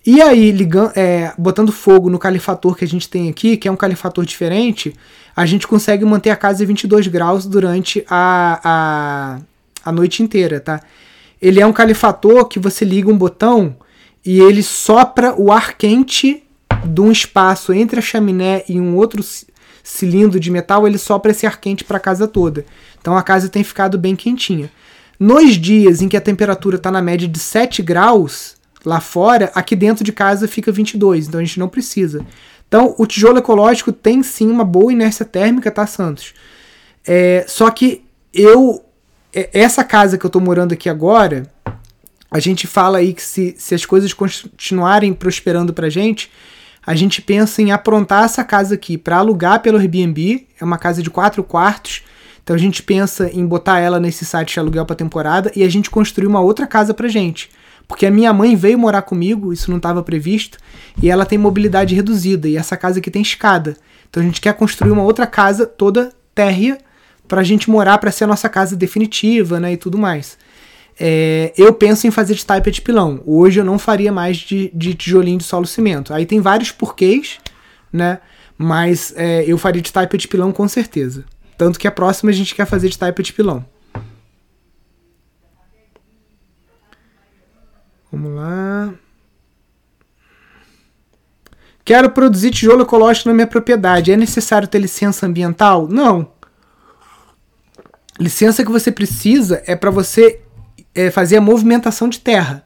E 0.06 0.22
aí, 0.22 0.52
ligando, 0.52 0.92
é, 0.96 1.34
botando 1.38 1.72
fogo 1.72 2.10
no 2.10 2.20
califator 2.20 2.76
que 2.76 2.86
a 2.86 2.88
gente 2.88 3.10
tem 3.10 3.28
aqui, 3.28 3.58
que 3.58 3.68
é 3.68 3.72
um 3.72 3.76
califator 3.76 4.24
diferente, 4.26 4.94
a 5.36 5.46
gente 5.46 5.68
consegue 5.68 6.06
manter 6.06 6.30
a 6.30 6.36
casa 6.36 6.64
em 6.64 6.68
22 6.68 7.08
graus 7.08 7.46
durante 7.46 8.06
a, 8.10 8.60
a, 8.64 9.40
a 9.84 9.92
noite 9.92 10.22
inteira, 10.22 10.60
tá? 10.60 10.80
Ele 11.42 11.60
é 11.60 11.66
um 11.66 11.74
califator 11.74 12.46
que 12.46 12.60
você 12.60 12.86
liga 12.86 13.10
um 13.10 13.18
botão 13.18 13.76
e 14.26 14.40
ele 14.40 14.62
sopra 14.62 15.34
o 15.36 15.52
ar 15.52 15.78
quente 15.78 16.44
de 16.86 17.02
um 17.02 17.12
espaço 17.12 17.74
entre 17.74 18.00
a 18.00 18.02
chaminé 18.02 18.64
e 18.70 18.80
um 18.80 18.96
outro 18.96 19.24
cilindro 19.84 20.40
de 20.40 20.52
metal, 20.52 20.88
ele 20.88 20.98
sopra 20.98 21.32
esse 21.32 21.46
ar 21.46 21.60
quente 21.60 21.84
para 21.84 21.98
a 21.98 22.00
casa 22.00 22.28
toda. 22.28 22.66
Então 23.00 23.16
a 23.16 23.24
casa 23.24 23.50
tem 23.50 23.64
ficado 23.64 23.98
bem 23.98 24.16
quentinha. 24.16 24.70
Nos 25.20 25.56
dias 25.56 26.02
em 26.02 26.08
que 26.08 26.16
a 26.16 26.22
temperatura 26.22 26.78
está 26.78 26.90
na 26.90 27.02
média 27.02 27.28
de 27.28 27.40
7 27.40 27.82
graus 27.82 28.56
lá 28.86 29.02
fora, 29.02 29.52
aqui 29.54 29.76
dentro 29.76 30.04
de 30.04 30.14
casa 30.14 30.48
fica 30.48 30.72
22, 30.72 31.28
então 31.28 31.40
a 31.40 31.44
gente 31.44 31.60
não 31.60 31.68
precisa. 31.68 32.26
Então 32.68 32.96
o 32.98 33.06
tijolo 33.06 33.40
ecológico 33.40 33.92
tem 33.92 34.24
sim 34.24 34.50
uma 34.50 34.64
boa 34.64 34.94
inércia 34.94 35.26
térmica, 35.26 35.70
tá, 35.72 35.86
Santos? 35.86 36.34
É, 37.06 37.44
só 37.48 37.70
que 37.72 38.04
eu. 38.34 38.84
É, 39.34 39.50
essa 39.54 39.84
casa 39.84 40.18
que 40.18 40.26
eu 40.26 40.30
estou 40.30 40.42
morando 40.42 40.74
aqui 40.74 40.88
agora, 40.90 41.52
a 42.32 42.40
gente 42.40 42.68
fala 42.68 43.00
aí 43.00 43.14
que 43.14 43.22
se, 43.22 43.56
se 43.58 43.74
as 43.74 43.86
coisas 43.86 44.14
continuarem 44.14 45.14
prosperando 45.14 45.74
pra 45.74 45.90
gente, 45.90 46.32
a 46.86 46.96
gente 46.96 47.22
pensa 47.22 47.62
em 47.62 47.72
aprontar 47.72 48.26
essa 48.26 48.44
casa 48.44 48.76
aqui 48.76 48.98
para 48.98 49.18
alugar 49.18 49.62
pelo 49.62 49.78
Airbnb. 49.78 50.48
É 50.60 50.64
uma 50.64 50.78
casa 50.78 51.04
de 51.04 51.10
quatro 51.10 51.44
quartos. 51.44 52.04
Então 52.44 52.56
a 52.56 52.60
gente 52.60 52.82
pensa 52.82 53.30
em 53.32 53.46
botar 53.46 53.80
ela 53.80 54.00
nesse 54.00 54.26
site 54.26 54.54
de 54.54 54.60
aluguel 54.60 54.86
para 54.86 54.96
temporada 54.96 55.52
e 55.56 55.64
a 55.64 55.70
gente 55.70 55.90
construir 55.90 56.28
uma 56.28 56.40
outra 56.40 56.66
casa 56.66 56.94
pra 56.94 57.08
gente. 57.08 57.50
Porque 57.88 58.06
a 58.06 58.12
minha 58.12 58.32
mãe 58.32 58.56
veio 58.56 58.78
morar 58.78 59.02
comigo, 59.02 59.52
isso 59.52 59.70
não 59.70 59.78
estava 59.78 60.04
previsto, 60.04 60.60
e 61.02 61.10
ela 61.10 61.26
tem 61.26 61.40
mobilidade 61.40 61.96
reduzida, 61.96 62.48
e 62.48 62.56
essa 62.56 62.78
casa 62.78 63.00
aqui 63.00 63.10
tem 63.10 63.22
escada. 63.22 63.76
Então 64.08 64.22
a 64.22 64.26
gente 64.26 64.40
quer 64.40 64.54
construir 64.54 64.92
uma 64.92 65.02
outra 65.02 65.26
casa 65.26 65.66
toda 65.66 66.12
térrea 66.36 66.78
para 67.28 67.42
a 67.42 67.44
gente 67.44 67.70
morar, 67.70 67.98
para 67.98 68.12
ser 68.12 68.26
a 68.26 68.28
nossa 68.28 68.48
casa 68.48 68.76
definitiva, 68.76 69.60
né, 69.60 69.74
e 69.74 69.78
tudo 69.78 69.98
mais. 69.98 70.38
É, 71.00 71.54
eu 71.58 71.74
penso 71.74 72.06
em 72.06 72.12
fazer 72.12 72.36
de 72.36 72.46
taipa 72.46 72.70
de 72.70 72.82
pilão. 72.82 73.22
Hoje 73.26 73.62
eu 73.62 73.66
não 73.66 73.80
faria 73.80 74.12
mais 74.12 74.38
de, 74.38 74.70
de 74.74 74.94
tijolinho 74.94 75.38
de 75.38 75.46
solo 75.46 75.66
cimento. 75.66 76.14
Aí 76.14 76.26
tem 76.26 76.42
vários 76.42 76.72
porquês, 76.72 77.40
né? 77.92 78.20
Mas 78.58 79.14
é, 79.16 79.46
eu 79.48 79.58
faria 79.58 79.82
de 79.82 79.94
taipa 79.94 80.18
de 80.18 80.28
pilão 80.28 80.52
com 80.52 80.68
certeza. 80.68 81.24
Tanto 81.58 81.80
que 81.80 81.88
a 81.88 81.92
próxima 81.92 82.32
a 82.32 82.34
gente 82.34 82.54
quer 82.54 82.66
fazer 82.66 82.90
de 82.90 82.98
taipa 82.98 83.24
de 83.24 83.32
pilão. 83.32 83.66
Vamos 88.12 88.36
lá. 88.36 88.94
Quero 91.86 92.10
produzir 92.12 92.52
tijolo 92.52 92.82
ecológico 92.82 93.30
na 93.30 93.36
minha 93.36 93.48
propriedade. 93.48 94.12
É 94.12 94.18
necessário 94.18 94.68
ter 94.68 94.80
licença 94.80 95.26
ambiental? 95.26 95.88
Não. 95.88 96.32
Licença 98.20 98.66
que 98.66 98.72
você 98.72 98.92
precisa 98.92 99.64
é 99.66 99.76
para 99.76 99.90
você 99.90 100.42
é, 101.00 101.10
fazer 101.10 101.38
a 101.38 101.42
movimentação 101.42 102.10
de 102.10 102.20
terra. 102.20 102.62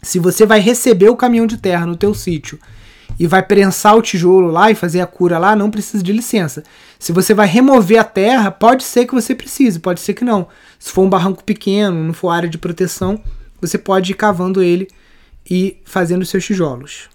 Se 0.00 0.20
você 0.20 0.46
vai 0.46 0.60
receber 0.60 1.08
o 1.08 1.16
caminhão 1.16 1.44
de 1.44 1.56
terra 1.56 1.84
no 1.84 1.96
teu 1.96 2.14
sítio 2.14 2.56
e 3.18 3.26
vai 3.26 3.42
prensar 3.42 3.96
o 3.96 4.02
tijolo 4.02 4.48
lá 4.48 4.70
e 4.70 4.76
fazer 4.76 5.00
a 5.00 5.06
cura 5.06 5.38
lá, 5.38 5.56
não 5.56 5.72
precisa 5.72 6.00
de 6.00 6.12
licença. 6.12 6.62
Se 7.00 7.10
você 7.10 7.34
vai 7.34 7.48
remover 7.48 7.98
a 7.98 8.04
terra, 8.04 8.52
pode 8.52 8.84
ser 8.84 9.06
que 9.06 9.14
você 9.14 9.34
precise, 9.34 9.80
pode 9.80 10.00
ser 10.00 10.14
que 10.14 10.24
não. 10.24 10.46
Se 10.78 10.92
for 10.92 11.02
um 11.02 11.08
barranco 11.08 11.42
pequeno, 11.42 12.04
não 12.04 12.12
for 12.12 12.28
área 12.28 12.48
de 12.48 12.58
proteção, 12.58 13.20
você 13.60 13.76
pode 13.76 14.12
ir 14.12 14.14
cavando 14.14 14.62
ele 14.62 14.86
e 15.50 15.78
fazendo 15.84 16.24
seus 16.24 16.44
tijolos. 16.44 17.08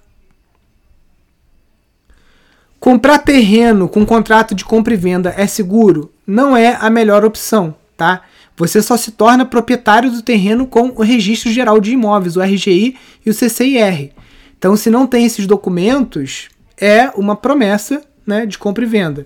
Comprar 2.82 3.20
terreno 3.20 3.88
com 3.88 4.06
contrato 4.06 4.54
de 4.54 4.66
compra 4.66 4.94
e 4.94 4.98
venda 4.98 5.34
é 5.38 5.48
seguro? 5.48 6.12
Não 6.28 6.56
é 6.56 6.78
a 6.82 6.90
melhor 6.90 7.24
opção, 7.24 7.76
tá? 7.96 8.24
Você 8.60 8.82
só 8.82 8.98
se 8.98 9.12
torna 9.12 9.46
proprietário 9.46 10.12
do 10.12 10.22
terreno 10.22 10.68
com 10.68 10.90
o 10.90 11.02
Registro 11.02 11.50
Geral 11.50 11.80
de 11.80 11.94
Imóveis, 11.94 12.36
o 12.36 12.42
RGI 12.42 12.98
e 13.26 13.30
o 13.30 13.34
CCIR. 13.34 14.12
Então, 14.58 14.76
se 14.76 14.90
não 14.90 15.08
tem 15.08 15.26
esses 15.26 15.48
documentos, 15.48 16.50
é 16.78 17.10
uma 17.16 17.38
promessa 17.38 18.04
né, 18.28 18.46
de 18.46 18.58
compra 18.58 18.84
e 18.84 18.88
venda. 18.88 19.26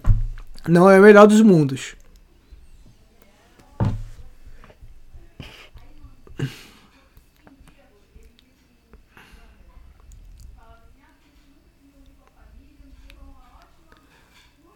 Não 0.67 0.87
é 0.87 0.99
o 0.99 1.01
melhor 1.01 1.25
dos 1.25 1.41
mundos. 1.41 1.95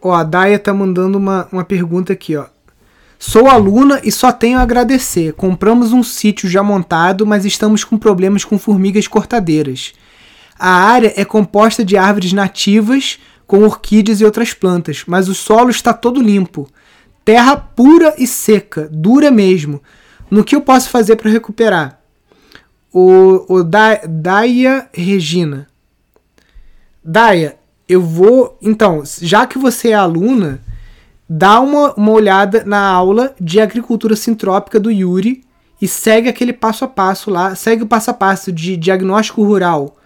Ó, 0.02 0.12
a 0.12 0.24
Daya 0.24 0.58
tá 0.58 0.74
mandando 0.74 1.16
uma, 1.16 1.46
uma 1.52 1.64
pergunta 1.64 2.12
aqui, 2.12 2.34
ó. 2.34 2.46
Sou 3.18 3.48
aluna 3.48 4.00
e 4.04 4.12
só 4.12 4.30
tenho 4.30 4.58
a 4.58 4.62
agradecer. 4.62 5.32
Compramos 5.32 5.92
um 5.92 6.04
sítio 6.04 6.48
já 6.48 6.62
montado, 6.62 7.26
mas 7.26 7.44
estamos 7.44 7.82
com 7.82 7.98
problemas 7.98 8.44
com 8.44 8.58
formigas 8.58 9.08
cortadeiras. 9.08 9.92
A 10.56 10.70
área 10.70 11.12
é 11.16 11.24
composta 11.24 11.84
de 11.84 11.96
árvores 11.96 12.32
nativas 12.32 13.18
com 13.46 13.64
orquídeas 13.64 14.20
e 14.20 14.24
outras 14.24 14.52
plantas, 14.52 15.02
mas 15.06 15.28
o 15.28 15.34
solo 15.34 15.70
está 15.70 15.92
todo 15.92 16.22
limpo. 16.22 16.68
Terra 17.24 17.56
pura 17.56 18.14
e 18.18 18.26
seca, 18.26 18.88
dura 18.92 19.30
mesmo. 19.30 19.82
No 20.30 20.44
que 20.44 20.54
eu 20.54 20.60
posso 20.60 20.88
fazer 20.88 21.16
para 21.16 21.30
recuperar? 21.30 22.00
O, 22.92 23.44
o 23.48 23.64
da, 23.64 24.00
Daia 24.06 24.88
Regina. 24.92 25.66
Daia, 27.02 27.56
eu 27.88 28.02
vou. 28.02 28.56
Então, 28.62 29.02
já 29.20 29.46
que 29.46 29.58
você 29.58 29.90
é 29.90 29.94
aluna, 29.94 30.60
dá 31.28 31.60
uma, 31.60 31.92
uma 31.94 32.12
olhada 32.12 32.64
na 32.64 32.80
aula 32.80 33.34
de 33.40 33.60
agricultura 33.60 34.16
sintrópica 34.16 34.80
do 34.80 34.90
Yuri 34.90 35.44
e 35.80 35.86
segue 35.86 36.28
aquele 36.28 36.52
passo 36.52 36.84
a 36.84 36.88
passo 36.88 37.30
lá. 37.30 37.54
Segue 37.54 37.82
o 37.82 37.86
passo 37.86 38.10
a 38.10 38.14
passo 38.14 38.50
de 38.50 38.76
diagnóstico 38.76 39.42
rural 39.42 39.96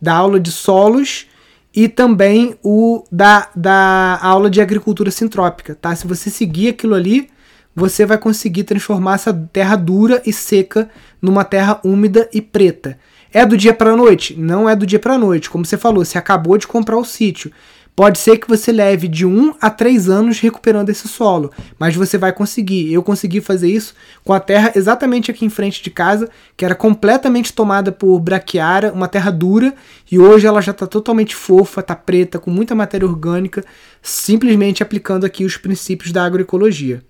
da 0.00 0.14
aula 0.14 0.40
de 0.40 0.50
solos 0.50 1.26
e 1.74 1.88
também 1.88 2.56
o 2.62 3.04
da, 3.10 3.48
da 3.54 4.18
aula 4.20 4.50
de 4.50 4.60
agricultura 4.60 5.10
sintrópica, 5.10 5.74
tá? 5.74 5.94
Se 5.94 6.06
você 6.06 6.28
seguir 6.28 6.68
aquilo 6.70 6.94
ali, 6.94 7.30
você 7.74 8.04
vai 8.04 8.18
conseguir 8.18 8.64
transformar 8.64 9.14
essa 9.14 9.32
terra 9.52 9.76
dura 9.76 10.20
e 10.26 10.32
seca 10.32 10.90
numa 11.20 11.44
terra 11.44 11.80
úmida 11.82 12.28
e 12.32 12.42
preta. 12.42 12.98
É 13.32 13.46
do 13.46 13.56
dia 13.56 13.72
para 13.72 13.92
a 13.92 13.96
noite? 13.96 14.38
Não 14.38 14.68
é 14.68 14.76
do 14.76 14.84
dia 14.84 14.98
para 14.98 15.14
a 15.14 15.18
noite. 15.18 15.48
Como 15.48 15.64
você 15.64 15.78
falou, 15.78 16.04
você 16.04 16.18
acabou 16.18 16.58
de 16.58 16.66
comprar 16.66 16.98
o 16.98 17.04
sítio. 17.04 17.50
Pode 17.94 18.18
ser 18.18 18.38
que 18.38 18.48
você 18.48 18.72
leve 18.72 19.06
de 19.06 19.26
1 19.26 19.54
a 19.60 19.68
3 19.68 20.08
anos 20.08 20.40
recuperando 20.40 20.88
esse 20.88 21.06
solo, 21.06 21.52
mas 21.78 21.94
você 21.94 22.16
vai 22.16 22.32
conseguir. 22.32 22.90
Eu 22.90 23.02
consegui 23.02 23.40
fazer 23.42 23.70
isso 23.70 23.94
com 24.24 24.32
a 24.32 24.40
terra 24.40 24.72
exatamente 24.74 25.30
aqui 25.30 25.44
em 25.44 25.50
frente 25.50 25.82
de 25.82 25.90
casa, 25.90 26.30
que 26.56 26.64
era 26.64 26.74
completamente 26.74 27.52
tomada 27.52 27.92
por 27.92 28.18
braquiária, 28.18 28.92
uma 28.92 29.08
terra 29.08 29.30
dura, 29.30 29.74
e 30.10 30.18
hoje 30.18 30.46
ela 30.46 30.62
já 30.62 30.72
está 30.72 30.86
totalmente 30.86 31.36
fofa, 31.36 31.80
está 31.80 31.94
preta, 31.94 32.38
com 32.38 32.50
muita 32.50 32.74
matéria 32.74 33.06
orgânica, 33.06 33.62
simplesmente 34.00 34.82
aplicando 34.82 35.26
aqui 35.26 35.44
os 35.44 35.58
princípios 35.58 36.12
da 36.12 36.24
agroecologia. 36.24 37.02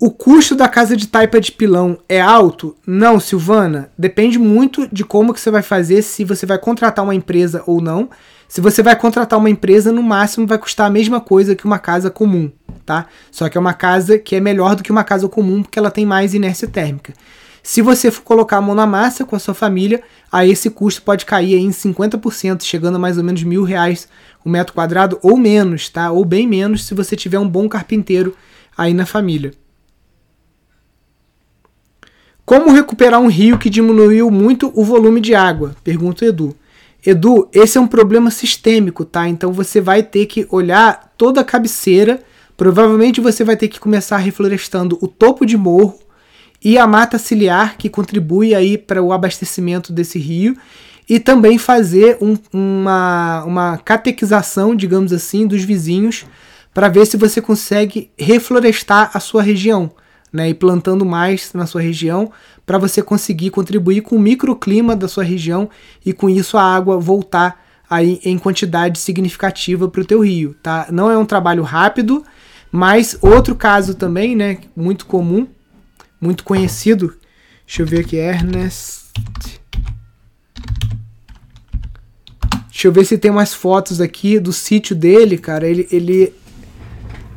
O 0.00 0.12
custo 0.12 0.54
da 0.54 0.68
casa 0.68 0.96
de 0.96 1.08
taipa 1.08 1.40
de 1.40 1.50
pilão 1.50 1.98
é 2.08 2.20
alto? 2.20 2.76
Não, 2.86 3.18
Silvana. 3.18 3.90
Depende 3.98 4.38
muito 4.38 4.86
de 4.92 5.04
como 5.04 5.34
que 5.34 5.40
você 5.40 5.50
vai 5.50 5.60
fazer, 5.60 6.02
se 6.02 6.24
você 6.24 6.46
vai 6.46 6.56
contratar 6.56 7.04
uma 7.04 7.16
empresa 7.16 7.64
ou 7.66 7.80
não. 7.80 8.08
Se 8.46 8.60
você 8.60 8.80
vai 8.80 8.94
contratar 8.94 9.36
uma 9.36 9.50
empresa, 9.50 9.90
no 9.90 10.00
máximo 10.00 10.46
vai 10.46 10.56
custar 10.56 10.86
a 10.86 10.90
mesma 10.90 11.20
coisa 11.20 11.56
que 11.56 11.64
uma 11.64 11.80
casa 11.80 12.10
comum, 12.10 12.48
tá? 12.86 13.06
Só 13.32 13.48
que 13.48 13.58
é 13.58 13.60
uma 13.60 13.74
casa 13.74 14.20
que 14.20 14.36
é 14.36 14.40
melhor 14.40 14.76
do 14.76 14.84
que 14.84 14.92
uma 14.92 15.02
casa 15.02 15.28
comum 15.28 15.64
porque 15.64 15.80
ela 15.80 15.90
tem 15.90 16.06
mais 16.06 16.32
inércia 16.32 16.68
térmica. 16.68 17.12
Se 17.60 17.82
você 17.82 18.08
for 18.08 18.22
colocar 18.22 18.58
a 18.58 18.62
mão 18.62 18.76
na 18.76 18.86
massa 18.86 19.24
com 19.24 19.34
a 19.34 19.40
sua 19.40 19.52
família, 19.52 20.00
aí 20.30 20.52
esse 20.52 20.70
custo 20.70 21.02
pode 21.02 21.26
cair 21.26 21.56
em 21.56 21.70
50%, 21.70 22.62
chegando 22.62 22.94
a 22.94 23.00
mais 23.00 23.18
ou 23.18 23.24
menos 23.24 23.42
mil 23.42 23.64
reais 23.64 24.06
o 24.44 24.48
metro 24.48 24.74
quadrado 24.74 25.18
ou 25.22 25.36
menos, 25.36 25.88
tá? 25.88 26.12
Ou 26.12 26.24
bem 26.24 26.46
menos 26.46 26.86
se 26.86 26.94
você 26.94 27.16
tiver 27.16 27.40
um 27.40 27.48
bom 27.48 27.68
carpinteiro 27.68 28.36
aí 28.76 28.94
na 28.94 29.04
família. 29.04 29.50
Como 32.48 32.72
recuperar 32.72 33.20
um 33.20 33.26
rio 33.26 33.58
que 33.58 33.68
diminuiu 33.68 34.30
muito 34.30 34.72
o 34.74 34.82
volume 34.82 35.20
de 35.20 35.34
água? 35.34 35.76
Pergunta 35.84 36.24
o 36.24 36.28
Edu. 36.28 36.56
Edu, 37.04 37.46
esse 37.52 37.76
é 37.76 37.80
um 37.80 37.86
problema 37.86 38.30
sistêmico, 38.30 39.04
tá? 39.04 39.28
Então 39.28 39.52
você 39.52 39.82
vai 39.82 40.02
ter 40.02 40.24
que 40.24 40.46
olhar 40.50 41.12
toda 41.18 41.42
a 41.42 41.44
cabeceira. 41.44 42.22
Provavelmente 42.56 43.20
você 43.20 43.44
vai 43.44 43.54
ter 43.54 43.68
que 43.68 43.78
começar 43.78 44.16
reflorestando 44.16 44.96
o 45.02 45.06
topo 45.06 45.44
de 45.44 45.58
morro 45.58 45.98
e 46.64 46.78
a 46.78 46.86
mata 46.86 47.18
ciliar 47.18 47.76
que 47.76 47.90
contribui 47.90 48.54
aí 48.54 48.78
para 48.78 49.02
o 49.02 49.12
abastecimento 49.12 49.92
desse 49.92 50.18
rio 50.18 50.56
e 51.06 51.20
também 51.20 51.58
fazer 51.58 52.16
um, 52.18 52.34
uma, 52.50 53.44
uma 53.44 53.76
catequização, 53.76 54.74
digamos 54.74 55.12
assim, 55.12 55.46
dos 55.46 55.64
vizinhos 55.64 56.24
para 56.72 56.88
ver 56.88 57.04
se 57.06 57.18
você 57.18 57.42
consegue 57.42 58.10
reflorestar 58.18 59.10
a 59.12 59.20
sua 59.20 59.42
região 59.42 59.92
né, 60.38 60.48
e 60.50 60.54
plantando 60.54 61.04
mais 61.04 61.52
na 61.52 61.66
sua 61.66 61.80
região 61.80 62.30
para 62.64 62.78
você 62.78 63.02
conseguir 63.02 63.50
contribuir 63.50 64.02
com 64.02 64.14
o 64.14 64.20
microclima 64.20 64.94
da 64.94 65.08
sua 65.08 65.24
região 65.24 65.68
e 66.06 66.12
com 66.12 66.30
isso 66.30 66.56
a 66.56 66.62
água 66.62 66.96
voltar 66.96 67.66
aí 67.90 68.20
em 68.24 68.38
quantidade 68.38 69.00
significativa 69.00 69.88
para 69.88 70.00
o 70.00 70.04
teu 70.04 70.20
rio, 70.20 70.54
tá? 70.62 70.86
Não 70.92 71.10
é 71.10 71.18
um 71.18 71.24
trabalho 71.24 71.64
rápido, 71.64 72.22
mas 72.70 73.18
outro 73.20 73.56
caso 73.56 73.94
também, 73.94 74.36
né, 74.36 74.58
muito 74.76 75.06
comum, 75.06 75.48
muito 76.20 76.44
conhecido, 76.44 77.16
deixa 77.66 77.82
eu 77.82 77.86
ver 77.86 78.00
aqui, 78.00 78.16
Ernest, 78.16 79.06
deixa 82.68 82.86
eu 82.86 82.92
ver 82.92 83.04
se 83.04 83.18
tem 83.18 83.30
umas 83.30 83.52
fotos 83.52 84.00
aqui 84.00 84.38
do 84.38 84.52
sítio 84.52 84.94
dele, 84.94 85.36
cara, 85.36 85.66
ele, 85.66 85.88
ele 85.90 86.32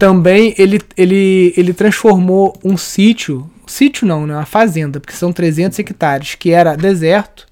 também 0.01 0.55
ele, 0.57 0.81
ele, 0.97 1.53
ele 1.55 1.73
transformou 1.75 2.57
um 2.63 2.75
sítio, 2.75 3.47
sítio 3.67 4.07
não, 4.07 4.25
né, 4.25 4.33
uma 4.33 4.47
fazenda, 4.47 4.99
porque 4.99 5.13
são 5.13 5.31
300 5.31 5.77
hectares, 5.77 6.33
que 6.33 6.49
era 6.49 6.75
deserto, 6.75 7.45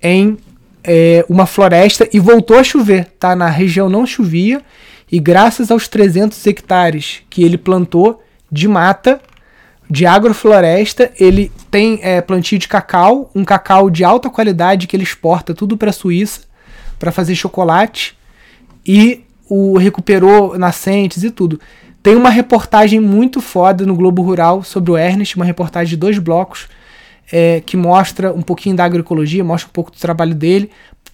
em 0.00 0.38
é, 0.84 1.26
uma 1.28 1.44
floresta 1.44 2.08
e 2.12 2.20
voltou 2.20 2.56
a 2.56 2.62
chover, 2.62 3.06
tá? 3.18 3.34
Na 3.34 3.48
região 3.48 3.88
não 3.88 4.06
chovia 4.06 4.62
e 5.10 5.18
graças 5.18 5.72
aos 5.72 5.88
300 5.88 6.46
hectares 6.46 7.22
que 7.28 7.42
ele 7.42 7.58
plantou 7.58 8.22
de 8.48 8.68
mata, 8.68 9.20
de 9.90 10.06
agrofloresta, 10.06 11.10
ele 11.18 11.50
tem 11.68 11.98
é, 12.00 12.20
plantio 12.20 12.60
de 12.60 12.68
cacau, 12.68 13.28
um 13.34 13.44
cacau 13.44 13.90
de 13.90 14.04
alta 14.04 14.30
qualidade 14.30 14.86
que 14.86 14.94
ele 14.94 15.02
exporta 15.02 15.52
tudo 15.52 15.76
para 15.76 15.90
a 15.90 15.92
Suíça 15.92 16.42
para 16.96 17.10
fazer 17.10 17.34
chocolate 17.34 18.16
e 18.86 19.24
o 19.48 19.76
recuperou 19.78 20.58
nascentes 20.58 21.22
e 21.22 21.30
tudo. 21.30 21.60
Tem 22.02 22.14
uma 22.14 22.30
reportagem 22.30 23.00
muito 23.00 23.40
foda 23.40 23.84
no 23.84 23.94
Globo 23.94 24.22
Rural 24.22 24.62
sobre 24.62 24.90
o 24.90 24.96
Ernest, 24.96 25.36
uma 25.36 25.44
reportagem 25.44 25.90
de 25.90 25.96
dois 25.96 26.18
blocos, 26.18 26.68
é, 27.30 27.60
que 27.60 27.76
mostra 27.76 28.32
um 28.32 28.42
pouquinho 28.42 28.76
da 28.76 28.84
agroecologia, 28.84 29.44
mostra 29.44 29.68
um 29.68 29.72
pouco 29.72 29.90
do 29.90 29.98
trabalho 29.98 30.34
dele. 30.34 30.70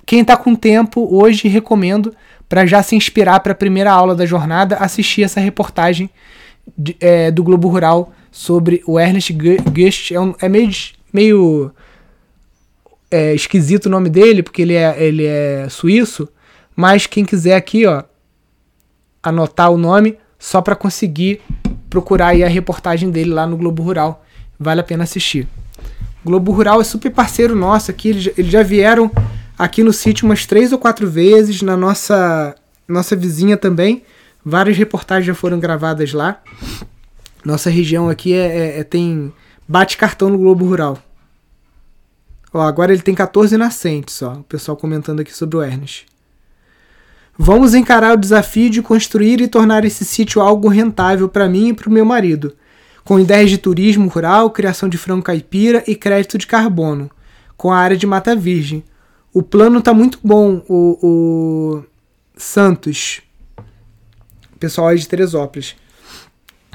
Quem 0.06 0.20
está 0.20 0.36
com 0.36 0.54
tempo 0.54 1.08
hoje, 1.10 1.48
recomendo, 1.48 2.14
para 2.48 2.66
já 2.66 2.82
se 2.82 2.94
inspirar 2.94 3.40
para 3.40 3.52
a 3.52 3.56
primeira 3.56 3.90
aula 3.90 4.14
da 4.14 4.26
jornada, 4.26 4.76
assistir 4.76 5.22
essa 5.22 5.40
reportagem 5.40 6.10
de, 6.76 6.96
é, 7.00 7.30
do 7.30 7.42
Globo 7.42 7.68
Rural 7.68 8.12
sobre 8.30 8.82
o 8.86 9.00
Ernest 9.00 9.32
Gust. 9.32 10.12
É, 10.12 10.20
um, 10.20 10.34
é 10.40 10.48
meio, 10.48 10.70
meio 11.12 11.72
é, 13.10 13.34
esquisito 13.34 13.86
o 13.86 13.90
nome 13.90 14.10
dele, 14.10 14.42
porque 14.42 14.62
ele 14.62 14.74
é, 14.74 15.02
ele 15.02 15.24
é 15.24 15.66
suíço, 15.70 16.28
mas 16.76 17.06
quem 17.06 17.24
quiser 17.24 17.56
aqui, 17.56 17.86
ó, 17.86 18.02
anotar 19.24 19.70
o 19.70 19.78
nome 19.78 20.18
só 20.38 20.60
para 20.60 20.76
conseguir 20.76 21.40
procurar 21.88 22.28
aí 22.28 22.44
a 22.44 22.48
reportagem 22.48 23.10
dele 23.10 23.30
lá 23.30 23.46
no 23.46 23.56
Globo 23.56 23.82
Rural. 23.82 24.22
Vale 24.60 24.80
a 24.80 24.84
pena 24.84 25.04
assistir. 25.04 25.48
O 26.22 26.28
Globo 26.28 26.52
Rural 26.52 26.80
é 26.80 26.84
super 26.84 27.10
parceiro 27.10 27.56
nosso 27.56 27.90
aqui, 27.90 28.10
eles, 28.10 28.50
já 28.50 28.62
vieram 28.62 29.10
aqui 29.58 29.82
no 29.82 29.92
sítio 29.92 30.26
umas 30.26 30.46
três 30.46 30.72
ou 30.72 30.78
quatro 30.78 31.08
vezes, 31.08 31.62
na 31.62 31.76
nossa, 31.76 32.54
nossa 32.86 33.16
vizinha 33.16 33.56
também. 33.56 34.02
Várias 34.44 34.76
reportagens 34.76 35.26
já 35.26 35.34
foram 35.34 35.58
gravadas 35.58 36.12
lá. 36.12 36.40
Nossa 37.44 37.70
região 37.70 38.08
aqui 38.08 38.34
é, 38.34 38.46
é, 38.46 38.80
é 38.80 38.84
tem 38.84 39.32
bate 39.66 39.96
cartão 39.96 40.28
no 40.28 40.38
Globo 40.38 40.66
Rural. 40.66 40.98
Ó, 42.52 42.60
agora 42.60 42.92
ele 42.92 43.02
tem 43.02 43.14
14 43.14 43.56
nascentes, 43.56 44.22
ó. 44.22 44.34
O 44.34 44.44
pessoal 44.44 44.76
comentando 44.76 45.20
aqui 45.20 45.34
sobre 45.34 45.56
o 45.56 45.62
Ernest. 45.62 46.06
Vamos 47.36 47.74
encarar 47.74 48.14
o 48.14 48.20
desafio 48.20 48.70
de 48.70 48.80
construir 48.80 49.40
e 49.40 49.48
tornar 49.48 49.84
esse 49.84 50.04
sítio 50.04 50.40
algo 50.40 50.68
rentável 50.68 51.28
para 51.28 51.48
mim 51.48 51.68
e 51.68 51.74
para 51.74 51.88
o 51.88 51.92
meu 51.92 52.04
marido, 52.04 52.54
com 53.04 53.18
ideias 53.18 53.50
de 53.50 53.58
turismo 53.58 54.08
rural, 54.08 54.50
criação 54.50 54.88
de 54.88 54.96
frango 54.96 55.22
caipira 55.22 55.82
e 55.86 55.96
crédito 55.96 56.38
de 56.38 56.46
carbono, 56.46 57.10
com 57.56 57.72
a 57.72 57.78
área 57.78 57.96
de 57.96 58.06
mata 58.06 58.36
virgem. 58.36 58.84
O 59.32 59.42
plano 59.42 59.80
está 59.80 59.92
muito 59.92 60.20
bom, 60.22 60.62
o, 60.68 60.98
o 61.02 61.84
Santos, 62.36 63.20
pessoal 64.60 64.88
aí 64.88 64.98
de 64.98 65.08
Teresópolis. 65.08 65.74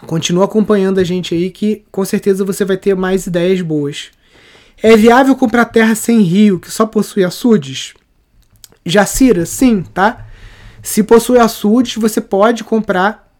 Continua 0.05 0.43
acompanhando 0.43 0.99
a 0.99 1.03
gente 1.05 1.34
aí 1.34 1.49
que 1.49 1.84
com 1.89 2.03
certeza 2.03 2.43
você 2.43 2.66
vai 2.66 2.76
ter 2.76 2.95
mais 2.97 3.26
ideias 3.28 3.62
boas. 3.62 4.12
É 4.84 4.95
viável 4.97 5.36
comprar 5.38 5.66
terra 5.66 5.95
sem 5.95 6.20
rio 6.20 6.60
que 6.60 6.70
só 6.70 6.86
possui 6.86 7.24
açudes? 7.24 7.93
Jacira, 8.86 9.45
sim, 9.45 9.84
tá? 9.84 10.26
Se 10.82 11.03
possui 11.03 11.38
açudes, 11.38 11.95
você 11.95 12.21
pode 12.21 12.63
comprar. 12.63 13.32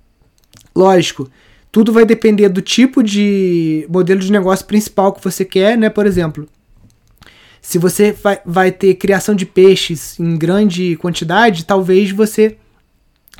Lógico, 0.76 1.30
tudo 1.72 1.94
vai 1.94 2.06
depender 2.06 2.50
do 2.50 2.62
tipo 2.62 3.04
de 3.04 3.86
modelo 3.90 4.20
de 4.20 4.32
negócio 4.32 4.66
principal 4.66 5.14
que 5.14 5.24
você 5.24 5.46
quer, 5.46 5.78
né? 5.78 5.90
Por 5.90 6.06
exemplo, 6.06 6.48
se 7.62 7.78
você 7.78 8.12
vai, 8.12 8.40
vai 8.46 8.72
ter 8.72 8.96
criação 8.96 9.36
de 9.36 9.46
peixes 9.46 10.20
em 10.20 10.38
grande 10.38 10.96
quantidade, 10.98 11.66
talvez 11.66 12.12
você 12.12 12.58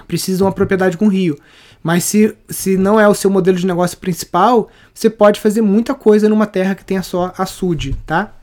precise 0.08 0.38
de 0.38 0.44
uma 0.44 0.52
propriedade 0.52 0.98
com 0.98 1.08
rio. 1.08 1.38
Mas 1.82 2.04
se, 2.04 2.36
se 2.50 2.78
não 2.78 3.00
é 3.00 3.08
o 3.08 3.16
seu 3.16 3.30
modelo 3.30 3.58
de 3.58 3.66
negócio 3.66 3.98
principal, 3.98 4.70
você 4.94 5.10
pode 5.10 5.40
fazer 5.40 5.62
muita 5.62 5.94
coisa 5.94 6.28
numa 6.28 6.46
terra 6.46 6.76
que 6.76 6.84
tenha 6.84 7.02
só 7.02 7.34
açude, 7.38 7.96
tá? 8.06 8.34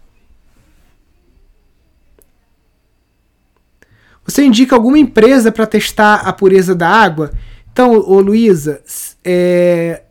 Você 4.26 4.44
indica 4.44 4.74
alguma 4.74 4.98
empresa 4.98 5.52
para 5.52 5.66
testar 5.66 6.16
a 6.16 6.32
pureza 6.32 6.74
da 6.74 6.88
água? 6.88 7.30
Então, 7.72 7.92
ô 7.92 8.20
Luísa, 8.20 8.80
é, 9.24 10.02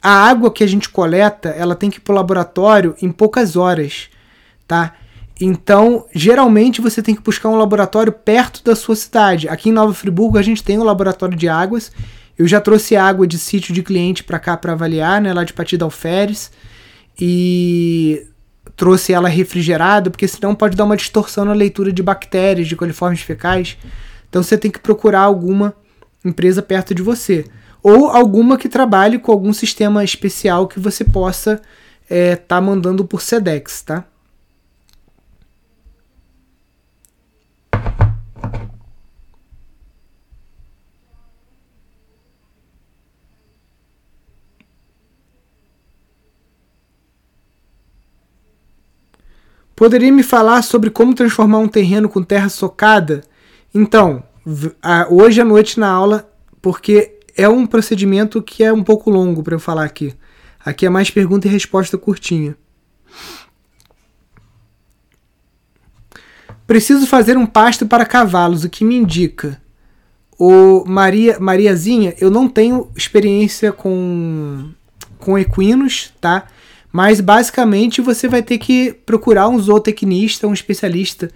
a 0.00 0.10
água 0.10 0.52
que 0.52 0.62
a 0.62 0.66
gente 0.66 0.88
coleta, 0.88 1.48
ela 1.48 1.74
tem 1.74 1.90
que 1.90 1.96
ir 1.96 2.00
para 2.00 2.12
o 2.12 2.16
laboratório 2.16 2.94
em 3.00 3.10
poucas 3.10 3.56
horas, 3.56 4.08
tá? 4.68 4.94
Então, 5.40 6.06
geralmente 6.14 6.80
você 6.80 7.02
tem 7.02 7.14
que 7.14 7.22
buscar 7.22 7.48
um 7.48 7.56
laboratório 7.56 8.12
perto 8.12 8.62
da 8.62 8.76
sua 8.76 8.94
cidade. 8.94 9.48
Aqui 9.48 9.70
em 9.70 9.72
Nova 9.72 9.92
Friburgo 9.92 10.38
a 10.38 10.42
gente 10.42 10.62
tem 10.62 10.78
um 10.78 10.84
laboratório 10.84 11.36
de 11.36 11.48
águas. 11.48 11.90
Eu 12.38 12.46
já 12.46 12.60
trouxe 12.60 12.94
água 12.94 13.26
de 13.26 13.38
sítio 13.38 13.74
de 13.74 13.82
cliente 13.82 14.22
para 14.22 14.38
cá 14.38 14.56
para 14.56 14.72
avaliar, 14.72 15.20
né, 15.20 15.32
lá 15.32 15.42
de 15.42 15.52
Patida 15.52 15.84
Alferes. 15.84 16.52
E 17.18 18.26
trouxe 18.76 19.12
ela 19.12 19.28
refrigerada, 19.28 20.10
porque 20.10 20.26
senão 20.26 20.54
pode 20.54 20.76
dar 20.76 20.84
uma 20.84 20.96
distorção 20.96 21.44
na 21.44 21.52
leitura 21.52 21.92
de 21.92 22.02
bactérias, 22.02 22.68
de 22.68 22.76
coliformes 22.76 23.20
fecais. 23.20 23.76
Então 24.28 24.42
você 24.42 24.58
tem 24.58 24.70
que 24.70 24.80
procurar 24.80 25.20
alguma 25.20 25.74
empresa 26.24 26.62
perto 26.62 26.94
de 26.94 27.02
você. 27.02 27.44
Ou 27.82 28.08
alguma 28.08 28.56
que 28.56 28.68
trabalhe 28.68 29.18
com 29.18 29.30
algum 29.30 29.52
sistema 29.52 30.02
especial 30.02 30.66
que 30.66 30.80
você 30.80 31.04
possa 31.04 31.60
estar 32.04 32.14
é, 32.14 32.36
tá 32.36 32.60
mandando 32.60 33.04
por 33.04 33.20
SEDEX, 33.20 33.82
tá? 33.82 34.04
Poderia 49.76 50.12
me 50.12 50.22
falar 50.22 50.62
sobre 50.62 50.90
como 50.90 51.14
transformar 51.14 51.58
um 51.58 51.68
terreno 51.68 52.08
com 52.08 52.22
terra 52.22 52.48
socada? 52.48 53.22
Então, 53.74 54.22
hoje 55.10 55.40
à 55.40 55.44
noite 55.44 55.80
na 55.80 55.88
aula, 55.88 56.30
porque 56.62 57.18
é 57.36 57.48
um 57.48 57.66
procedimento 57.66 58.40
que 58.40 58.62
é 58.62 58.72
um 58.72 58.84
pouco 58.84 59.10
longo 59.10 59.42
para 59.42 59.54
eu 59.54 59.60
falar 59.60 59.84
aqui. 59.84 60.14
Aqui 60.64 60.86
é 60.86 60.88
mais 60.88 61.10
pergunta 61.10 61.48
e 61.48 61.50
resposta 61.50 61.98
curtinha. 61.98 62.56
Preciso 66.66 67.06
fazer 67.06 67.36
um 67.36 67.44
pasto 67.44 67.86
para 67.86 68.06
cavalos, 68.06 68.64
o 68.64 68.70
que 68.70 68.84
me 68.84 68.96
indica? 68.96 69.60
O 70.38 70.84
Maria 70.86 71.38
Mariazinha, 71.38 72.14
eu 72.18 72.30
não 72.30 72.48
tenho 72.48 72.90
experiência 72.96 73.72
com 73.72 74.70
com 75.18 75.38
equinos, 75.38 76.12
tá? 76.20 76.46
Mas 76.94 77.20
basicamente 77.20 78.00
você 78.00 78.28
vai 78.28 78.40
ter 78.40 78.56
que 78.56 78.92
procurar 79.04 79.48
um 79.48 79.58
zootecnista, 79.58 80.46
um 80.46 80.52
especialista, 80.52 81.28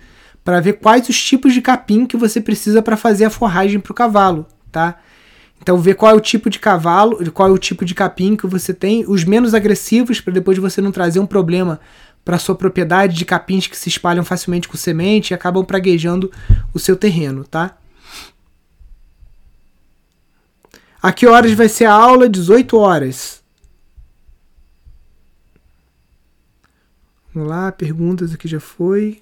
para 0.45 0.61
ver 0.61 0.75
quais 0.75 1.09
os 1.09 1.21
tipos 1.21 1.53
de 1.53 1.61
capim 1.61 2.07
que 2.07 2.17
você 2.17 2.41
precisa 2.41 2.81
para 2.81 2.97
fazer 2.97 3.25
a 3.25 3.31
forragem 3.31 3.81
para 3.81 3.91
o 3.91 3.95
cavalo, 3.95 4.47
tá? 4.71 5.01
Então 5.61 5.77
ver 5.77 5.95
qual 5.95 6.13
é 6.13 6.15
o 6.15 6.21
tipo 6.21 6.49
de 6.49 6.61
cavalo, 6.61 7.19
qual 7.33 7.49
é 7.49 7.51
o 7.51 7.59
tipo 7.59 7.85
de 7.85 7.93
capim 7.93 8.37
que 8.37 8.47
você 8.47 8.73
tem, 8.73 9.05
os 9.09 9.25
menos 9.25 9.53
agressivos 9.53 10.21
para 10.21 10.33
depois 10.33 10.57
você 10.59 10.81
não 10.81 10.93
trazer 10.93 11.19
um 11.19 11.27
problema 11.27 11.81
para 12.25 12.39
sua 12.39 12.55
propriedade 12.55 13.17
de 13.17 13.25
capins 13.25 13.67
que 13.67 13.77
se 13.77 13.89
espalham 13.89 14.25
facilmente 14.25 14.69
com 14.69 14.77
semente 14.77 15.33
e 15.33 15.35
acabam 15.35 15.65
praguejando 15.65 16.31
o 16.73 16.79
seu 16.79 16.95
terreno, 16.95 17.43
tá? 17.43 17.77
A 21.03 21.13
que 21.13 21.27
horas 21.27 21.51
vai 21.51 21.69
ser 21.69 21.87
a 21.87 21.93
aula? 21.95 22.29
18 22.29 22.79
horas. 22.79 23.38
Vamos 27.35 27.49
lá, 27.49 27.71
perguntas 27.71 28.33
aqui 28.33 28.49
já 28.49 28.61
foi. 28.61 29.21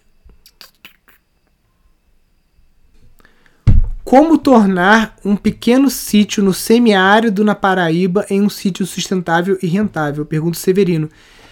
Como 4.05 4.39
tornar 4.39 5.17
um 5.25 5.35
pequeno 5.35 5.91
sítio 5.91 6.41
no 6.41 6.55
semiárido 6.55 7.45
na 7.45 7.57
Paraíba 7.57 8.25
em 8.31 8.41
um 8.41 8.49
sítio 8.49 8.87
sustentável 8.87 9.59
e 9.61 9.67
rentável? 9.67 10.25
Pergunta 10.25 10.57
Severino. 10.57 11.11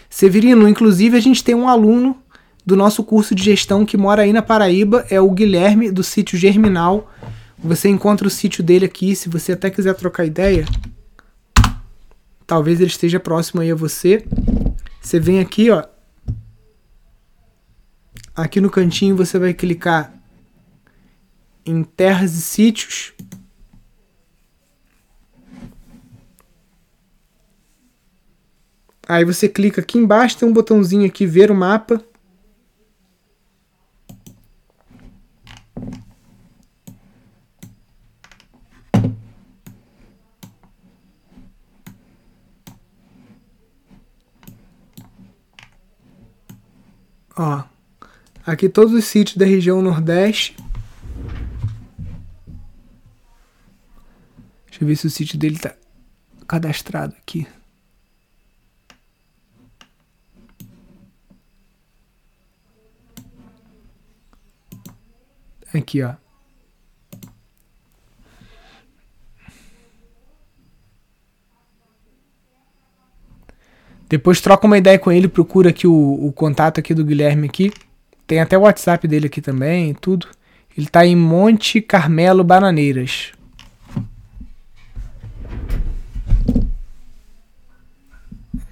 Severino, 0.09 0.69
inclusive 0.69 1.17
a 1.17 1.21
gente 1.21 1.43
tem 1.43 1.55
um 1.55 1.69
aluno 1.69 2.17
do 2.65 2.77
nosso 2.77 3.03
curso 3.03 3.35
de 3.35 3.43
gestão 3.43 3.85
que 3.85 3.97
mora 3.97 4.23
aí 4.23 4.33
na 4.33 4.41
Paraíba, 4.41 5.05
é 5.11 5.21
o 5.21 5.31
Guilherme 5.33 5.91
do 5.91 6.05
sítio 6.05 6.39
Germinal. 6.39 7.13
Você 7.59 7.89
encontra 7.89 8.27
o 8.27 8.31
sítio 8.31 8.63
dele 8.63 8.85
aqui, 8.85 9.17
se 9.17 9.29
você 9.29 9.53
até 9.53 9.69
quiser 9.69 9.95
trocar 9.95 10.25
ideia. 10.25 10.65
Talvez 12.47 12.81
ele 12.81 12.91
esteja 12.91 13.19
próximo 13.19 13.63
aí 13.63 13.71
a 13.73 13.75
você. 13.75 14.25
Você 15.01 15.19
vem 15.19 15.41
aqui, 15.41 15.71
ó. 15.71 15.83
Aqui 18.37 18.61
no 18.61 18.69
cantinho 18.69 19.17
você 19.17 19.39
vai 19.39 19.55
clicar 19.55 20.13
em 21.65 21.85
terras 21.85 22.35
e 22.35 22.43
sítios. 22.43 23.15
Aí 29.07 29.25
você 29.25 29.49
clica 29.49 29.81
aqui 29.81 29.99
embaixo, 29.99 30.39
tem 30.39 30.49
um 30.49 30.53
botãozinho 30.53 31.07
aqui, 31.07 31.27
ver 31.27 31.51
o 31.51 31.55
mapa. 31.55 32.03
Ó, 47.37 47.65
aqui 48.47 48.69
todos 48.69 48.93
os 48.93 49.05
sítios 49.05 49.37
da 49.37 49.47
região 49.47 49.81
Nordeste. 49.81 50.57
Deixa 54.67 54.83
eu 54.83 54.89
ver 54.89 54.97
se 54.97 55.07
o 55.07 55.11
sítio 55.11 55.39
dele 55.39 55.59
tá 55.59 55.75
cadastrado 56.47 57.15
aqui. 57.17 57.47
Aqui, 65.73 66.03
ó. 66.03 66.15
Depois 74.09 74.41
troca 74.41 74.67
uma 74.67 74.79
ideia 74.79 74.99
com 74.99 75.11
ele, 75.11 75.27
procura 75.27 75.71
aqui 75.71 75.89
o, 75.89 76.27
o 76.27 76.33
contato 76.33 76.79
aqui 76.79 76.95
do 76.95 77.05
Guilherme 77.05 77.49
aqui. 77.49 77.73
Tem 78.27 78.41
até 78.41 78.57
o 78.57 78.63
WhatsApp 78.63 79.07
dele 79.07 79.27
aqui 79.27 79.41
também, 79.41 79.95
tudo. 79.95 80.27
Ele 80.77 80.87
tá 80.87 81.07
em 81.07 81.15
Monte 81.15 81.81
Carmelo 81.81 82.43
Bananeiras. 82.43 83.33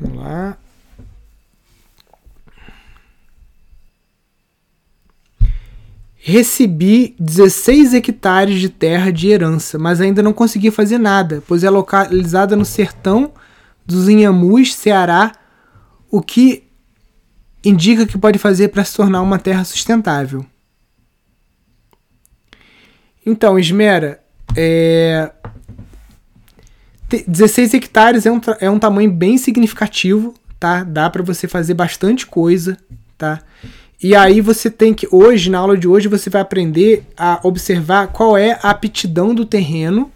Vamos 0.01 0.19
lá. 0.19 0.57
Recebi 6.25 7.17
16 7.19 7.95
hectares 7.95 8.61
de 8.61 8.69
terra 8.69 9.11
de 9.11 9.29
herança, 9.29 9.77
mas 9.77 10.01
ainda 10.01 10.23
não 10.23 10.33
consegui 10.33 10.71
fazer 10.71 10.97
nada, 10.97 11.43
pois 11.49 11.65
é 11.65 11.71
localizada 11.71 12.55
no 12.55 12.65
sertão 12.65 13.33
dos 13.85 14.09
Inhamus, 14.09 14.73
Ceará, 14.75 15.33
o 16.09 16.23
que 16.23 16.65
indica 17.65 18.07
que 18.07 18.19
pode 18.19 18.39
fazer 18.39 18.69
para 18.69 18.85
se 18.85 18.97
tornar 18.97 19.23
uma 19.23 19.39
terra 19.39 19.65
sustentável. 19.65 20.45
Então, 23.25 23.59
Esmera, 23.59 24.21
é... 24.57 25.31
16 27.27 27.75
hectares 27.75 28.25
é 28.27 28.33
um, 28.33 28.41
é 28.59 28.71
um 28.71 28.79
tamanho 28.79 29.11
bem 29.11 29.37
significativo, 29.37 30.35
tá? 30.59 30.83
Dá 30.83 31.11
para 31.11 31.23
você 31.23 31.47
fazer 31.47 31.75
bastante 31.75 32.27
coisa, 32.27 32.77
tá? 33.19 33.41
E 34.03 34.17
aí 34.17 34.41
você 34.41 34.69
tem 34.69 34.93
que 34.93 35.07
hoje, 35.13 35.49
na 35.49 35.59
aula 35.59 35.77
de 35.77 35.87
hoje, 35.87 36.09
você 36.09 36.29
vai 36.29 36.43
aprender 36.43 37.05
a 37.17 37.39
observar 37.45 38.09
qual 38.09 38.37
é 38.37 38.59
a 38.63 38.71
aptidão 38.71 39.35
do 39.35 39.45
terreno 39.45 40.11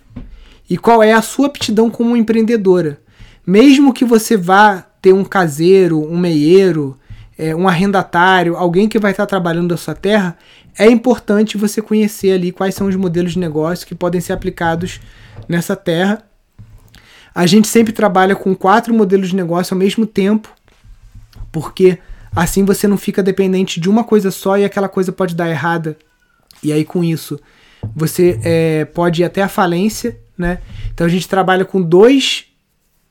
e 0.69 0.77
qual 0.77 1.03
é 1.03 1.13
a 1.13 1.23
sua 1.23 1.47
aptidão 1.47 1.89
como 1.89 2.17
empreendedora. 2.17 3.01
Mesmo 3.47 3.93
que 3.93 4.05
você 4.05 4.37
vá 4.37 4.85
ter 5.01 5.13
um 5.13 5.23
caseiro, 5.23 6.01
um 6.01 6.19
meieiro, 6.19 6.99
é, 7.39 7.55
um 7.55 7.69
arrendatário, 7.69 8.57
alguém 8.57 8.89
que 8.89 8.99
vai 8.99 9.11
estar 9.11 9.27
trabalhando 9.27 9.69
da 9.69 9.77
sua 9.77 9.95
terra, 9.95 10.37
é 10.79 10.87
importante 10.87 11.57
você 11.57 11.83
conhecer 11.83 12.33
ali 12.33 12.53
quais 12.53 12.75
são 12.75 12.87
os 12.87 12.97
modelos 12.97 13.33
de 13.33 13.39
negócio 13.39 13.87
que 13.87 13.95
podem 13.95 14.21
ser 14.21 14.33
aplicados 14.33 15.01
nessa 15.49 15.77
terra. 15.77 16.23
A 17.35 17.47
gente 17.47 17.69
sempre 17.69 17.93
trabalha 17.93 18.35
com 18.35 18.55
quatro 18.55 18.95
modelos 18.95 19.29
de 19.29 19.37
negócio 19.37 19.75
ao 19.75 19.79
mesmo 19.79 20.07
tempo, 20.07 20.51
porque 21.53 21.99
assim 22.35 22.65
você 22.65 22.89
não 22.89 22.97
fica 22.97 23.23
dependente 23.23 23.79
de 23.79 23.89
uma 23.89 24.05
coisa 24.05 24.31
só 24.31 24.57
e 24.57 24.65
aquela 24.65 24.89
coisa 24.89 25.13
pode 25.13 25.35
dar 25.35 25.49
errada. 25.49 25.97
E 26.63 26.73
aí 26.73 26.85
com 26.85 27.05
isso 27.05 27.39
você 27.95 28.41
é, 28.43 28.85
pode 28.87 29.23
ir 29.23 29.25
até 29.25 29.43
a 29.43 29.49
falência, 29.49 30.19
né? 30.37 30.59
Então 30.93 31.07
a 31.07 31.11
gente 31.11 31.29
trabalha 31.29 31.65
com 31.65 31.81
dois 31.81 32.47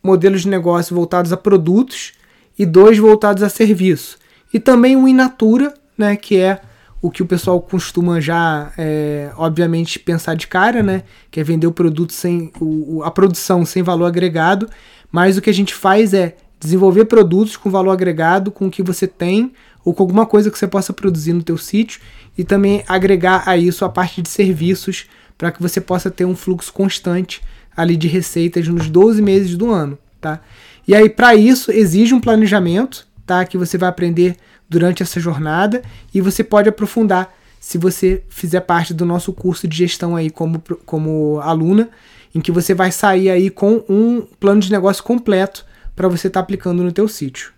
modelos 0.04 0.42
de 0.42 0.50
negócio 0.50 0.96
voltados 0.96 1.32
a 1.32 1.38
produtos 1.38 2.14
e 2.58 2.66
dois 2.66 2.98
voltados 2.98 3.44
a 3.44 3.50
serviço. 3.50 4.18
E 4.54 4.60
também 4.60 4.96
o 4.96 5.08
in 5.08 5.14
natura, 5.14 5.74
né, 5.98 6.16
que 6.16 6.38
é 6.38 6.62
o 7.02 7.12
que 7.12 7.22
o 7.22 7.26
pessoal 7.26 7.62
costuma 7.62 8.20
já, 8.20 8.72
é, 8.78 9.30
obviamente, 9.38 10.00
pensar 10.00 10.36
de 10.36 10.48
cara, 10.48 10.82
né, 10.82 11.04
que 11.30 11.40
é 11.40 11.44
vender 11.44 11.68
o 11.68 11.72
produto 11.72 12.14
sem 12.14 12.52
o, 12.60 13.04
a 13.04 13.12
produção 13.12 13.66
sem 13.66 13.84
valor 13.84 14.06
agregado, 14.06 14.70
mas 15.12 15.38
o 15.38 15.42
que 15.42 15.50
a 15.50 15.54
gente 15.54 15.74
faz 15.74 16.14
é 16.14 16.36
desenvolver 16.60 17.06
produtos 17.06 17.58
com 17.58 17.70
valor 17.70 17.92
agregado 17.92 18.52
com 18.52 18.68
o 18.68 18.72
que 18.72 18.82
você 18.82 19.08
tem 19.08 19.52
ou 19.84 19.94
com 19.94 20.02
alguma 20.02 20.26
coisa 20.26 20.50
que 20.50 20.58
você 20.58 20.68
possa 20.68 20.92
produzir 20.92 21.34
no 21.34 21.44
teu 21.44 21.58
sítio 21.58 22.02
e 22.38 22.44
também 22.44 22.84
agregar 22.88 23.44
a 23.46 23.56
isso 23.56 23.86
a 23.86 23.90
parte 23.90 24.22
de 24.22 24.30
serviços 24.30 25.06
para 25.38 25.52
que 25.52 25.62
você 25.62 25.80
possa 25.80 26.10
ter 26.10 26.26
um 26.26 26.36
fluxo 26.36 26.74
constante 26.74 27.42
ali 27.76 27.96
de 27.96 28.08
receitas 28.08 28.68
nos 28.68 28.90
12 28.90 29.22
meses 29.22 29.56
do 29.56 29.70
ano, 29.70 29.98
tá? 30.26 30.42
E 30.88 30.96
aí 30.96 31.08
para 31.08 31.36
isso 31.36 31.72
exige 31.72 32.16
um 32.16 32.20
planejamento, 32.20 33.08
tá? 33.28 33.46
Que 33.46 33.60
você 33.60 33.78
vai 33.78 33.88
aprender 33.88 34.36
durante 34.68 35.04
essa 35.04 35.20
jornada 35.20 35.84
e 36.12 36.20
você 36.20 36.44
pode 36.44 36.68
aprofundar 36.68 37.32
se 37.60 37.78
você 37.78 38.24
fizer 38.28 38.62
parte 38.62 38.92
do 38.92 39.06
nosso 39.06 39.32
curso 39.32 39.68
de 39.68 39.78
gestão 39.78 40.16
aí 40.16 40.32
como, 40.32 40.64
como 40.84 41.40
aluna, 41.42 41.90
em 42.34 42.42
que 42.42 42.52
você 42.52 42.74
vai 42.74 42.92
sair 42.92 43.30
aí 43.30 43.52
com 43.52 43.84
um 43.88 44.22
plano 44.40 44.60
de 44.60 44.72
negócio 44.72 45.04
completo 45.04 45.64
para 45.96 46.08
você 46.08 46.26
estar 46.26 46.40
tá 46.40 46.44
aplicando 46.44 46.84
no 46.84 46.92
teu 46.92 47.08
sítio. 47.08 47.54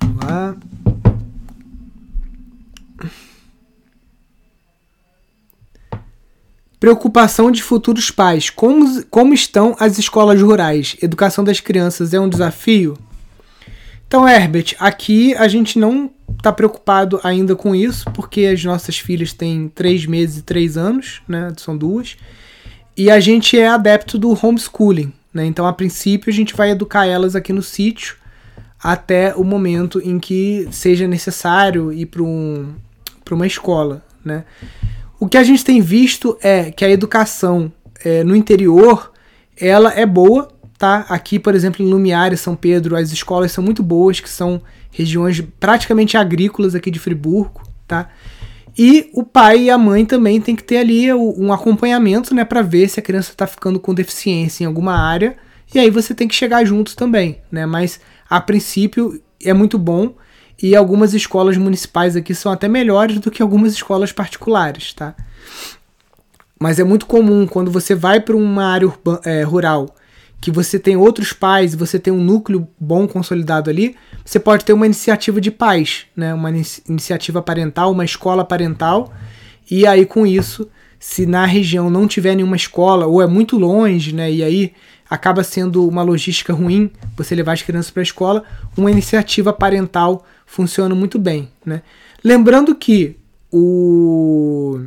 Vamos 0.00 0.24
lá. 0.24 0.56
Preocupação 6.80 7.50
de 7.50 7.62
futuros 7.62 8.10
pais. 8.10 8.50
Como, 8.50 9.04
como 9.06 9.34
estão 9.34 9.74
as 9.80 9.98
escolas 9.98 10.40
rurais? 10.40 10.96
Educação 11.02 11.42
das 11.42 11.60
crianças 11.60 12.14
é 12.14 12.20
um 12.20 12.28
desafio? 12.28 12.96
Então, 14.06 14.26
Herbert, 14.26 14.74
aqui 14.78 15.34
a 15.34 15.48
gente 15.48 15.78
não 15.78 16.10
está 16.36 16.52
preocupado 16.52 17.20
ainda 17.22 17.56
com 17.56 17.74
isso, 17.74 18.10
porque 18.12 18.46
as 18.46 18.64
nossas 18.64 18.98
filhas 18.98 19.32
têm 19.32 19.68
três 19.68 20.06
meses 20.06 20.38
e 20.38 20.42
três 20.42 20.76
anos, 20.76 21.20
né? 21.28 21.52
São 21.56 21.76
duas. 21.76 22.16
E 22.96 23.10
a 23.10 23.20
gente 23.20 23.58
é 23.58 23.68
adepto 23.68 24.18
do 24.18 24.30
homeschooling, 24.30 25.12
né? 25.32 25.44
Então, 25.44 25.66
a 25.66 25.72
princípio, 25.72 26.30
a 26.30 26.34
gente 26.34 26.54
vai 26.54 26.70
educar 26.70 27.06
elas 27.06 27.36
aqui 27.36 27.52
no 27.52 27.62
sítio 27.62 28.16
até 28.82 29.34
o 29.34 29.42
momento 29.42 30.00
em 30.00 30.18
que 30.18 30.68
seja 30.70 31.06
necessário 31.06 31.92
ir 31.92 32.06
para 32.06 32.22
um, 32.22 32.74
uma 33.30 33.46
escola, 33.46 34.04
né? 34.24 34.44
O 35.20 35.28
que 35.28 35.36
a 35.36 35.42
gente 35.42 35.64
tem 35.64 35.80
visto 35.80 36.38
é 36.40 36.70
que 36.70 36.84
a 36.84 36.90
educação 36.90 37.72
é, 38.04 38.22
no 38.22 38.36
interior 38.36 39.12
ela 39.60 39.92
é 39.92 40.06
boa, 40.06 40.48
tá? 40.78 41.06
Aqui, 41.08 41.38
por 41.38 41.54
exemplo, 41.54 41.84
em 41.84 41.88
Lumiar 41.88 42.32
e 42.32 42.36
São 42.36 42.54
Pedro, 42.54 42.94
as 42.94 43.10
escolas 43.10 43.50
são 43.50 43.64
muito 43.64 43.82
boas, 43.82 44.20
que 44.20 44.30
são 44.30 44.62
regiões 44.92 45.42
praticamente 45.58 46.16
agrícolas 46.16 46.74
aqui 46.74 46.90
de 46.90 47.00
Friburgo, 47.00 47.62
tá? 47.86 48.08
E 48.78 49.10
o 49.12 49.24
pai 49.24 49.64
e 49.64 49.70
a 49.70 49.76
mãe 49.76 50.06
também 50.06 50.40
tem 50.40 50.54
que 50.54 50.62
ter 50.62 50.76
ali 50.76 51.12
um 51.12 51.52
acompanhamento, 51.52 52.32
né, 52.32 52.44
para 52.44 52.62
ver 52.62 52.88
se 52.88 53.00
a 53.00 53.02
criança 53.02 53.32
está 53.32 53.44
ficando 53.44 53.80
com 53.80 53.92
deficiência 53.92 54.62
em 54.62 54.66
alguma 54.68 54.94
área. 54.94 55.36
E 55.74 55.80
aí 55.80 55.90
você 55.90 56.14
tem 56.14 56.28
que 56.28 56.34
chegar 56.34 56.64
junto 56.64 56.94
também, 56.94 57.40
né? 57.50 57.66
Mas 57.66 58.00
a 58.30 58.40
princípio 58.40 59.20
é 59.42 59.52
muito 59.52 59.76
bom 59.78 60.14
e 60.60 60.74
algumas 60.74 61.14
escolas 61.14 61.56
municipais 61.56 62.16
aqui 62.16 62.34
são 62.34 62.50
até 62.50 62.68
melhores 62.68 63.18
do 63.18 63.30
que 63.30 63.42
algumas 63.42 63.72
escolas 63.72 64.12
particulares, 64.12 64.92
tá? 64.92 65.14
Mas 66.60 66.78
é 66.78 66.84
muito 66.84 67.06
comum 67.06 67.46
quando 67.46 67.70
você 67.70 67.94
vai 67.94 68.20
para 68.20 68.36
uma 68.36 68.64
área 68.64 68.92
é, 69.24 69.42
rural 69.42 69.94
que 70.40 70.50
você 70.50 70.78
tem 70.78 70.96
outros 70.96 71.32
pais, 71.32 71.74
você 71.74 71.98
tem 71.98 72.12
um 72.12 72.22
núcleo 72.22 72.68
bom 72.78 73.08
consolidado 73.08 73.68
ali, 73.68 73.96
você 74.24 74.38
pode 74.38 74.64
ter 74.64 74.72
uma 74.72 74.86
iniciativa 74.86 75.40
de 75.40 75.50
pais, 75.50 76.06
né? 76.16 76.32
uma 76.32 76.50
iniciativa 76.88 77.42
parental, 77.42 77.90
uma 77.90 78.04
escola 78.04 78.44
parental, 78.44 79.12
e 79.70 79.86
aí 79.86 80.06
com 80.06 80.26
isso, 80.26 80.68
se 80.98 81.26
na 81.26 81.44
região 81.44 81.90
não 81.90 82.06
tiver 82.06 82.36
nenhuma 82.36 82.56
escola 82.56 83.06
ou 83.06 83.20
é 83.20 83.26
muito 83.26 83.58
longe, 83.58 84.14
né? 84.14 84.30
e 84.30 84.44
aí 84.44 84.72
acaba 85.08 85.42
sendo 85.42 85.86
uma 85.86 86.02
logística 86.02 86.52
ruim 86.52 86.90
você 87.16 87.34
levar 87.34 87.52
as 87.52 87.62
crianças 87.62 87.90
para 87.90 88.02
a 88.02 88.04
escola, 88.04 88.44
uma 88.76 88.90
iniciativa 88.90 89.52
parental 89.52 90.24
funciona 90.44 90.94
muito 90.94 91.18
bem. 91.18 91.48
Né? 91.64 91.82
Lembrando 92.22 92.74
que 92.74 93.16
o 93.50 94.80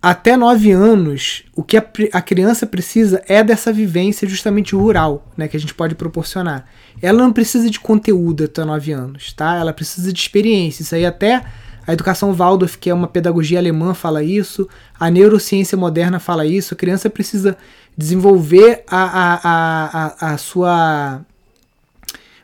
até 0.00 0.36
9 0.36 0.72
anos, 0.72 1.44
o 1.54 1.62
que 1.62 1.76
a, 1.76 1.84
a, 2.12 2.20
criança 2.20 2.66
precisa 2.66 3.22
é 3.28 3.44
dessa 3.44 3.72
vivência 3.72 4.28
justamente 4.28 4.74
rural, 4.74 5.28
né, 5.36 5.46
que 5.46 5.56
a 5.56 5.60
gente 5.60 5.72
pode 5.74 5.94
proporcionar. 5.94 6.66
Ela 7.00 7.22
não 7.22 7.32
precisa 7.32 7.70
de 7.70 7.78
conteúdo 7.78 8.42
até 8.42 8.64
9 8.64 8.90
anos, 8.90 9.32
tá? 9.32 9.54
Ela 9.54 9.72
precisa 9.72 10.12
de 10.12 10.18
experiência. 10.18 10.82
Isso 10.82 10.96
aí 10.96 11.06
até 11.06 11.44
a 11.86 11.92
educação 11.92 12.32
Waldorf, 12.32 12.78
que 12.78 12.90
é 12.90 12.94
uma 12.94 13.08
pedagogia 13.08 13.58
alemã, 13.58 13.94
fala 13.94 14.22
isso. 14.22 14.68
A 14.98 15.10
neurociência 15.10 15.76
moderna 15.76 16.18
fala 16.18 16.46
isso. 16.46 16.74
A 16.74 16.76
criança 16.76 17.10
precisa 17.10 17.56
desenvolver 17.96 18.84
a, 18.88 19.04
a, 19.04 20.26
a, 20.28 20.32
a, 20.32 20.38
sua 20.38 21.24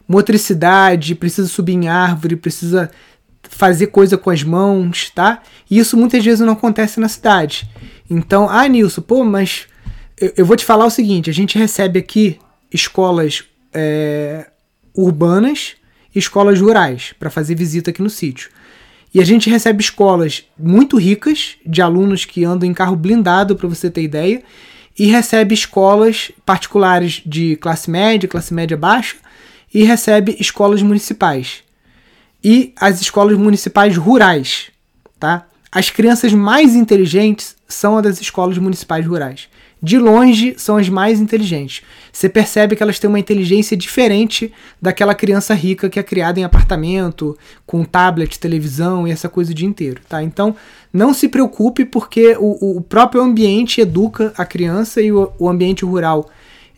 motricidade, 0.07 1.15
precisa 1.15 1.49
subir 1.49 1.73
em 1.73 1.89
árvore, 1.89 2.37
precisa 2.37 2.91
fazer 3.43 3.89
coisa 3.89 4.19
com 4.19 4.31
as 4.31 4.43
mãos, 4.43 5.11
tá? 5.11 5.43
E 5.71 5.79
isso 5.79 5.97
muitas 5.97 6.25
vezes 6.25 6.41
não 6.41 6.53
acontece 6.53 7.01
na 7.01 7.09
cidade. 7.09 7.69
Então, 8.09 8.49
ah, 8.49 8.67
Nilson, 8.69 9.03
pô, 9.03 9.25
mas 9.25 9.67
eu, 10.21 10.33
eu 10.39 10.47
vou 10.47 10.57
te 10.57 10.65
falar 10.65 10.85
o 10.85 10.91
seguinte: 10.91 11.31
a 11.31 11.35
gente 11.35 11.59
recebe 11.59 11.99
aqui 11.99 12.39
escolas 12.73 13.45
é, 13.73 14.47
urbanas 14.95 15.77
e 16.15 16.19
escolas 16.19 16.61
rurais 16.61 17.15
para 17.19 17.31
fazer 17.31 17.55
visita 17.55 17.91
aqui 17.91 18.03
no 18.03 18.11
sítio. 18.11 18.51
E 19.15 19.21
a 19.21 19.25
gente 19.25 19.49
recebe 19.49 19.83
escolas 19.83 20.45
muito 20.59 20.99
ricas, 20.99 21.57
de 21.65 21.81
alunos 21.81 22.25
que 22.25 22.45
andam 22.45 22.69
em 22.69 22.75
carro 22.75 22.95
blindado, 22.95 23.57
para 23.57 23.67
você 23.67 23.91
ter 23.91 24.03
ideia, 24.03 24.43
e 24.99 25.07
recebe 25.07 25.55
escolas 25.55 26.33
particulares 26.45 27.23
de 27.25 27.57
classe 27.57 27.91
média, 27.91 28.29
classe 28.29 28.53
média 28.53 28.77
baixa, 28.77 29.17
e 29.73 29.85
recebe 29.85 30.37
escolas 30.41 30.83
municipais 30.83 31.63
e 32.43 32.73
as 32.77 33.01
escolas 33.01 33.37
municipais 33.37 33.97
rurais, 33.97 34.71
tá? 35.19 35.47
As 35.71 35.91
crianças 35.91 36.33
mais 36.33 36.75
inteligentes 36.75 37.57
são 37.69 37.97
as 37.97 38.03
das 38.03 38.21
escolas 38.21 38.57
municipais 38.57 39.07
rurais. 39.07 39.49
De 39.81 39.97
longe, 39.99 40.55
são 40.57 40.77
as 40.77 40.89
mais 40.89 41.21
inteligentes. 41.21 41.85
Você 42.13 42.29
percebe 42.29 42.75
que 42.75 42.83
elas 42.83 42.99
têm 42.99 43.09
uma 43.09 43.19
inteligência 43.19 43.77
diferente 43.77 44.53
daquela 44.83 45.15
criança 45.15 45.55
rica 45.55 45.89
que 45.89 46.01
é 46.01 46.03
criada 46.03 46.41
em 46.41 46.45
apartamento, 46.45 47.39
com 47.65 47.85
tablet, 47.85 48.41
televisão 48.41 49.07
e 49.07 49.13
essa 49.13 49.29
coisa 49.29 49.53
o 49.53 49.55
dia 49.55 49.69
inteiro, 49.69 50.01
tá? 50.09 50.21
Então, 50.23 50.57
não 50.93 51.15
se 51.15 51.29
preocupe 51.29 51.85
porque 51.85 52.37
o, 52.41 52.79
o 52.79 52.81
próprio 52.81 53.23
ambiente 53.23 53.81
educa 53.81 54.33
a 54.37 54.45
criança 54.45 55.01
e 55.01 55.13
o, 55.13 55.31
o 55.39 55.49
ambiente 55.49 55.85
rural 55.85 56.29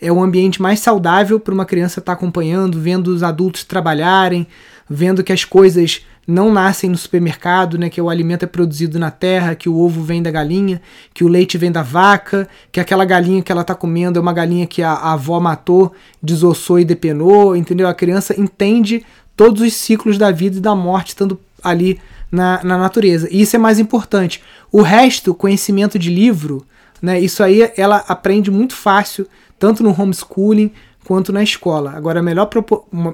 é 0.00 0.10
o 0.10 0.22
ambiente 0.22 0.60
mais 0.60 0.80
saudável 0.80 1.38
para 1.38 1.54
uma 1.54 1.66
criança 1.66 2.00
estar 2.00 2.12
tá 2.12 2.18
acompanhando, 2.18 2.80
vendo 2.80 3.08
os 3.08 3.22
adultos 3.22 3.64
trabalharem, 3.64 4.46
vendo 4.88 5.22
que 5.22 5.32
as 5.32 5.44
coisas 5.44 6.04
não 6.30 6.52
nascem 6.52 6.88
no 6.88 6.96
supermercado, 6.96 7.76
né, 7.76 7.90
que 7.90 8.00
o 8.00 8.08
alimento 8.08 8.44
é 8.44 8.46
produzido 8.46 8.98
na 8.98 9.10
terra, 9.10 9.54
que 9.54 9.68
o 9.68 9.78
ovo 9.78 10.02
vem 10.02 10.22
da 10.22 10.30
galinha, 10.30 10.80
que 11.12 11.24
o 11.24 11.28
leite 11.28 11.58
vem 11.58 11.72
da 11.72 11.82
vaca, 11.82 12.48
que 12.70 12.80
aquela 12.80 13.04
galinha 13.04 13.42
que 13.42 13.50
ela 13.50 13.62
está 13.62 13.74
comendo 13.74 14.18
é 14.18 14.22
uma 14.22 14.32
galinha 14.32 14.66
que 14.66 14.82
a, 14.82 14.92
a 14.92 15.12
avó 15.12 15.40
matou, 15.40 15.92
desossou 16.22 16.78
e 16.78 16.84
depenou, 16.84 17.56
entendeu? 17.56 17.88
A 17.88 17.94
criança 17.94 18.38
entende 18.40 19.04
todos 19.36 19.62
os 19.62 19.74
ciclos 19.74 20.18
da 20.18 20.30
vida 20.30 20.58
e 20.58 20.60
da 20.60 20.74
morte 20.74 21.08
estando 21.08 21.38
ali 21.62 22.00
na, 22.30 22.62
na 22.62 22.78
natureza. 22.78 23.28
E 23.30 23.40
isso 23.42 23.56
é 23.56 23.58
mais 23.58 23.78
importante. 23.78 24.42
O 24.70 24.82
resto, 24.82 25.34
conhecimento 25.34 25.98
de 25.98 26.10
livro, 26.10 26.64
né, 27.02 27.18
isso 27.18 27.42
aí 27.42 27.70
ela 27.76 28.04
aprende 28.06 28.50
muito 28.50 28.76
fácil, 28.76 29.26
tanto 29.58 29.82
no 29.82 29.90
homeschooling 29.90 30.70
quanto 31.10 31.32
na 31.32 31.42
escola. 31.42 31.90
Agora, 31.96 32.20
a 32.20 32.22
melhor, 32.22 32.48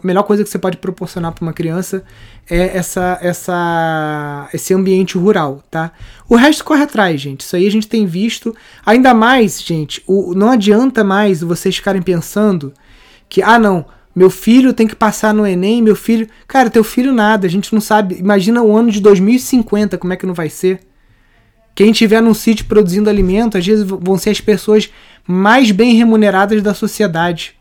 melhor 0.05 0.23
coisa 0.25 0.45
que 0.45 0.51
você 0.51 0.59
pode 0.59 0.77
proporcionar 0.77 1.33
para 1.33 1.43
uma 1.43 1.55
criança 1.55 2.05
é 2.47 2.77
essa, 2.77 3.19
essa, 3.23 4.51
esse 4.53 4.75
ambiente 4.75 5.17
rural, 5.17 5.65
tá? 5.71 5.91
O 6.29 6.37
resto 6.37 6.63
corre 6.63 6.83
atrás, 6.83 7.19
gente. 7.19 7.41
Isso 7.41 7.57
aí 7.57 7.67
a 7.67 7.71
gente 7.71 7.89
tem 7.89 8.05
visto. 8.05 8.55
Ainda 8.85 9.15
mais, 9.15 9.63
gente, 9.63 10.03
o, 10.07 10.35
não 10.35 10.51
adianta 10.51 11.03
mais 11.03 11.41
vocês 11.41 11.77
ficarem 11.77 12.03
pensando 12.03 12.75
que, 13.31 13.41
ah, 13.41 13.59
não, 13.59 13.87
meu 14.15 14.29
filho 14.29 14.75
tem 14.75 14.87
que 14.87 14.95
passar 14.95 15.33
no 15.33 15.47
Enem, 15.47 15.81
meu 15.81 15.97
filho. 15.97 16.29
Cara, 16.47 16.69
teu 16.69 16.85
filho 16.85 17.15
nada, 17.15 17.47
a 17.47 17.51
gente 17.51 17.73
não 17.73 17.81
sabe. 17.81 18.17
Imagina 18.17 18.63
o 18.63 18.77
ano 18.77 18.91
de 18.91 19.01
2050, 19.01 19.97
como 19.97 20.13
é 20.13 20.17
que 20.17 20.27
não 20.27 20.35
vai 20.35 20.51
ser? 20.51 20.81
Quem 21.75 21.93
estiver 21.93 22.21
num 22.21 22.35
sítio 22.35 22.67
produzindo 22.67 23.09
alimento, 23.09 23.57
às 23.57 23.67
vezes 23.67 23.87
vão 23.87 24.19
ser 24.19 24.29
as 24.29 24.41
pessoas 24.43 24.93
mais 25.27 25.71
bem 25.71 25.95
remuneradas 25.95 26.63
da 26.63 26.75
sociedade. 26.75 27.56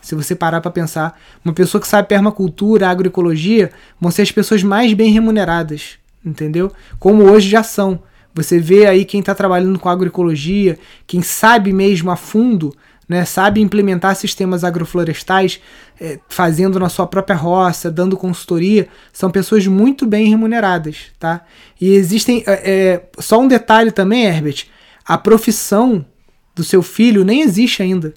Se 0.00 0.14
você 0.14 0.34
parar 0.34 0.60
para 0.60 0.70
pensar, 0.70 1.18
uma 1.44 1.52
pessoa 1.52 1.80
que 1.80 1.88
sabe 1.88 2.08
permacultura, 2.08 2.88
agroecologia, 2.88 3.70
vão 4.00 4.10
ser 4.10 4.22
as 4.22 4.32
pessoas 4.32 4.62
mais 4.62 4.92
bem 4.92 5.12
remuneradas, 5.12 5.98
entendeu? 6.24 6.72
Como 6.98 7.24
hoje 7.24 7.48
já 7.48 7.62
são. 7.62 8.02
Você 8.34 8.58
vê 8.58 8.86
aí 8.86 9.04
quem 9.04 9.20
está 9.20 9.34
trabalhando 9.34 9.78
com 9.78 9.88
agroecologia, 9.88 10.78
quem 11.06 11.20
sabe 11.20 11.72
mesmo 11.72 12.10
a 12.10 12.16
fundo, 12.16 12.72
né, 13.10 13.24
sabe 13.24 13.60
implementar 13.60 14.14
sistemas 14.14 14.62
agroflorestais, 14.62 15.60
é, 16.00 16.20
fazendo 16.28 16.78
na 16.78 16.88
sua 16.88 17.08
própria 17.08 17.34
roça, 17.34 17.90
dando 17.90 18.16
consultoria, 18.16 18.86
são 19.12 19.32
pessoas 19.32 19.66
muito 19.66 20.06
bem 20.06 20.28
remuneradas, 20.28 21.06
tá? 21.18 21.44
E 21.80 21.92
existem, 21.92 22.44
é, 22.46 22.70
é, 22.70 23.02
só 23.18 23.40
um 23.40 23.48
detalhe 23.48 23.90
também, 23.90 24.26
Herbert, 24.26 24.66
a 25.04 25.18
profissão 25.18 26.06
do 26.54 26.62
seu 26.62 26.84
filho 26.84 27.24
nem 27.24 27.42
existe 27.42 27.82
ainda. 27.82 28.14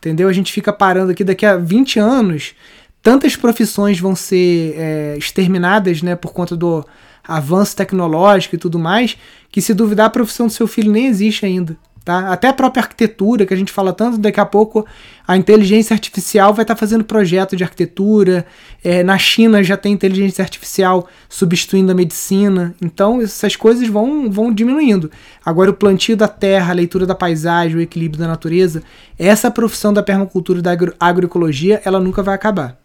Entendeu? 0.00 0.28
A 0.28 0.32
gente 0.32 0.50
fica 0.50 0.72
parando 0.72 1.12
aqui 1.12 1.22
daqui 1.22 1.44
a 1.44 1.56
20 1.56 1.98
anos, 1.98 2.54
tantas 3.02 3.36
profissões 3.36 4.00
vão 4.00 4.16
ser 4.16 4.74
é, 4.76 5.14
exterminadas, 5.18 6.02
né, 6.02 6.16
por 6.16 6.32
conta 6.32 6.56
do 6.56 6.84
avanço 7.22 7.76
tecnológico 7.76 8.54
e 8.54 8.58
tudo 8.58 8.78
mais, 8.78 9.16
que 9.52 9.60
se 9.60 9.74
duvidar 9.74 10.06
a 10.06 10.10
profissão 10.10 10.46
do 10.46 10.52
seu 10.52 10.66
filho 10.66 10.90
nem 10.90 11.06
existe 11.06 11.44
ainda. 11.44 11.76
Tá? 12.10 12.32
Até 12.32 12.48
a 12.48 12.52
própria 12.52 12.82
arquitetura, 12.82 13.46
que 13.46 13.54
a 13.54 13.56
gente 13.56 13.70
fala 13.70 13.92
tanto, 13.92 14.18
daqui 14.18 14.40
a 14.40 14.44
pouco 14.44 14.84
a 15.28 15.36
inteligência 15.36 15.94
artificial 15.94 16.52
vai 16.52 16.64
estar 16.64 16.74
tá 16.74 16.78
fazendo 16.80 17.04
projeto 17.04 17.54
de 17.54 17.62
arquitetura. 17.62 18.44
É, 18.82 19.04
na 19.04 19.16
China 19.16 19.62
já 19.62 19.76
tem 19.76 19.92
inteligência 19.92 20.42
artificial 20.42 21.06
substituindo 21.28 21.92
a 21.92 21.94
medicina. 21.94 22.74
Então 22.82 23.20
essas 23.20 23.54
coisas 23.54 23.86
vão, 23.86 24.28
vão 24.28 24.52
diminuindo. 24.52 25.08
Agora, 25.46 25.70
o 25.70 25.72
plantio 25.72 26.16
da 26.16 26.26
terra, 26.26 26.72
a 26.72 26.74
leitura 26.74 27.06
da 27.06 27.14
paisagem, 27.14 27.76
o 27.76 27.80
equilíbrio 27.80 28.18
da 28.18 28.26
natureza, 28.26 28.82
essa 29.16 29.48
profissão 29.48 29.92
da 29.92 30.02
permacultura 30.02 30.58
e 30.58 30.62
da 30.62 30.72
agro 30.72 30.92
agroecologia, 30.98 31.80
ela 31.84 32.00
nunca 32.00 32.24
vai 32.24 32.34
acabar. 32.34 32.76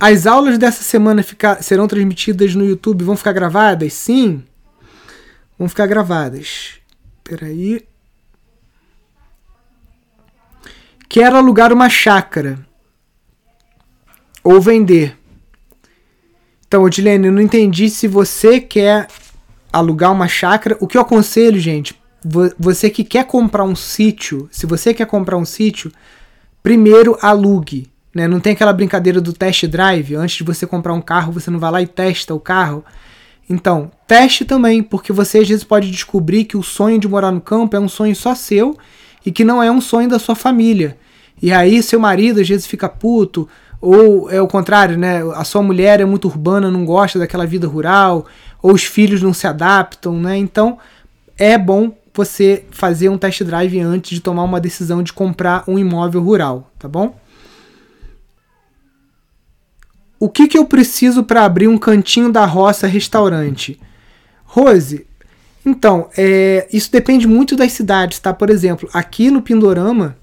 As 0.00 0.26
aulas 0.26 0.56
dessa 0.56 0.82
semana 0.82 1.22
ficar, 1.22 1.62
serão 1.62 1.86
transmitidas 1.86 2.54
no 2.54 2.64
YouTube, 2.64 3.04
vão 3.04 3.14
ficar 3.14 3.32
gravadas? 3.32 3.92
Sim 3.92 4.42
vão 5.62 5.68
ficar 5.68 5.86
gravadas. 5.86 6.72
Peraí. 7.22 7.86
quer 11.08 11.32
alugar 11.32 11.72
uma 11.72 11.88
chácara 11.88 12.58
ou 14.42 14.60
vender. 14.60 15.16
Então, 16.66 16.82
Odilene, 16.82 17.26
eu 17.26 17.32
não 17.32 17.40
entendi 17.40 17.88
se 17.90 18.08
você 18.08 18.58
quer 18.58 19.06
alugar 19.72 20.10
uma 20.10 20.26
chácara. 20.26 20.76
O 20.80 20.88
que 20.88 20.96
eu 20.96 21.02
aconselho, 21.02 21.60
gente, 21.60 21.94
você 22.58 22.90
que 22.90 23.04
quer 23.04 23.26
comprar 23.26 23.62
um 23.62 23.76
sítio, 23.76 24.48
se 24.50 24.66
você 24.66 24.92
quer 24.92 25.06
comprar 25.06 25.36
um 25.36 25.44
sítio, 25.44 25.92
primeiro 26.62 27.16
alugue. 27.20 27.88
Né? 28.12 28.26
Não 28.26 28.40
tem 28.40 28.54
aquela 28.54 28.72
brincadeira 28.72 29.20
do 29.20 29.32
test 29.32 29.66
drive, 29.66 30.16
antes 30.16 30.36
de 30.36 30.44
você 30.44 30.66
comprar 30.66 30.94
um 30.94 31.02
carro, 31.02 31.32
você 31.32 31.50
não 31.50 31.60
vai 31.60 31.70
lá 31.70 31.82
e 31.82 31.86
testa 31.86 32.34
o 32.34 32.40
carro. 32.40 32.84
Então, 33.52 33.90
teste 34.06 34.44
também, 34.44 34.82
porque 34.82 35.12
você 35.12 35.38
às 35.38 35.48
vezes 35.48 35.62
pode 35.62 35.90
descobrir 35.90 36.44
que 36.44 36.56
o 36.56 36.62
sonho 36.62 36.98
de 36.98 37.06
morar 37.06 37.30
no 37.30 37.40
campo 37.40 37.76
é 37.76 37.80
um 37.80 37.88
sonho 37.88 38.16
só 38.16 38.34
seu 38.34 38.76
e 39.24 39.30
que 39.30 39.44
não 39.44 39.62
é 39.62 39.70
um 39.70 39.80
sonho 39.80 40.08
da 40.08 40.18
sua 40.18 40.34
família. 40.34 40.96
E 41.40 41.52
aí 41.52 41.82
seu 41.82 42.00
marido 42.00 42.40
às 42.40 42.48
vezes 42.48 42.66
fica 42.66 42.88
puto, 42.88 43.46
ou 43.78 44.30
é 44.30 44.40
o 44.40 44.46
contrário, 44.46 44.96
né? 44.96 45.22
A 45.34 45.44
sua 45.44 45.62
mulher 45.62 46.00
é 46.00 46.04
muito 46.04 46.28
urbana, 46.28 46.70
não 46.70 46.84
gosta 46.84 47.18
daquela 47.18 47.46
vida 47.46 47.66
rural, 47.66 48.26
ou 48.62 48.72
os 48.72 48.84
filhos 48.84 49.20
não 49.20 49.34
se 49.34 49.46
adaptam, 49.46 50.18
né? 50.18 50.36
Então, 50.38 50.78
é 51.36 51.58
bom 51.58 51.92
você 52.14 52.64
fazer 52.70 53.08
um 53.08 53.18
test 53.18 53.42
drive 53.42 53.80
antes 53.80 54.12
de 54.12 54.20
tomar 54.20 54.44
uma 54.44 54.60
decisão 54.60 55.02
de 55.02 55.12
comprar 55.12 55.64
um 55.66 55.78
imóvel 55.78 56.22
rural, 56.22 56.70
tá 56.78 56.88
bom? 56.88 57.16
O 60.22 60.28
que, 60.28 60.46
que 60.46 60.56
eu 60.56 60.64
preciso 60.64 61.24
para 61.24 61.44
abrir 61.44 61.66
um 61.66 61.76
cantinho 61.76 62.30
da 62.30 62.46
roça 62.46 62.86
restaurante? 62.86 63.76
Rose, 64.44 65.04
então, 65.66 66.10
é, 66.16 66.68
isso 66.72 66.92
depende 66.92 67.26
muito 67.26 67.56
das 67.56 67.72
cidades, 67.72 68.20
tá? 68.20 68.32
Por 68.32 68.48
exemplo, 68.48 68.88
aqui 68.92 69.32
no 69.32 69.42
Pindorama, 69.42 70.16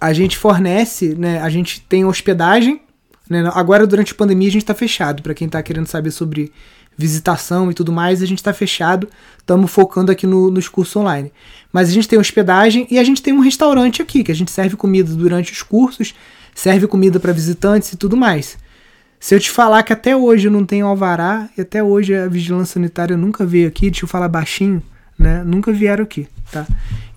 a 0.00 0.12
gente 0.12 0.38
fornece, 0.38 1.16
né? 1.18 1.42
A 1.42 1.48
gente 1.48 1.80
tem 1.80 2.04
hospedagem. 2.04 2.80
Né, 3.28 3.50
agora, 3.54 3.88
durante 3.88 4.12
a 4.12 4.14
pandemia, 4.14 4.46
a 4.46 4.52
gente 4.52 4.62
está 4.62 4.72
fechado. 4.72 5.20
Para 5.20 5.34
quem 5.34 5.46
está 5.46 5.60
querendo 5.64 5.88
saber 5.88 6.12
sobre 6.12 6.52
visitação 6.96 7.72
e 7.72 7.74
tudo 7.74 7.90
mais, 7.90 8.22
a 8.22 8.24
gente 8.24 8.38
está 8.38 8.52
fechado. 8.52 9.08
Estamos 9.36 9.68
focando 9.68 10.12
aqui 10.12 10.28
no, 10.28 10.48
nos 10.48 10.68
cursos 10.68 10.94
online. 10.94 11.32
Mas 11.72 11.88
a 11.88 11.92
gente 11.92 12.06
tem 12.06 12.20
hospedagem 12.20 12.86
e 12.88 13.00
a 13.00 13.02
gente 13.02 13.20
tem 13.20 13.32
um 13.32 13.40
restaurante 13.40 14.00
aqui, 14.00 14.22
que 14.22 14.30
a 14.30 14.36
gente 14.36 14.52
serve 14.52 14.76
comida 14.76 15.12
durante 15.12 15.52
os 15.52 15.60
cursos, 15.60 16.14
serve 16.54 16.86
comida 16.86 17.18
para 17.18 17.32
visitantes 17.32 17.92
e 17.92 17.96
tudo 17.96 18.16
mais. 18.16 18.56
Se 19.20 19.34
eu 19.34 19.40
te 19.40 19.50
falar 19.50 19.82
que 19.82 19.92
até 19.92 20.16
hoje 20.16 20.46
eu 20.46 20.52
não 20.52 20.64
tenho 20.64 20.86
alvará 20.86 21.48
e 21.56 21.60
até 21.60 21.82
hoje 21.82 22.14
a 22.14 22.28
vigilância 22.28 22.74
sanitária 22.74 23.16
nunca 23.16 23.44
veio 23.44 23.66
aqui, 23.66 23.90
deixa 23.90 24.04
eu 24.04 24.08
falar 24.08 24.28
baixinho, 24.28 24.82
né? 25.18 25.42
Nunca 25.44 25.72
vieram 25.72 26.04
aqui, 26.04 26.28
tá? 26.52 26.66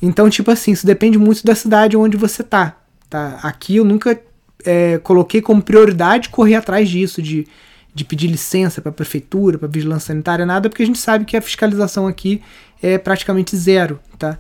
Então, 0.02 0.30
tipo 0.30 0.50
assim, 0.50 0.72
isso 0.72 0.86
depende 0.86 1.18
muito 1.20 1.46
da 1.46 1.54
cidade 1.54 1.96
onde 1.96 2.18
você 2.18 2.44
tá, 2.44 2.76
tá? 3.08 3.40
Aqui 3.44 3.76
eu 3.76 3.86
nunca 3.86 4.20
é, 4.66 4.98
coloquei 4.98 5.42
como 5.42 5.62
prioridade 5.62 6.30
correr 6.30 6.56
atrás 6.56 6.90
disso, 6.90 7.22
de, 7.22 7.48
de 7.94 8.04
pedir 8.04 8.28
licença 8.28 8.82
para 8.82 8.92
prefeitura, 8.92 9.60
para 9.60 9.68
vigilância 9.68 10.08
sanitária, 10.08 10.46
nada, 10.46 10.70
porque 10.70 10.82
a 10.84 10.86
gente 10.86 11.00
sabe 11.00 11.24
que 11.26 11.38
a 11.38 11.42
fiscalização 11.42 12.08
aqui 12.08 12.42
é 12.82 12.98
praticamente 12.98 13.56
zero, 13.56 14.00
tá? 14.18 14.40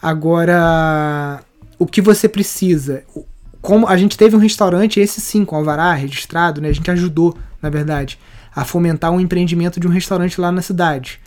Agora, 0.00 1.42
o 1.76 1.86
que 1.86 2.00
você 2.00 2.28
precisa? 2.28 3.02
Como 3.60 3.86
a 3.86 3.96
gente 3.96 4.16
teve 4.16 4.34
um 4.34 4.38
restaurante, 4.38 5.00
esse 5.00 5.20
sim, 5.20 5.44
com 5.44 5.56
alvará 5.56 5.92
registrado, 5.92 6.60
né? 6.60 6.68
A 6.68 6.72
gente 6.72 6.90
ajudou, 6.90 7.36
na 7.60 7.68
verdade, 7.68 8.18
a 8.54 8.64
fomentar 8.64 9.10
um 9.10 9.20
empreendimento 9.20 9.78
de 9.78 9.86
um 9.86 9.90
restaurante 9.90 10.40
lá 10.40 10.50
na 10.50 10.62
cidade. 10.62 11.20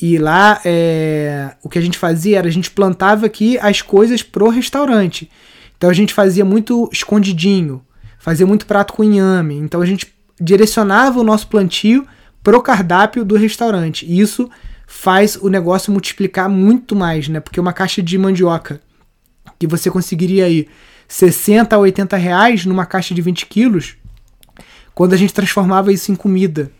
E 0.00 0.18
lá 0.18 0.60
é, 0.64 1.54
o 1.62 1.68
que 1.68 1.78
a 1.78 1.82
gente 1.82 1.96
fazia 1.96 2.38
era 2.38 2.48
a 2.48 2.50
gente 2.50 2.70
plantava 2.70 3.26
aqui 3.26 3.58
as 3.58 3.80
coisas 3.80 4.22
pro 4.22 4.48
restaurante. 4.48 5.30
Então 5.76 5.88
a 5.88 5.92
gente 5.92 6.12
fazia 6.12 6.44
muito 6.44 6.88
escondidinho, 6.92 7.82
fazia 8.18 8.46
muito 8.46 8.66
prato 8.66 8.92
com 8.92 9.04
inhame. 9.04 9.56
Então 9.56 9.80
a 9.80 9.86
gente 9.86 10.12
direcionava 10.40 11.20
o 11.20 11.24
nosso 11.24 11.46
plantio 11.46 12.06
pro 12.42 12.60
cardápio 12.60 13.24
do 13.24 13.36
restaurante. 13.36 14.04
E 14.04 14.20
isso 14.20 14.50
faz 14.86 15.36
o 15.36 15.48
negócio 15.48 15.92
multiplicar 15.92 16.48
muito 16.48 16.94
mais, 16.94 17.28
né? 17.28 17.40
Porque 17.40 17.60
uma 17.60 17.72
caixa 17.72 18.02
de 18.02 18.18
mandioca 18.18 18.80
que 19.58 19.66
você 19.66 19.90
conseguiria 19.90 20.44
aí 20.44 20.66
60 21.12 21.76
a 21.76 21.78
80 21.78 22.16
reais 22.16 22.64
numa 22.64 22.86
caixa 22.86 23.14
de 23.14 23.20
20 23.20 23.44
quilos, 23.44 23.96
quando 24.94 25.12
a 25.12 25.16
gente 25.16 25.34
transformava 25.34 25.92
isso 25.92 26.10
em 26.10 26.14
comida 26.14 26.72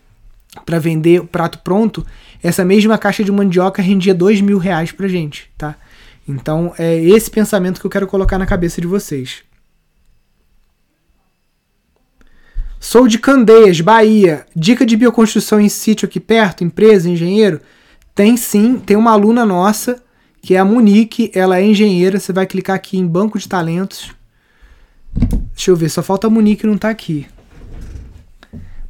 para 0.64 0.78
vender 0.78 1.20
o 1.20 1.26
prato 1.26 1.58
pronto, 1.58 2.04
essa 2.42 2.64
mesma 2.64 2.96
caixa 2.96 3.22
de 3.22 3.30
mandioca 3.30 3.82
rendia 3.82 4.14
2 4.14 4.40
mil 4.40 4.56
reais 4.56 4.90
pra 4.90 5.06
gente, 5.06 5.50
tá? 5.58 5.76
Então 6.26 6.72
é 6.78 6.98
esse 6.98 7.30
pensamento 7.30 7.78
que 7.78 7.86
eu 7.86 7.90
quero 7.90 8.06
colocar 8.06 8.38
na 8.38 8.46
cabeça 8.46 8.80
de 8.80 8.86
vocês. 8.86 9.42
Sou 12.80 13.06
de 13.06 13.18
Candeias, 13.18 13.82
Bahia. 13.82 14.46
Dica 14.56 14.86
de 14.86 14.96
bioconstrução 14.96 15.60
em 15.60 15.68
sítio 15.68 16.06
aqui 16.06 16.18
perto, 16.18 16.64
empresa, 16.64 17.06
engenheiro? 17.06 17.60
Tem 18.14 18.38
sim, 18.38 18.78
tem 18.78 18.96
uma 18.96 19.12
aluna 19.12 19.44
nossa, 19.44 20.02
que 20.40 20.54
é 20.54 20.58
a 20.58 20.64
Monique, 20.64 21.30
ela 21.34 21.58
é 21.58 21.64
engenheira, 21.66 22.18
você 22.18 22.32
vai 22.32 22.46
clicar 22.46 22.76
aqui 22.76 22.96
em 22.96 23.06
banco 23.06 23.38
de 23.38 23.46
talentos, 23.46 24.10
Deixa 25.62 25.70
eu 25.70 25.76
ver, 25.76 25.90
só 25.90 26.02
falta 26.02 26.26
a 26.26 26.30
Monique 26.30 26.66
não 26.66 26.76
tá 26.76 26.90
aqui. 26.90 27.24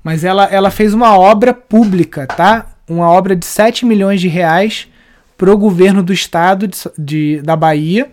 Mas 0.02 0.24
ela, 0.24 0.46
ela 0.46 0.70
fez 0.70 0.94
uma 0.94 1.18
obra 1.18 1.52
pública, 1.52 2.26
tá? 2.26 2.74
Uma 2.88 3.10
obra 3.10 3.36
de 3.36 3.44
7 3.44 3.84
milhões 3.84 4.22
de 4.22 4.26
reais 4.26 4.88
pro 5.36 5.58
governo 5.58 6.02
do 6.02 6.14
estado 6.14 6.66
de, 6.66 6.78
de 6.96 7.42
da 7.42 7.54
Bahia. 7.56 8.10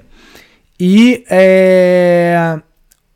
E 0.78 1.24
é, 1.30 2.60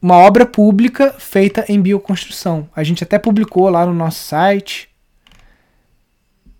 uma 0.01 0.15
obra 0.15 0.45
pública 0.45 1.13
feita 1.19 1.65
em 1.67 1.81
bioconstrução. 1.81 2.69
A 2.73 2.81
gente 2.81 3.03
até 3.03 3.19
publicou 3.19 3.67
lá 3.67 3.85
no 3.85 3.93
nosso 3.93 4.23
site. 4.23 4.87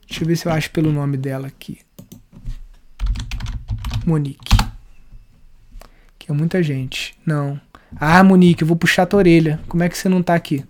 Deixa 0.06 0.26
eu 0.26 0.28
ver 0.28 0.36
se 0.36 0.46
eu 0.46 0.52
acho 0.52 0.70
pelo 0.72 0.92
nome 0.92 1.16
dela 1.16 1.48
aqui. 1.48 1.80
Monique. 4.06 4.58
Que 6.20 6.30
é 6.30 6.36
muita 6.36 6.62
gente. 6.62 7.18
Não. 7.26 7.62
Ah, 8.00 8.24
Monique, 8.24 8.64
eu 8.64 8.68
vou 8.68 8.78
puxar 8.78 9.04
a 9.04 9.06
tua 9.06 9.20
orelha. 9.20 9.60
Como 9.68 9.84
é 9.84 9.90
que 9.90 9.98
você 9.98 10.10
não 10.10 10.22
tá 10.22 10.34
aqui? 10.34 10.64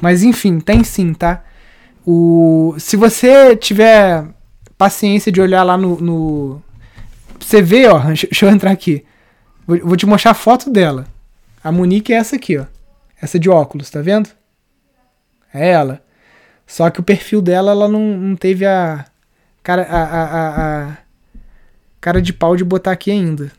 Mas 0.00 0.22
enfim, 0.22 0.60
tem 0.60 0.82
sim, 0.82 1.12
tá? 1.12 1.42
O... 2.06 2.74
Se 2.78 2.96
você 2.96 3.54
tiver 3.56 4.24
paciência 4.78 5.30
de 5.30 5.40
olhar 5.40 5.62
lá 5.62 5.76
no. 5.76 6.00
no... 6.00 6.62
Você 7.38 7.60
vê, 7.60 7.86
ó. 7.86 7.98
Deixa 8.08 8.46
eu 8.46 8.50
entrar 8.50 8.70
aqui. 8.70 9.04
Vou, 9.66 9.78
vou 9.80 9.96
te 9.96 10.06
mostrar 10.06 10.30
a 10.30 10.34
foto 10.34 10.70
dela. 10.70 11.06
A 11.62 11.70
Monique 11.70 12.12
é 12.12 12.16
essa 12.16 12.36
aqui, 12.36 12.56
ó. 12.56 12.64
Essa 13.20 13.38
de 13.38 13.50
óculos, 13.50 13.90
tá 13.90 14.00
vendo? 14.00 14.30
É 15.52 15.68
ela. 15.68 16.02
Só 16.66 16.88
que 16.88 17.00
o 17.00 17.02
perfil 17.02 17.42
dela, 17.42 17.72
ela 17.72 17.88
não, 17.88 18.16
não 18.16 18.36
teve 18.36 18.64
a 18.64 19.04
cara, 19.62 19.82
a, 19.82 20.02
a, 20.02 20.22
a, 20.22 20.88
a 20.88 20.96
cara 22.00 22.22
de 22.22 22.32
pau 22.32 22.56
de 22.56 22.64
botar 22.64 22.92
aqui 22.92 23.10
ainda. 23.10 23.52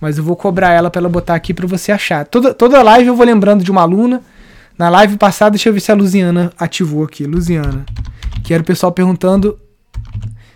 Mas 0.00 0.16
eu 0.16 0.24
vou 0.24 0.34
cobrar 0.34 0.72
ela 0.72 0.90
para 0.90 1.00
ela 1.00 1.08
botar 1.08 1.34
aqui 1.34 1.52
para 1.52 1.66
você 1.66 1.92
achar. 1.92 2.26
Toda, 2.26 2.54
toda 2.54 2.82
live 2.82 3.08
eu 3.08 3.16
vou 3.16 3.26
lembrando 3.26 3.62
de 3.62 3.70
uma 3.70 3.82
aluna. 3.82 4.22
Na 4.78 4.88
live 4.88 5.18
passada, 5.18 5.50
deixa 5.50 5.68
eu 5.68 5.74
ver 5.74 5.80
se 5.80 5.92
a 5.92 5.94
Luziana 5.94 6.52
ativou 6.58 7.04
aqui. 7.04 7.24
Luziana. 7.24 7.84
Que 8.42 8.54
era 8.54 8.62
o 8.62 8.66
pessoal 8.66 8.90
perguntando 8.90 9.58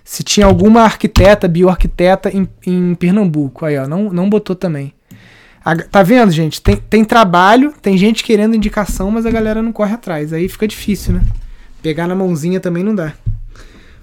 se 0.02 0.22
tinha 0.22 0.46
alguma 0.46 0.82
arquiteta, 0.82 1.46
bioarquiteta 1.46 2.30
em, 2.34 2.48
em 2.66 2.94
Pernambuco. 2.94 3.66
Aí, 3.66 3.76
ó, 3.76 3.86
não, 3.86 4.10
não 4.10 4.30
botou 4.30 4.56
também. 4.56 4.94
A, 5.64 5.76
tá 5.76 6.02
vendo, 6.02 6.30
gente? 6.30 6.60
Tem, 6.60 6.76
tem 6.76 7.04
trabalho, 7.04 7.72
tem 7.82 7.96
gente 7.96 8.24
querendo 8.24 8.54
indicação, 8.54 9.10
mas 9.10 9.26
a 9.26 9.30
galera 9.30 9.62
não 9.62 9.72
corre 9.72 9.94
atrás. 9.94 10.32
Aí 10.32 10.48
fica 10.48 10.68
difícil, 10.68 11.14
né? 11.14 11.22
Pegar 11.82 12.06
na 12.06 12.14
mãozinha 12.14 12.60
também 12.60 12.82
não 12.82 12.94
dá. 12.94 13.12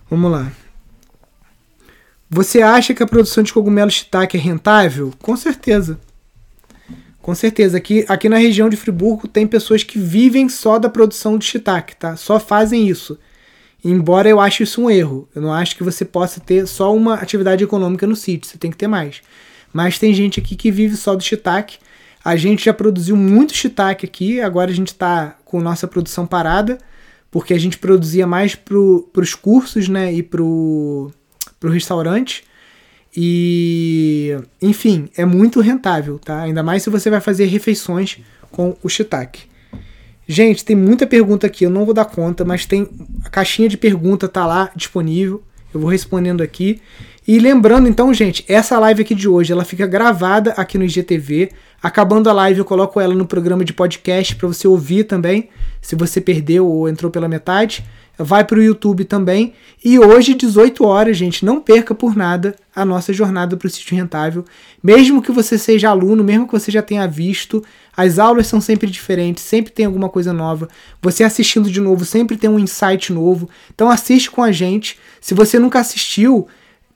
Vamos 0.10 0.32
lá. 0.32 0.52
Você 2.34 2.62
acha 2.62 2.94
que 2.94 3.04
a 3.04 3.06
produção 3.06 3.44
de 3.44 3.52
cogumelo 3.52 3.92
shiitake 3.92 4.38
é 4.38 4.40
rentável? 4.40 5.12
Com 5.22 5.36
certeza. 5.36 6.00
Com 7.22 7.36
certeza. 7.36 7.78
Aqui, 7.78 8.06
aqui 8.08 8.30
na 8.30 8.38
região 8.38 8.70
de 8.70 8.78
Friburgo 8.78 9.28
tem 9.28 9.46
pessoas 9.46 9.84
que 9.84 10.00
vivem 10.00 10.48
só 10.48 10.80
da 10.80 10.90
produção 10.90 11.38
de 11.38 11.44
shiitake, 11.44 11.94
tá? 11.98 12.16
Só 12.16 12.40
fazem 12.40 12.88
isso. 12.88 13.20
Embora 13.84 14.30
eu 14.30 14.40
ache 14.40 14.64
isso 14.64 14.82
um 14.82 14.90
erro. 14.90 15.28
Eu 15.36 15.42
não 15.42 15.52
acho 15.52 15.76
que 15.76 15.84
você 15.84 16.06
possa 16.06 16.40
ter 16.40 16.66
só 16.68 16.96
uma 16.96 17.16
atividade 17.16 17.66
econômica 17.66 18.08
no 18.08 18.16
sítio. 18.16 18.50
Você 18.50 18.58
tem 18.58 18.72
que 18.72 18.78
ter 18.78 18.88
mais. 18.88 19.22
Mas 19.74 20.00
tem 20.00 20.14
gente 20.14 20.40
aqui 20.40 20.56
que 20.56 20.72
vive 20.72 20.96
só 20.96 21.14
do 21.14 21.22
shiitake. 21.22 21.80
A 22.24 22.38
gente 22.38 22.64
já 22.64 22.74
produziu 22.74 23.18
muito 23.18 23.54
shiitake 23.54 24.06
aqui. 24.06 24.40
Agora 24.40 24.72
a 24.72 24.74
gente 24.74 24.94
está 24.94 25.36
com 25.44 25.60
nossa 25.60 25.86
produção 25.86 26.26
parada. 26.26 26.78
Porque 27.30 27.54
a 27.54 27.60
gente 27.60 27.78
produzia 27.78 28.26
mais 28.26 28.56
para 28.56 28.78
os 28.78 29.36
cursos, 29.36 29.90
né? 29.90 30.14
E 30.14 30.24
pro 30.24 31.12
para 31.62 31.70
o 31.70 31.74
restaurante. 31.74 32.43
E, 33.16 34.36
enfim, 34.62 35.09
é 35.16 35.24
muito 35.24 35.62
rentável, 35.62 36.18
tá? 36.18 36.41
Ainda 36.41 36.64
mais 36.64 36.82
se 36.84 36.89
você 36.89 37.09
vai 37.09 37.22
fazer 37.22 37.45
refeições 37.45 38.18
com 38.51 38.76
o 38.84 38.89
shiitake. 38.89 39.43
Gente, 40.28 40.66
tem 40.66 40.76
muita 40.76 41.05
pergunta 41.05 41.45
aqui, 41.45 41.66
eu 41.66 41.70
não 41.70 41.86
vou 41.86 41.93
dar 41.93 42.05
conta, 42.05 42.43
mas 42.43 42.66
tem 42.66 42.89
a 43.24 43.30
caixinha 43.30 43.70
de 43.70 43.78
pergunta 43.78 44.28
tá 44.28 44.45
lá 44.45 44.72
disponível. 44.76 45.43
Eu 45.74 45.80
vou 45.80 45.89
respondendo 45.89 46.41
aqui. 46.41 46.82
E 47.28 47.38
lembrando 47.38 47.88
então, 47.88 48.14
gente, 48.14 48.43
essa 48.47 48.80
live 48.80 49.03
aqui 49.03 49.14
de 49.14 49.28
hoje, 49.28 49.53
ela 49.53 49.64
fica 49.64 49.86
gravada 49.86 50.51
aqui 50.51 50.78
no 50.78 50.84
IGTV. 50.84 51.51
Acabando 51.82 52.30
a 52.30 52.34
live, 52.34 52.59
eu 52.59 52.66
coloco 52.66 52.99
ela 52.99 53.14
no 53.14 53.26
programa 53.26 53.64
de 53.64 53.74
podcast 53.74 54.36
para 54.36 54.47
você 54.47 54.68
ouvir 54.68 55.03
também, 55.03 55.49
se 55.82 55.95
você 55.95 56.20
perdeu 56.20 56.68
ou 56.68 56.89
entrou 56.89 57.12
pela 57.12 57.28
metade. 57.28 57.86
Vai 58.24 58.43
para 58.43 58.59
o 58.59 58.63
YouTube 58.63 59.05
também. 59.05 59.53
E 59.84 59.97
hoje, 59.99 60.34
18 60.34 60.86
horas, 60.86 61.17
gente, 61.17 61.43
não 61.43 61.59
perca 61.59 61.93
por 61.95 62.15
nada 62.15 62.55
a 62.76 62.86
nossa 62.86 63.11
jornada 63.11 63.57
para 63.57 63.67
o 63.67 63.69
sítio 63.69 63.95
rentável. 63.95 64.45
Mesmo 64.82 65.22
que 65.22 65.32
você 65.32 65.57
seja 65.57 65.89
aluno, 65.89 66.24
mesmo 66.24 66.45
que 66.45 66.53
você 66.53 66.72
já 66.72 66.82
tenha 66.82 67.07
visto, 67.07 67.63
as 67.95 68.19
aulas 68.19 68.47
são 68.47 68.61
sempre 68.61 68.89
diferentes, 68.89 69.43
sempre 69.43 69.72
tem 69.72 69.86
alguma 69.86 70.09
coisa 70.09 70.32
nova. 70.32 70.67
Você 71.01 71.24
assistindo 71.24 71.69
de 71.69 71.82
novo, 71.82 72.05
sempre 72.05 72.38
tem 72.38 72.49
um 72.49 72.59
insight 72.59 73.11
novo. 73.11 73.49
Então 73.74 73.89
assiste 73.89 74.30
com 74.30 74.41
a 74.41 74.51
gente. 74.51 74.97
Se 75.19 75.34
você 75.34 75.59
nunca 75.59 75.80
assistiu, 75.80 76.47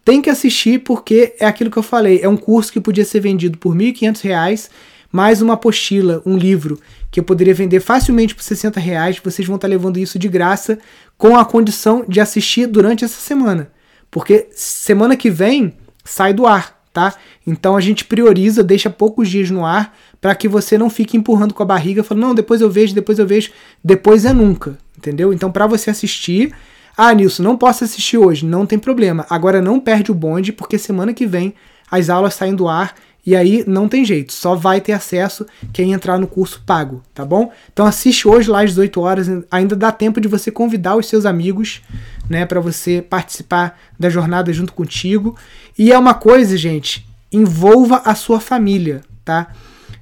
tem 0.05 0.21
que 0.21 0.30
assistir 0.30 0.80
porque 0.82 1.36
é 1.39 1.45
aquilo 1.45 1.71
que 1.71 1.78
eu 1.78 1.84
falei, 1.84 2.19
é 2.21 2.30
um 2.30 2.38
curso 2.38 2.71
que 2.71 2.80
podia 2.80 3.03
ser 3.03 3.19
vendido 3.19 3.57
por 3.57 3.76
R$ 3.76 3.91
1.500, 3.91 4.69
mais 5.16 5.41
uma 5.41 5.53
apostila, 5.53 6.22
um 6.26 6.38
livro, 6.38 6.78
que 7.09 7.22
eu 7.22 7.24
poderia 7.24 7.53
vender 7.53 7.80
facilmente 7.80 8.36
por 8.36 8.43
60 8.43 8.82
reais. 8.82 9.18
Vocês 9.24 9.47
vão 9.47 9.55
estar 9.55 9.66
levando 9.66 9.97
isso 9.97 10.20
de 10.20 10.28
graça 10.28 10.78
com 11.18 11.38
a 11.38 11.45
condição 11.45 12.03
de 12.05 12.20
assistir 12.20 12.68
durante 12.68 13.05
essa 13.05 13.22
semana. 13.22 13.72
Porque 14.11 14.49
semana 14.51 15.16
que 15.16 15.30
vem 15.30 15.72
sai 16.03 16.34
do 16.34 16.45
ar, 16.45 16.78
tá? 16.91 17.16
Então 17.47 17.78
a 17.78 17.80
gente 17.80 18.03
prioriza, 18.03 18.61
deixa 18.61 18.89
poucos 18.89 19.30
dias 19.30 19.49
no 19.49 19.66
ar 19.66 19.95
para 20.20 20.36
que 20.36 20.49
você 20.49 20.78
não 20.78 20.89
fique 20.89 21.16
empurrando 21.16 21.53
com 21.53 21.63
a 21.63 21.66
barriga, 21.66 22.03
falando, 22.03 22.24
não, 22.24 22.36
depois 22.36 22.59
eu 22.59 22.70
vejo, 22.70 22.93
depois 22.93 23.18
eu 23.18 23.26
vejo, 23.26 23.51
depois 23.82 24.26
é 24.26 24.34
nunca, 24.34 24.78
entendeu? 24.97 25.32
Então 25.32 25.49
para 25.49 25.66
você 25.66 25.89
assistir, 25.89 26.53
ah, 26.97 27.13
Nilson, 27.13 27.41
não 27.41 27.55
posso 27.55 27.86
assistir 27.86 28.18
hoje. 28.18 28.45
Não 28.45 28.66
tem 28.66 28.78
problema. 28.78 29.26
Agora 29.30 29.61
não 29.61 29.80
perde 29.80 30.11
o 30.11 30.13
bonde, 30.13 30.51
porque 30.51 30.78
semana 30.78 31.13
que 31.13 31.26
vem 31.26 31.53
as 31.89 32.09
aulas 32.09 32.34
saem 32.34 32.53
do 32.53 32.68
ar 32.68 32.95
e 33.26 33.36
aí 33.36 33.63
não 33.65 33.89
tem 33.89 34.05
jeito. 34.05 34.32
Só 34.32 34.55
vai 34.55 34.80
ter 34.80 34.91
acesso 34.91 35.45
quem 35.73 35.93
entrar 35.93 36.19
no 36.19 36.28
curso 36.28 36.61
pago, 36.65 37.01
tá 37.13 37.26
bom? 37.26 37.51
Então 37.73 37.86
assiste 37.86 38.28
hoje 38.28 38.49
lá 38.49 38.61
às 38.61 38.69
18 38.69 39.01
horas. 39.01 39.28
Ainda 39.49 39.76
dá 39.76 39.91
tempo 39.91 40.21
de 40.21 40.28
você 40.28 40.51
convidar 40.51 40.95
os 40.95 41.07
seus 41.07 41.26
amigos, 41.26 41.82
né, 42.30 42.45
para 42.45 42.59
você 42.59 43.01
participar 43.01 43.80
da 43.99 44.09
jornada 44.09 44.53
junto 44.53 44.73
contigo. 44.73 45.36
E 45.78 45.91
é 45.91 45.97
uma 45.97 46.13
coisa, 46.13 46.55
gente, 46.55 47.05
envolva 47.32 48.01
a 48.05 48.13
sua 48.13 48.39
família, 48.39 49.01
tá? 49.23 49.47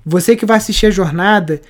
Você 0.05 0.35
que 0.35 0.45
vai 0.45 0.57
assistir 0.57 0.87
a 0.87 0.91
jornada, 0.91 1.61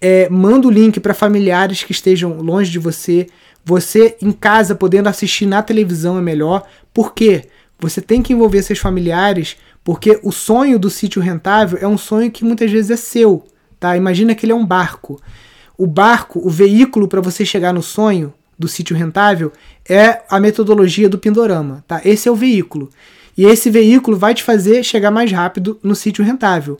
é, 0.00 0.28
manda 0.28 0.66
o 0.66 0.70
link 0.70 0.98
para 0.98 1.14
familiares 1.14 1.84
que 1.84 1.92
estejam 1.92 2.40
longe 2.40 2.70
de 2.70 2.78
você. 2.78 3.28
Você 3.64 4.16
em 4.20 4.32
casa 4.32 4.74
podendo 4.74 5.08
assistir 5.08 5.46
na 5.46 5.62
televisão 5.62 6.18
é 6.18 6.20
melhor. 6.20 6.66
Por 6.92 7.14
quê? 7.14 7.44
Você 7.78 8.00
tem 8.00 8.20
que 8.20 8.32
envolver 8.32 8.62
seus 8.62 8.78
familiares, 8.78 9.56
porque 9.84 10.20
o 10.22 10.30
sonho 10.30 10.78
do 10.78 10.90
sítio 10.90 11.20
rentável 11.22 11.78
é 11.80 11.86
um 11.86 11.98
sonho 11.98 12.30
que 12.30 12.44
muitas 12.44 12.70
vezes 12.70 12.90
é 12.90 12.96
seu, 12.96 13.44
tá? 13.78 13.96
Imagina 13.96 14.34
que 14.34 14.44
ele 14.44 14.52
é 14.52 14.54
um 14.54 14.66
barco. 14.66 15.20
O 15.76 15.86
barco, 15.86 16.40
o 16.46 16.50
veículo 16.50 17.08
para 17.08 17.20
você 17.20 17.44
chegar 17.44 17.72
no 17.72 17.82
sonho 17.82 18.32
do 18.58 18.68
sítio 18.68 18.94
rentável 18.94 19.52
é 19.88 20.22
a 20.28 20.38
metodologia 20.38 21.08
do 21.08 21.18
Pindorama, 21.18 21.82
tá? 21.88 22.00
Esse 22.04 22.28
é 22.28 22.30
o 22.30 22.36
veículo. 22.36 22.90
E 23.36 23.46
esse 23.46 23.70
veículo 23.70 24.18
vai 24.18 24.34
te 24.34 24.42
fazer 24.42 24.84
chegar 24.84 25.10
mais 25.10 25.32
rápido 25.32 25.78
no 25.82 25.94
sítio 25.94 26.22
rentável. 26.22 26.78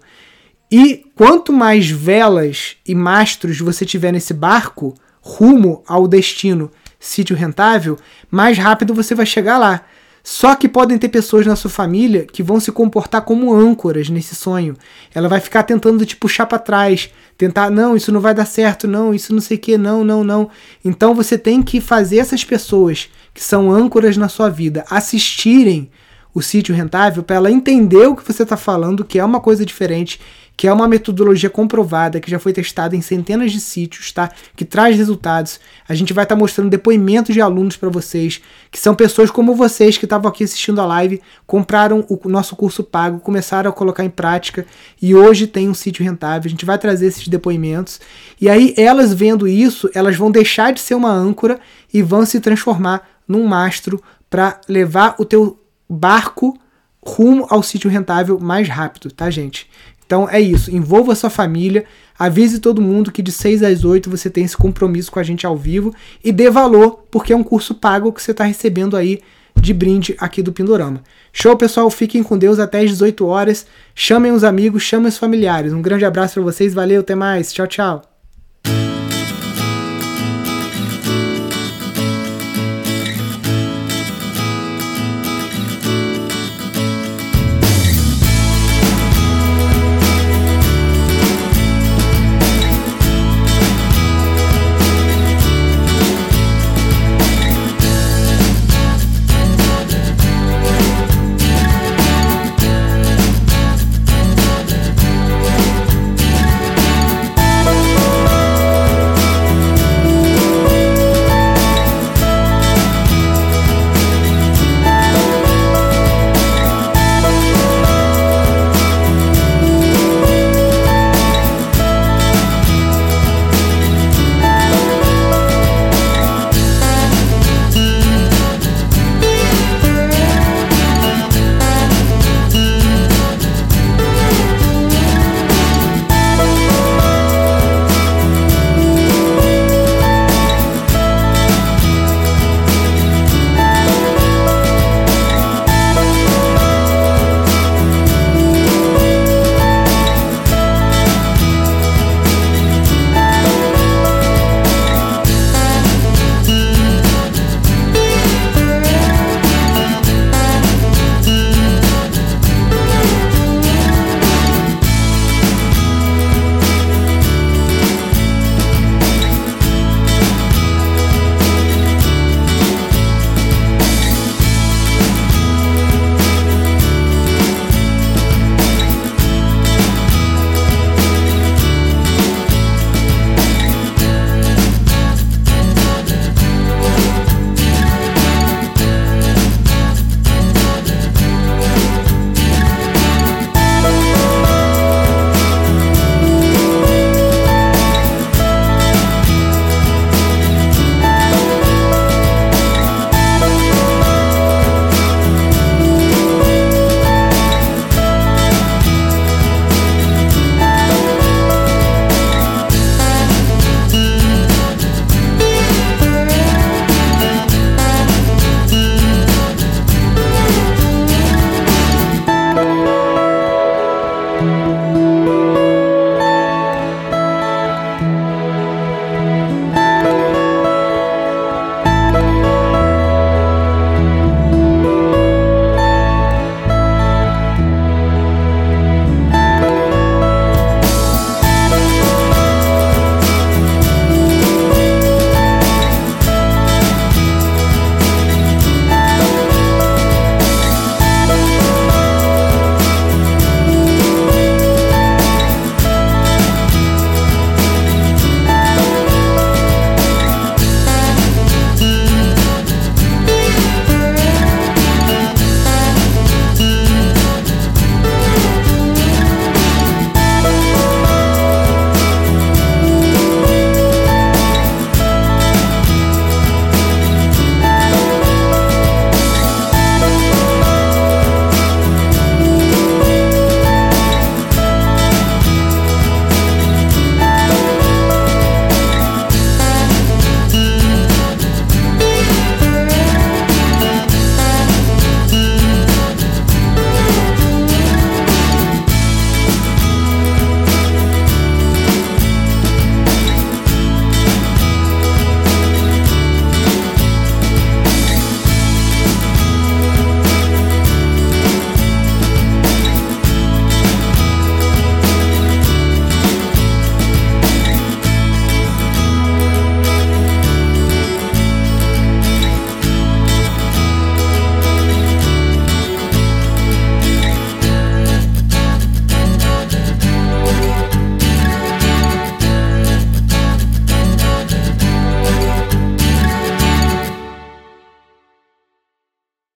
E 0.70 1.06
quanto 1.14 1.52
mais 1.52 1.90
velas 1.90 2.76
e 2.86 2.94
mastros 2.94 3.58
você 3.58 3.86
tiver 3.86 4.12
nesse 4.12 4.34
barco, 4.34 4.94
rumo 5.22 5.82
ao 5.86 6.06
destino 6.06 6.70
sítio 6.98 7.34
rentável, 7.34 7.98
mais 8.30 8.58
rápido 8.58 8.94
você 8.94 9.14
vai 9.14 9.24
chegar 9.24 9.56
lá. 9.56 9.82
Só 10.22 10.54
que 10.54 10.68
podem 10.68 10.98
ter 10.98 11.08
pessoas 11.08 11.46
na 11.46 11.56
sua 11.56 11.70
família 11.70 12.26
que 12.30 12.42
vão 12.42 12.60
se 12.60 12.70
comportar 12.70 13.22
como 13.22 13.54
âncoras 13.54 14.10
nesse 14.10 14.34
sonho. 14.34 14.76
Ela 15.14 15.28
vai 15.28 15.40
ficar 15.40 15.62
tentando 15.62 16.04
te 16.04 16.14
puxar 16.16 16.46
para 16.46 16.58
trás, 16.58 17.10
tentar, 17.38 17.70
não, 17.70 17.96
isso 17.96 18.12
não 18.12 18.20
vai 18.20 18.34
dar 18.34 18.44
certo, 18.44 18.86
não, 18.86 19.14
isso 19.14 19.32
não 19.32 19.40
sei 19.40 19.56
o 19.56 19.60
que, 19.60 19.78
não, 19.78 20.04
não, 20.04 20.22
não. 20.22 20.50
Então 20.84 21.14
você 21.14 21.38
tem 21.38 21.62
que 21.62 21.80
fazer 21.80 22.18
essas 22.18 22.44
pessoas 22.44 23.08
que 23.32 23.42
são 23.42 23.72
âncoras 23.72 24.16
na 24.16 24.28
sua 24.28 24.50
vida 24.50 24.84
assistirem 24.90 25.90
o 26.34 26.42
sítio 26.42 26.74
rentável 26.74 27.22
para 27.22 27.36
ela 27.36 27.50
entender 27.50 28.06
o 28.06 28.14
que 28.14 28.24
você 28.24 28.42
está 28.42 28.56
falando, 28.56 29.04
que 29.04 29.18
é 29.18 29.24
uma 29.24 29.40
coisa 29.40 29.64
diferente 29.64 30.20
que 30.60 30.68
é 30.68 30.72
uma 30.74 30.86
metodologia 30.86 31.48
comprovada, 31.48 32.20
que 32.20 32.30
já 32.30 32.38
foi 32.38 32.52
testada 32.52 32.94
em 32.94 33.00
centenas 33.00 33.50
de 33.50 33.58
sítios, 33.58 34.12
tá? 34.12 34.30
Que 34.54 34.62
traz 34.62 34.94
resultados. 34.94 35.58
A 35.88 35.94
gente 35.94 36.12
vai 36.12 36.26
estar 36.26 36.34
tá 36.34 36.38
mostrando 36.38 36.68
depoimentos 36.68 37.32
de 37.32 37.40
alunos 37.40 37.78
para 37.78 37.88
vocês, 37.88 38.42
que 38.70 38.78
são 38.78 38.94
pessoas 38.94 39.30
como 39.30 39.54
vocês 39.54 39.96
que 39.96 40.04
estavam 40.04 40.28
aqui 40.28 40.44
assistindo 40.44 40.78
a 40.78 40.84
live, 40.84 41.22
compraram 41.46 42.04
o 42.10 42.28
nosso 42.28 42.54
curso 42.56 42.84
pago, 42.84 43.20
começaram 43.20 43.70
a 43.70 43.72
colocar 43.72 44.04
em 44.04 44.10
prática 44.10 44.66
e 45.00 45.14
hoje 45.14 45.46
tem 45.46 45.66
um 45.66 45.72
sítio 45.72 46.04
rentável. 46.04 46.46
A 46.46 46.50
gente 46.50 46.66
vai 46.66 46.76
trazer 46.76 47.06
esses 47.06 47.26
depoimentos. 47.26 47.98
E 48.38 48.46
aí 48.46 48.74
elas 48.76 49.14
vendo 49.14 49.48
isso, 49.48 49.88
elas 49.94 50.14
vão 50.14 50.30
deixar 50.30 50.74
de 50.74 50.80
ser 50.80 50.94
uma 50.94 51.10
âncora 51.10 51.58
e 51.90 52.02
vão 52.02 52.26
se 52.26 52.38
transformar 52.38 53.08
num 53.26 53.46
mastro 53.46 53.98
para 54.28 54.60
levar 54.68 55.14
o 55.18 55.24
teu 55.24 55.58
barco 55.88 56.54
rumo 57.02 57.46
ao 57.48 57.62
sítio 57.62 57.88
rentável 57.88 58.38
mais 58.38 58.68
rápido, 58.68 59.10
tá, 59.10 59.30
gente? 59.30 59.68
Então 60.10 60.28
é 60.28 60.40
isso, 60.40 60.74
envolva 60.74 61.14
sua 61.14 61.30
família, 61.30 61.84
avise 62.18 62.58
todo 62.58 62.82
mundo 62.82 63.12
que 63.12 63.22
de 63.22 63.30
6 63.30 63.62
às 63.62 63.84
8 63.84 64.10
você 64.10 64.28
tem 64.28 64.42
esse 64.42 64.56
compromisso 64.56 65.08
com 65.08 65.20
a 65.20 65.22
gente 65.22 65.46
ao 65.46 65.56
vivo 65.56 65.94
e 66.24 66.32
dê 66.32 66.50
valor, 66.50 67.04
porque 67.12 67.32
é 67.32 67.36
um 67.36 67.44
curso 67.44 67.76
pago 67.76 68.12
que 68.12 68.20
você 68.20 68.32
está 68.32 68.42
recebendo 68.42 68.96
aí 68.96 69.20
de 69.54 69.72
brinde 69.72 70.16
aqui 70.18 70.42
do 70.42 70.52
Pindorama. 70.52 71.00
Show, 71.32 71.56
pessoal, 71.56 71.88
fiquem 71.90 72.24
com 72.24 72.36
Deus 72.36 72.58
até 72.58 72.80
às 72.80 72.90
18 72.90 73.24
horas. 73.24 73.68
Chamem 73.94 74.32
os 74.32 74.42
amigos, 74.42 74.82
chamem 74.82 75.06
os 75.06 75.16
familiares. 75.16 75.72
Um 75.72 75.80
grande 75.80 76.04
abraço 76.04 76.34
para 76.34 76.42
vocês, 76.42 76.74
valeu, 76.74 77.02
até 77.02 77.14
mais. 77.14 77.52
Tchau, 77.52 77.68
tchau. 77.68 78.09